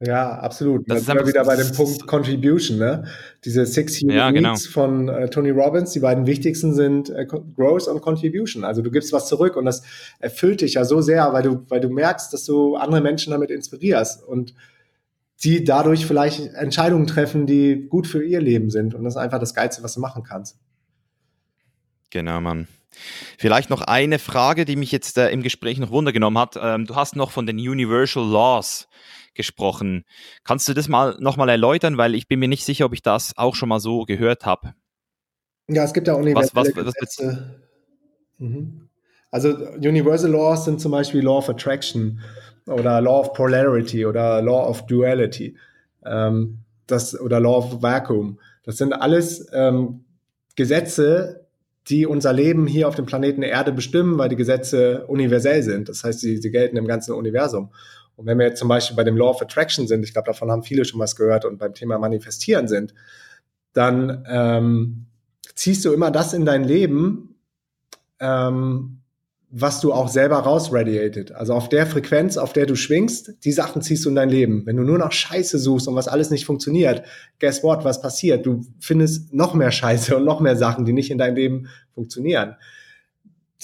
[0.05, 0.91] Ja, absolut.
[0.91, 3.05] Das, das ist wir wieder bei dem Punkt Contribution, ne?
[3.45, 4.51] Diese Six Human ja, genau.
[4.51, 8.65] Needs von äh, Tony Robbins, die beiden wichtigsten sind äh, Growth und Contribution.
[8.65, 9.85] Also du gibst was zurück und das
[10.19, 13.53] erfüllt dich ja so sehr, weil du, weil du merkst, dass du andere Menschen damit
[13.53, 14.55] inspirierst und
[15.45, 18.97] die dadurch vielleicht Entscheidungen treffen, die gut für ihr Leben sind.
[18.97, 20.59] Und das ist einfach das Geilste, was du machen kannst.
[22.11, 22.67] Genau, Mann.
[23.39, 26.59] Vielleicht noch eine Frage, die mich jetzt äh, im Gespräch noch wundergenommen hat.
[26.61, 28.89] Ähm, du hast noch von den Universal Laws
[29.35, 30.05] gesprochen.
[30.45, 33.37] Kannst du das mal nochmal erläutern, weil ich bin mir nicht sicher, ob ich das
[33.37, 34.75] auch schon mal so gehört habe.
[35.69, 37.61] Ja, es gibt ja universelle was, was, Gesetze.
[38.39, 38.89] Mhm.
[39.31, 42.21] Also Universal Laws sind zum Beispiel Law of Attraction
[42.67, 45.57] oder Law of Polarity oder Law of Duality
[46.05, 48.39] ähm, das, oder Law of Vacuum.
[48.65, 50.05] Das sind alles ähm,
[50.55, 51.42] Gesetze,
[51.89, 55.89] die unser Leben hier auf dem Planeten Erde bestimmen, weil die Gesetze universell sind.
[55.89, 57.71] Das heißt, sie, sie gelten im ganzen Universum.
[58.17, 60.51] Und wenn wir jetzt zum Beispiel bei dem Law of Attraction sind, ich glaube, davon
[60.51, 62.95] haben viele schon was gehört und beim Thema Manifestieren sind,
[63.73, 65.07] dann ähm,
[65.55, 67.37] ziehst du immer das in dein Leben,
[68.21, 69.02] ähm,
[69.55, 71.33] was du auch selber rausradiated.
[71.33, 74.65] Also auf der Frequenz, auf der du schwingst, die Sachen ziehst du in dein Leben.
[74.65, 77.03] Wenn du nur noch Scheiße suchst und was alles nicht funktioniert,
[77.39, 78.47] guess what, was passiert?
[78.47, 82.57] Du findest noch mehr Scheiße und noch mehr Sachen, die nicht in deinem Leben funktionieren.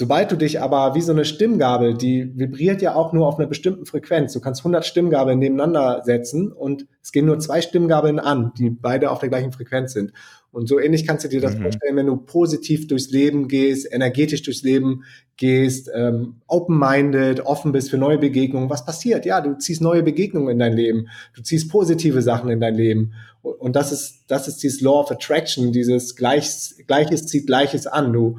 [0.00, 3.48] Sobald du dich aber wie so eine Stimmgabel, die vibriert ja auch nur auf einer
[3.48, 4.32] bestimmten Frequenz.
[4.32, 9.10] Du kannst 100 Stimmgabeln nebeneinander setzen und es gehen nur zwei Stimmgabeln an, die beide
[9.10, 10.12] auf der gleichen Frequenz sind.
[10.52, 11.62] Und so ähnlich kannst du dir das mhm.
[11.62, 15.02] vorstellen, wenn du positiv durchs Leben gehst, energetisch durchs Leben
[15.36, 18.70] gehst, ähm, open-minded, offen bist für neue Begegnungen.
[18.70, 19.26] Was passiert?
[19.26, 21.08] Ja, du ziehst neue Begegnungen in dein Leben.
[21.34, 23.14] Du ziehst positive Sachen in dein Leben.
[23.42, 28.12] Und das ist, das ist dieses Law of Attraction, dieses Gleiches, Gleiches zieht Gleiches an.
[28.12, 28.36] Du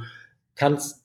[0.56, 0.99] kannst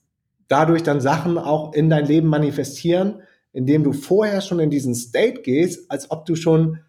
[0.47, 3.21] dadurch dann Sachen auch in dein Leben manifestieren,
[3.53, 6.79] indem du vorher schon in diesen State gehst, als ob du schon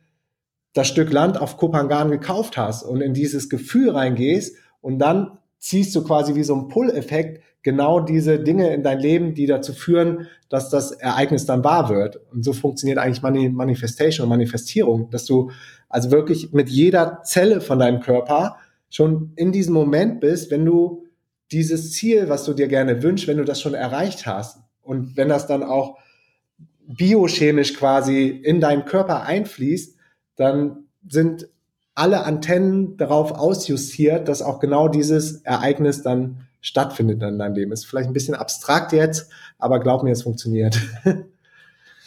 [0.74, 5.94] das Stück Land auf Kopangan gekauft hast und in dieses Gefühl reingehst und dann ziehst
[5.96, 10.28] du quasi wie so ein Pull-Effekt genau diese Dinge in dein Leben, die dazu führen,
[10.48, 12.20] dass das Ereignis dann wahr wird.
[12.30, 15.50] Und so funktioniert eigentlich Manifestation und Manifestierung, dass du
[15.88, 18.56] also wirklich mit jeder Zelle von deinem Körper
[18.90, 21.05] schon in diesem Moment bist, wenn du
[21.52, 25.28] dieses Ziel, was du dir gerne wünschst, wenn du das schon erreicht hast und wenn
[25.28, 25.98] das dann auch
[26.86, 29.96] biochemisch quasi in deinen Körper einfließt,
[30.36, 31.48] dann sind
[31.94, 37.72] alle Antennen darauf ausjustiert, dass auch genau dieses Ereignis dann stattfindet in deinem Leben.
[37.72, 40.78] Ist vielleicht ein bisschen abstrakt jetzt, aber glaub mir, es funktioniert.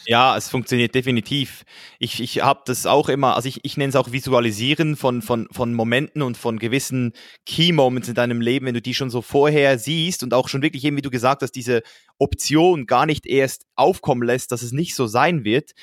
[0.09, 1.65] Ja, es funktioniert definitiv.
[1.99, 5.47] Ich, ich habe das auch immer, also ich, ich nenne es auch Visualisieren von, von,
[5.51, 7.13] von Momenten und von gewissen
[7.45, 10.63] Key Moments in deinem Leben, wenn du die schon so vorher siehst und auch schon
[10.63, 11.83] wirklich eben, wie du gesagt hast, diese
[12.17, 15.73] Option gar nicht erst aufkommen lässt, dass es nicht so sein wird,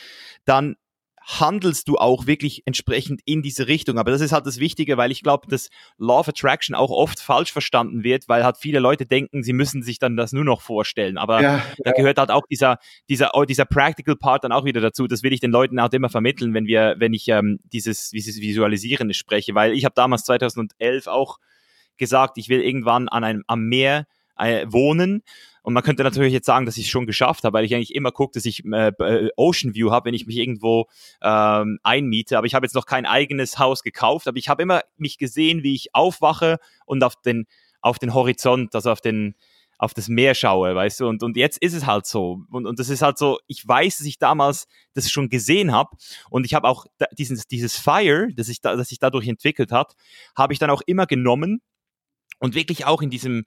[0.45, 0.75] dann
[1.27, 3.99] handelst du auch wirklich entsprechend in diese Richtung.
[3.99, 7.19] Aber das ist halt das Wichtige, weil ich glaube, dass Law of Attraction auch oft
[7.19, 10.61] falsch verstanden wird, weil halt viele Leute denken, sie müssen sich dann das nur noch
[10.61, 11.19] vorstellen.
[11.19, 11.93] Aber ja, da ja.
[11.97, 15.09] gehört halt auch dieser, dieser, oh, dieser Practical Part dann auch wieder dazu.
[15.09, 18.41] Das will ich den Leuten auch immer vermitteln, wenn wir, wenn ich ähm, dieses, dieses
[18.41, 21.39] Visualisieren spreche, weil ich habe damals 2011 auch
[21.97, 24.07] gesagt, ich will irgendwann an einem, am Meer
[24.39, 25.23] äh, wohnen
[25.67, 27.93] und man könnte natürlich jetzt sagen, dass ich es schon geschafft habe, weil ich eigentlich
[27.93, 30.87] immer gucke, dass ich äh, äh, Ocean View habe, wenn ich mich irgendwo
[31.21, 32.39] ähm, einmiete.
[32.39, 35.65] Aber ich habe jetzt noch kein eigenes Haus gekauft, aber ich habe immer mich gesehen,
[35.65, 37.47] wie ich aufwache und auf den,
[37.81, 39.35] auf den Horizont, also auf den,
[39.77, 42.43] auf das Meer schaue, weißt du, und, und jetzt ist es halt so.
[42.53, 45.97] Und, und das ist halt so, ich weiß, dass ich damals das schon gesehen habe
[46.31, 46.87] und ich habe auch
[47.19, 49.97] dieses, dieses Fire, das sich da, das sich dadurch entwickelt hat,
[50.37, 51.61] habe ich dann auch immer genommen
[52.39, 53.45] und wirklich auch in diesem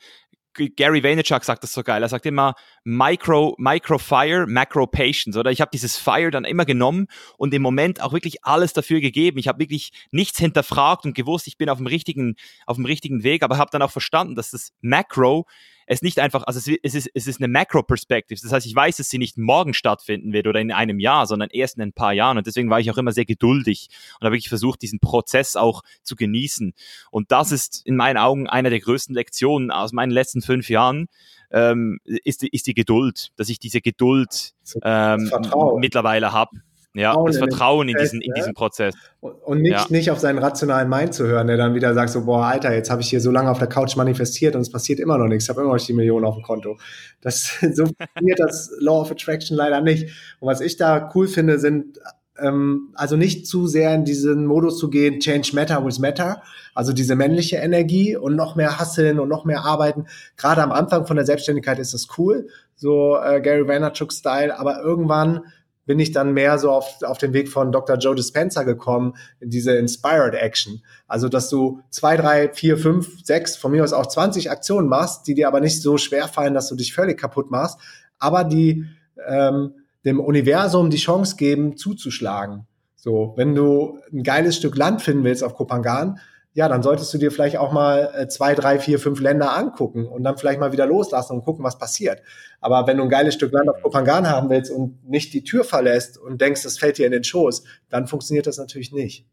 [0.68, 2.04] Gary Vaynerchuk sagt das so geil.
[2.04, 5.38] Er sagt immer Micro, Micro Fire, Macro Patience.
[5.38, 7.08] Oder ich habe dieses Fire dann immer genommen
[7.38, 9.40] und im Moment auch wirklich alles dafür gegeben.
[9.40, 12.36] Ich habe wirklich nichts hinterfragt und gewusst, ich bin auf dem richtigen,
[12.66, 15.46] auf dem richtigen Weg, aber habe dann auch verstanden, dass das Macro
[15.92, 18.40] es nicht einfach, also es, ist, es ist eine Macro-Perspective.
[18.44, 21.50] Das heißt, ich weiß, dass sie nicht morgen stattfinden wird oder in einem Jahr, sondern
[21.52, 22.38] erst in ein paar Jahren.
[22.38, 25.82] Und deswegen war ich auch immer sehr geduldig und habe wirklich versucht, diesen Prozess auch
[26.04, 26.76] zu genießen.
[27.10, 31.08] Und das ist in meinen Augen eine der größten Lektionen aus meinen letzten fünf Jahren.
[31.50, 35.32] Ähm, ist, ist die Geduld, dass ich diese Geduld ähm,
[35.80, 36.62] mittlerweile habe.
[36.94, 38.96] Ja, Vertrauen das Vertrauen in, Prozess, diesen, in diesen Prozess.
[39.22, 39.86] Und nicht, ja.
[39.90, 42.90] nicht auf seinen rationalen Mind zu hören, der dann wieder sagt so, boah, Alter, jetzt
[42.90, 45.46] habe ich hier so lange auf der Couch manifestiert und es passiert immer noch nichts.
[45.46, 46.78] Ich habe immer noch die Millionen auf dem Konto.
[47.22, 50.10] Das, so funktioniert das Law of Attraction leider nicht.
[50.40, 52.00] Und was ich da cool finde, sind
[52.42, 56.42] ähm, also nicht zu sehr in diesen Modus zu gehen, Change Matter with Matter,
[56.74, 60.06] also diese männliche Energie und noch mehr hasseln und noch mehr arbeiten.
[60.38, 65.42] Gerade am Anfang von der Selbstständigkeit ist das cool, so äh, Gary Vaynerchuk-Style, aber irgendwann
[65.90, 67.98] bin ich dann mehr so auf, auf den Weg von Dr.
[67.98, 70.84] Joe Dispenza gekommen, in diese Inspired Action.
[71.08, 75.26] Also, dass du zwei, drei, vier, fünf, sechs, von mir aus auch 20 Aktionen machst,
[75.26, 77.80] die dir aber nicht so schwer fallen, dass du dich völlig kaputt machst,
[78.20, 78.86] aber die
[79.28, 79.74] ähm,
[80.06, 82.68] dem Universum die Chance geben, zuzuschlagen.
[82.96, 86.20] So, wenn du ein geiles Stück Land finden willst auf Kopangan,
[86.54, 90.08] ja, dann solltest du dir vielleicht auch mal äh, zwei, drei, vier, fünf Länder angucken
[90.08, 92.22] und dann vielleicht mal wieder loslassen und gucken, was passiert.
[92.60, 95.64] Aber wenn du ein geiles Stück Land auf Kopangan haben willst und nicht die Tür
[95.64, 99.26] verlässt und denkst, das fällt dir in den Schoß, dann funktioniert das natürlich nicht.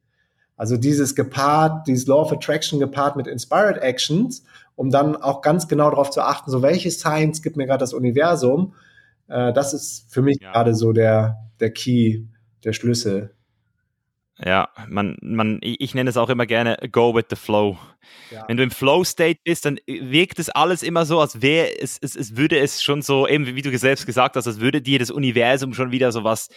[0.56, 4.44] Also dieses gepaart, dieses Law of Attraction gepaart mit Inspired Actions,
[4.74, 7.92] um dann auch ganz genau darauf zu achten, so welche Science gibt mir gerade das
[7.92, 8.74] Universum,
[9.28, 10.52] äh, das ist für mich ja.
[10.52, 12.24] gerade so der, der Key,
[12.64, 13.36] der Schlüssel.
[14.45, 17.78] Ja, man, man, ich nenne es auch immer gerne Go with the Flow.
[18.30, 18.45] Ja.
[18.49, 22.14] Wenn du im Flow-State bist, dann wirkt es alles immer so, als wäre es, es,
[22.14, 25.11] es würde es schon so, eben wie du selbst gesagt hast, als würde dir das
[25.11, 26.49] Universum schon wieder so was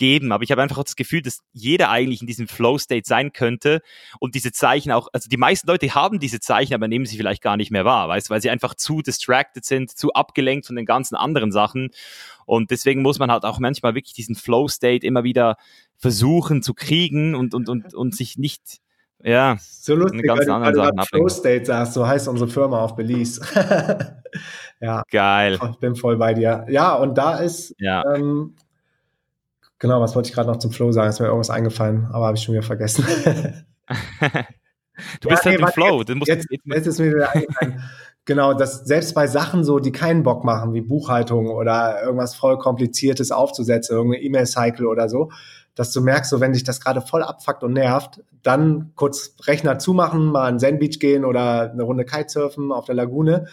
[0.00, 0.32] geben.
[0.32, 3.82] Aber ich habe einfach das Gefühl, dass jeder eigentlich in diesem Flow-State sein könnte
[4.18, 7.42] und diese Zeichen auch, also die meisten Leute haben diese Zeichen, aber nehmen sie vielleicht
[7.42, 10.86] gar nicht mehr wahr, weißt, weil sie einfach zu distracted sind, zu abgelenkt von den
[10.86, 11.90] ganzen anderen Sachen.
[12.46, 15.56] Und deswegen muss man halt auch manchmal wirklich diesen Flow-State immer wieder
[15.98, 18.78] versuchen zu kriegen und, und, und, und sich nicht,
[19.22, 23.42] ja, so lustig, ganz weil gerade Flow State sagst, so heißt unsere Firma auf Belize.
[24.80, 25.02] ja.
[25.10, 25.58] Geil.
[25.72, 26.64] Ich bin voll bei dir.
[26.70, 28.02] Ja, und da ist, ja.
[28.14, 28.54] ähm,
[29.80, 31.10] genau, was wollte ich gerade noch zum Flow sagen?
[31.10, 33.04] Ist mir irgendwas eingefallen, aber habe ich schon wieder vergessen.
[35.20, 36.02] du bist ja, halt nee, im Flow.
[36.02, 37.82] Jetzt, jetzt, jetzt ist mir wieder eingefallen.
[38.26, 42.58] Genau, dass selbst bei Sachen so, die keinen Bock machen, wie Buchhaltung oder irgendwas voll
[42.58, 45.30] kompliziertes aufzusetzen, irgendeine E-Mail-Cycle oder so,
[45.74, 49.78] dass du merkst, so wenn dich das gerade voll abfuckt und nervt, dann kurz Rechner
[49.78, 53.46] zumachen, mal an Zen Beach gehen oder eine Runde Kitesurfen auf der Lagune.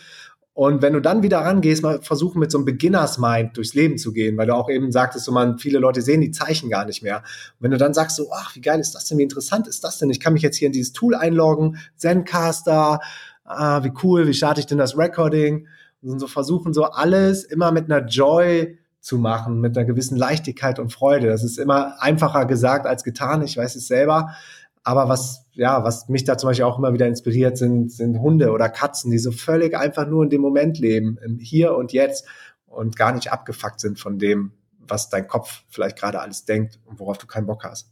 [0.57, 3.99] Und wenn du dann wieder rangehst, mal versuchen mit so einem Beginners Mind durchs Leben
[3.99, 6.83] zu gehen, weil du auch eben sagtest, so man, viele Leute sehen die Zeichen gar
[6.83, 7.17] nicht mehr.
[7.17, 7.25] Und
[7.59, 9.99] wenn du dann sagst so, ach, wie geil ist das denn, wie interessant ist das
[9.99, 10.09] denn?
[10.09, 13.01] Ich kann mich jetzt hier in dieses Tool einloggen, Zencaster,
[13.43, 15.67] ah, wie cool, wie starte ich denn das Recording?
[16.01, 20.79] Und so versuchen so alles immer mit einer Joy zu machen mit einer gewissen Leichtigkeit
[20.79, 21.27] und Freude.
[21.27, 23.43] Das ist immer einfacher gesagt als getan.
[23.43, 24.31] Ich weiß es selber.
[24.87, 28.51] Aber was, ja, was mich da zum Beispiel auch immer wieder inspiriert, sind, sind Hunde
[28.51, 32.25] oder Katzen, die so völlig einfach nur in dem Moment leben, im Hier und Jetzt
[32.67, 37.01] und gar nicht abgefuckt sind von dem, was dein Kopf vielleicht gerade alles denkt und
[37.01, 37.91] worauf du keinen Bock hast.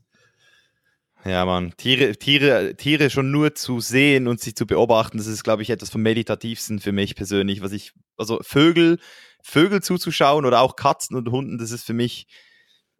[1.25, 5.43] Ja, man, Tiere, Tiere, Tiere schon nur zu sehen und sich zu beobachten, das ist,
[5.43, 7.61] glaube ich, etwas vom Meditativsten für mich persönlich.
[7.61, 8.99] Was ich, also Vögel
[9.43, 12.27] Vögel zuzuschauen oder auch Katzen und Hunden, das ist für mich,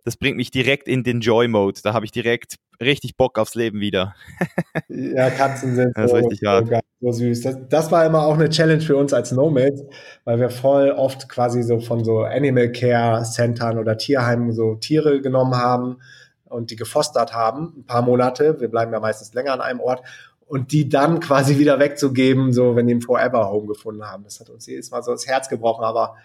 [0.04, 1.80] das bringt mich direkt in den Joy-Mode.
[1.82, 4.16] Da habe ich direkt richtig Bock aufs Leben wieder.
[4.88, 7.42] ja, Katzen sind so, so, so süß.
[7.42, 9.84] Das, das, war immer auch eine Challenge für uns als Nomads,
[10.24, 15.22] weil wir voll oft quasi so von so Animal Care Centern oder Tierheimen so Tiere
[15.22, 15.98] genommen haben
[16.46, 18.60] und die gefostert haben, ein paar Monate.
[18.60, 20.04] Wir bleiben ja meistens länger an einem Ort
[20.48, 24.24] und die dann quasi wieder wegzugeben, so wenn die ein Forever Home gefunden haben.
[24.24, 26.16] Das hat uns jedes Mal so das Herz gebrochen, aber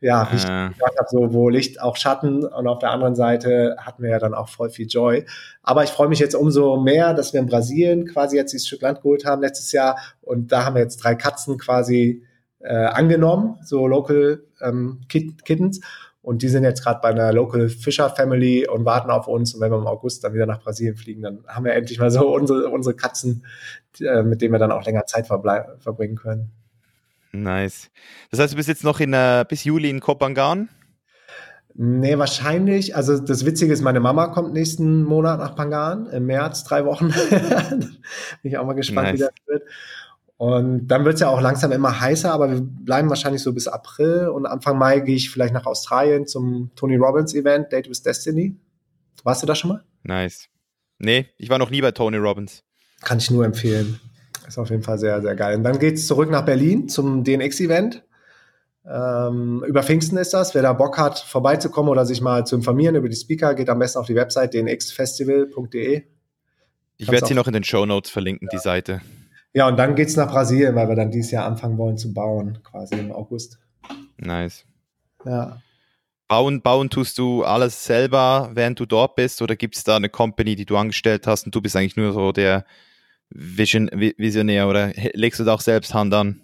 [0.00, 0.66] ja, wie äh.
[0.68, 4.10] ich gesagt habe, so wo Licht auch Schatten und auf der anderen Seite hatten wir
[4.10, 5.26] ja dann auch voll viel Joy.
[5.62, 8.82] Aber ich freue mich jetzt umso mehr, dass wir in Brasilien quasi jetzt dieses Stück
[8.82, 12.24] Land geholt haben letztes Jahr und da haben wir jetzt drei Katzen quasi
[12.60, 15.80] äh, angenommen, so Local ähm, Kittens
[16.22, 19.54] und die sind jetzt gerade bei einer Local Fisher Family und warten auf uns.
[19.54, 22.10] Und wenn wir im August dann wieder nach Brasilien fliegen, dann haben wir endlich mal
[22.10, 23.46] so unsere, unsere Katzen,
[24.00, 26.52] äh, mit denen wir dann auch länger Zeit verbringen können.
[27.32, 27.90] Nice.
[28.30, 30.68] Das heißt, du bist jetzt noch in, äh, bis Juli in Kopangan?
[31.74, 32.96] Nee, wahrscheinlich.
[32.96, 37.08] Also das Witzige ist, meine Mama kommt nächsten Monat nach Pangan, im März, drei Wochen.
[37.30, 37.98] Bin
[38.42, 39.14] ich auch mal gespannt, nice.
[39.14, 39.62] wie das wird.
[40.36, 43.68] Und dann wird es ja auch langsam immer heißer, aber wir bleiben wahrscheinlich so bis
[43.68, 48.02] April und Anfang Mai gehe ich vielleicht nach Australien zum Tony Robbins Event, Date with
[48.02, 48.56] Destiny.
[49.22, 49.84] Warst du da schon mal?
[50.02, 50.48] Nice.
[50.98, 52.64] Nee, ich war noch nie bei Tony Robbins.
[53.02, 54.00] Kann ich nur empfehlen.
[54.50, 55.56] Ist auf jeden Fall sehr, sehr geil.
[55.58, 58.02] Und dann geht es zurück nach Berlin zum DNX-Event.
[58.84, 60.56] Ähm, über Pfingsten ist das.
[60.56, 63.78] Wer da Bock hat, vorbeizukommen oder sich mal zu informieren über die Speaker, geht am
[63.78, 66.02] besten auf die Website dnxfestival.de.
[66.96, 68.58] Ich werde sie noch in den Show Notes verlinken, ja.
[68.58, 69.00] die Seite.
[69.54, 72.58] Ja, und dann geht's nach Brasilien, weil wir dann dieses Jahr anfangen wollen zu bauen,
[72.64, 73.60] quasi im August.
[74.16, 74.64] Nice.
[75.24, 75.62] Ja.
[76.26, 80.08] Bauen, bauen tust du alles selber, während du dort bist, oder gibt es da eine
[80.08, 82.64] Company, die du angestellt hast und du bist eigentlich nur so der
[83.30, 86.40] Vision, Visionär oder legst du da auch selbst Hand an?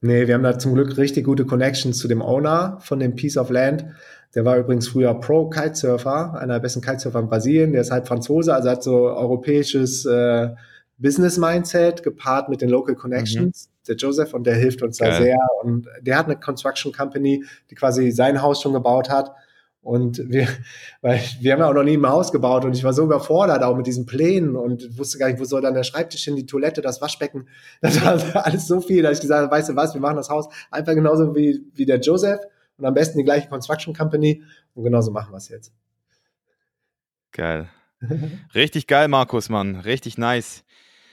[0.00, 3.38] Nee, wir haben da zum Glück richtig gute Connections zu dem Owner von dem Piece
[3.38, 3.86] of Land.
[4.34, 7.72] Der war übrigens früher Pro-Kitesurfer, einer der besten Kitesurfer in Brasilien.
[7.72, 10.50] Der ist halt Franzose, also hat so europäisches äh,
[10.98, 13.68] Business-Mindset gepaart mit den Local Connections.
[13.68, 13.86] Mhm.
[13.88, 15.38] Der Joseph und der hilft uns da sehr.
[15.62, 19.32] Und der hat eine Construction Company, die quasi sein Haus schon gebaut hat.
[19.86, 20.48] Und wir,
[21.00, 23.62] weil wir haben ja auch noch nie ein Haus gebaut und ich war so überfordert
[23.62, 26.44] auch mit diesen Plänen und wusste gar nicht, wo soll dann der Schreibtisch hin, die
[26.44, 27.46] Toilette, das Waschbecken.
[27.80, 30.28] Das war alles so viel, dass ich gesagt habe, weißt du was, wir machen das
[30.28, 32.40] Haus einfach genauso wie, wie der Joseph
[32.78, 34.42] und am besten die gleiche Construction Company
[34.74, 35.72] und genauso machen wir es jetzt.
[37.30, 37.68] Geil.
[38.56, 39.76] Richtig geil, Markus, Mann.
[39.76, 40.64] Richtig nice.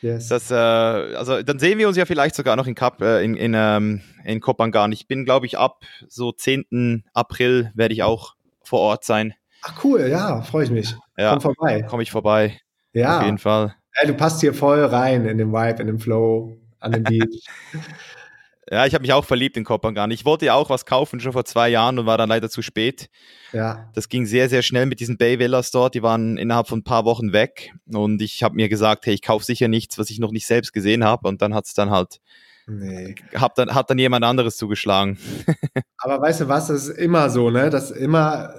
[0.01, 0.29] Yes.
[0.29, 3.35] Das, äh, also dann sehen wir uns ja vielleicht sogar noch in Kap, äh, in,
[3.35, 4.91] in, ähm, in Kopangan.
[4.91, 7.03] Ich bin, glaube ich, ab so 10.
[7.13, 9.33] April werde ich auch vor Ort sein.
[9.61, 10.95] Ach cool, ja, freue ich mich.
[11.17, 11.83] Ja, Komm vorbei.
[11.83, 12.59] Komme ich vorbei.
[12.93, 13.19] Ja.
[13.19, 13.75] Auf jeden Fall.
[13.99, 17.47] Ja, du passt hier voll rein in den Vibe, in den Flow, an den Beach.
[18.71, 20.09] Ja, ich habe mich auch verliebt in Kopangan.
[20.11, 22.61] Ich wollte ja auch was kaufen schon vor zwei Jahren und war dann leider zu
[22.61, 23.09] spät.
[23.51, 23.91] Ja.
[23.93, 25.95] Das ging sehr, sehr schnell mit diesen Bay Villas dort.
[25.95, 27.73] Die waren innerhalb von ein paar Wochen weg.
[27.93, 30.71] Und ich habe mir gesagt, hey, ich kaufe sicher nichts, was ich noch nicht selbst
[30.71, 31.27] gesehen habe.
[31.27, 32.19] Und dann hat es dann halt,
[32.67, 33.15] nee.
[33.35, 35.17] hab dann, hat dann jemand anderes zugeschlagen.
[35.97, 37.69] Aber weißt du was, das ist immer so, ne?
[37.69, 38.53] Dass immer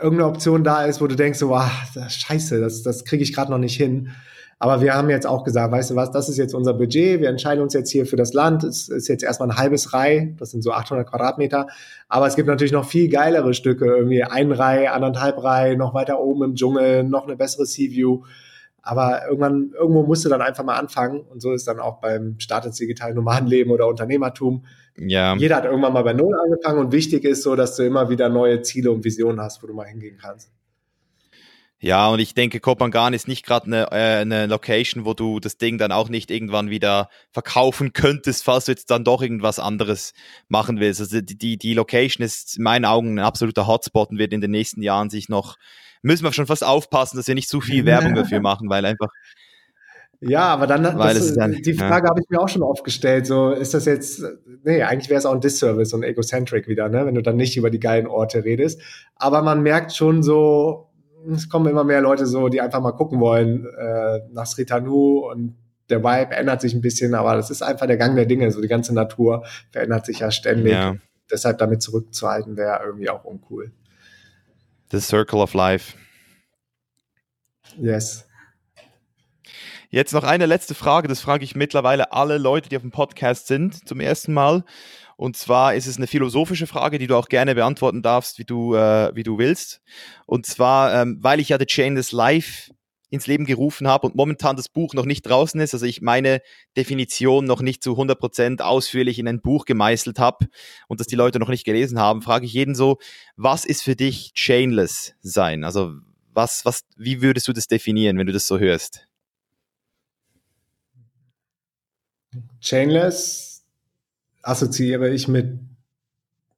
[0.00, 1.70] irgendeine Option da ist, wo du denkst, so, wow,
[2.08, 4.10] scheiße, das, das kriege ich gerade noch nicht hin.
[4.58, 7.20] Aber wir haben jetzt auch gesagt, weißt du was, das ist jetzt unser Budget.
[7.20, 8.64] Wir entscheiden uns jetzt hier für das Land.
[8.64, 10.34] Es ist jetzt erstmal ein halbes Reih.
[10.38, 11.66] Das sind so 800 Quadratmeter.
[12.08, 13.86] Aber es gibt natürlich noch viel geilere Stücke.
[13.86, 18.22] Irgendwie ein Reih, anderthalb Reih, noch weiter oben im Dschungel, noch eine bessere Sea-View.
[18.86, 21.22] Aber irgendwann, irgendwo musst du dann einfach mal anfangen.
[21.22, 24.66] Und so ist dann auch beim Start ins digitale Nomadenleben oder Unternehmertum.
[24.98, 25.34] Ja.
[25.36, 28.28] Jeder hat irgendwann mal bei Null angefangen und wichtig ist so, dass du immer wieder
[28.28, 30.52] neue Ziele und Visionen hast, wo du mal hingehen kannst.
[31.80, 35.58] Ja, und ich denke, Kopangan ist nicht gerade eine, äh, eine Location, wo du das
[35.58, 40.12] Ding dann auch nicht irgendwann wieder verkaufen könntest, falls du jetzt dann doch irgendwas anderes
[40.48, 41.00] machen willst.
[41.00, 44.40] Also die, die, die Location ist in meinen Augen ein absoluter Hotspot und wird in
[44.40, 45.56] den nächsten Jahren sich noch,
[46.04, 49.08] müssen wir schon fast aufpassen, dass wir nicht zu viel Werbung dafür machen, weil einfach
[50.26, 52.10] ja, aber dann, das, dann die Frage ja.
[52.10, 53.26] habe ich mir auch schon oft gestellt.
[53.26, 54.22] So, ist das jetzt,
[54.62, 57.56] nee, eigentlich wäre es auch ein Disservice und egocentric wieder, ne, wenn du dann nicht
[57.58, 58.80] über die geilen Orte redest.
[59.16, 60.88] Aber man merkt schon so,
[61.30, 65.56] es kommen immer mehr Leute so, die einfach mal gucken wollen äh, nach Sritanu und
[65.90, 68.50] der Vibe ändert sich ein bisschen, aber das ist einfach der Gang der Dinge.
[68.50, 70.72] So die ganze Natur verändert sich ja ständig.
[70.72, 70.96] Ja.
[71.30, 73.72] Deshalb damit zurückzuhalten wäre irgendwie auch uncool.
[74.94, 75.96] The Circle of Life.
[77.76, 78.28] Yes.
[79.90, 83.48] Jetzt noch eine letzte Frage, das frage ich mittlerweile alle Leute, die auf dem Podcast
[83.48, 84.64] sind, zum ersten Mal.
[85.16, 88.76] Und zwar ist es eine philosophische Frage, die du auch gerne beantworten darfst, wie du,
[88.76, 89.80] äh, wie du willst.
[90.26, 92.72] Und zwar, ähm, weil ich ja The Chainless Life
[93.10, 96.40] ins Leben gerufen habe und momentan das Buch noch nicht draußen ist, also ich meine
[96.76, 100.46] Definition noch nicht zu 100% ausführlich in ein Buch gemeißelt habe
[100.88, 102.98] und das die Leute noch nicht gelesen haben, frage ich jeden so,
[103.36, 105.64] was ist für dich Chainless sein?
[105.64, 105.92] Also
[106.32, 109.06] was, was, wie würdest du das definieren, wenn du das so hörst?
[112.60, 113.64] Chainless
[114.42, 115.58] assoziiere ich mit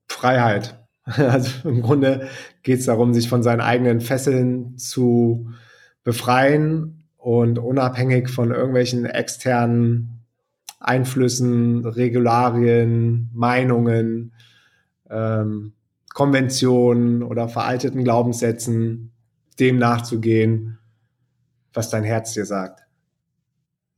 [0.08, 0.78] Freiheit.
[1.06, 2.28] Also im Grunde
[2.64, 5.48] geht es darum, sich von seinen eigenen Fesseln zu
[6.06, 10.22] befreien und unabhängig von irgendwelchen externen
[10.78, 14.32] Einflüssen, Regularien, Meinungen,
[15.10, 15.72] ähm,
[16.14, 19.12] Konventionen oder veralteten Glaubenssätzen
[19.58, 20.78] dem nachzugehen,
[21.74, 22.82] was dein Herz dir sagt.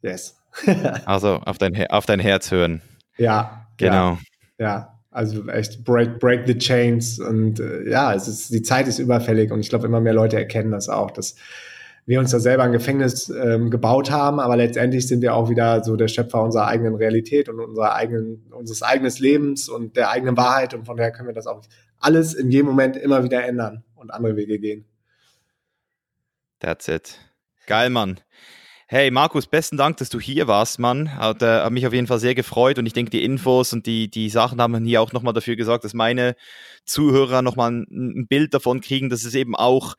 [0.02, 0.40] Yes.
[1.05, 2.80] also auf dein, auf dein Herz hören.
[3.18, 4.18] Ja, Genau.
[4.59, 4.98] Ja, ja.
[5.10, 9.51] also echt break, break the chains und äh, ja, es ist, die Zeit ist überfällig
[9.51, 11.36] und ich glaube, immer mehr Leute erkennen das auch, dass
[12.09, 15.85] wir uns da selber ein Gefängnis ähm, gebaut haben, aber letztendlich sind wir auch wieder
[15.85, 20.35] so der Schöpfer unserer eigenen Realität und unserer eigenen, unseres eigenen Lebens und der eigenen
[20.39, 21.60] Wahrheit und von daher können wir das auch
[21.98, 24.86] alles in jedem Moment immer wieder ändern und andere Wege gehen.
[26.60, 27.18] That's it.
[27.66, 28.18] Geil, Mann.
[28.86, 31.14] Hey Markus, besten Dank, dass du hier warst, Mann.
[31.14, 33.85] Hat, äh, hat mich auf jeden Fall sehr gefreut und ich denke, die Infos und
[33.85, 36.36] die, die Sachen haben hier auch nochmal dafür gesorgt, dass meine
[36.86, 39.94] Zuhörer nochmal ein, ein Bild davon kriegen, dass es eben auch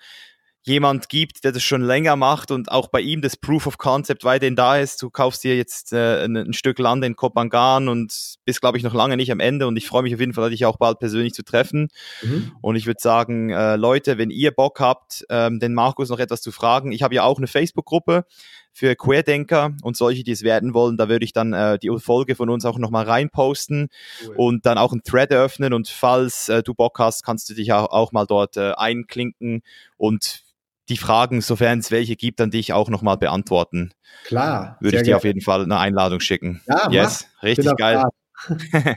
[0.64, 4.23] jemand gibt, der das schon länger macht und auch bei ihm das Proof of Concept
[4.23, 5.02] weiterhin da ist.
[5.02, 8.84] Du kaufst dir jetzt äh, ein, ein, Stück Land in Kopangan und bist, glaube ich,
[8.84, 10.99] noch lange nicht am Ende und ich freue mich auf jeden Fall, dich auch bald
[10.99, 11.88] persönlich zu treffen.
[12.22, 12.52] Mhm.
[12.61, 16.41] Und ich würde sagen, äh, Leute, wenn ihr Bock habt, ähm, den Markus noch etwas
[16.41, 18.26] zu fragen, ich habe ja auch eine Facebook-Gruppe
[18.73, 22.36] für Querdenker und solche, die es werden wollen, da würde ich dann äh, die Folge
[22.36, 23.90] von uns auch nochmal reinposten
[24.26, 24.36] cool.
[24.38, 27.73] und dann auch einen Thread eröffnen und falls äh, du Bock hast, kannst du dich
[27.73, 29.64] auch, auch mal dort äh, einklinken
[29.98, 30.44] und
[30.90, 33.94] die Fragen, sofern es welche gibt, an dich auch nochmal beantworten.
[34.26, 34.78] Klar.
[34.80, 35.18] Würde ich dir gerne.
[35.18, 36.61] auf jeden Fall eine Einladung schicken.
[36.68, 37.44] Ja, yes, mach.
[37.44, 38.03] richtig geil.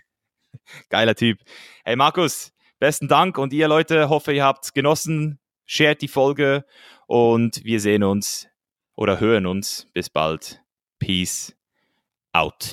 [0.88, 1.38] Geiler Typ.
[1.84, 5.38] Hey Markus, besten Dank und ihr Leute, hoffe, ihr habt genossen.
[5.64, 6.64] Shared die Folge
[7.06, 8.48] und wir sehen uns
[8.94, 9.86] oder hören uns.
[9.92, 10.60] Bis bald.
[10.98, 11.56] Peace
[12.32, 12.70] out.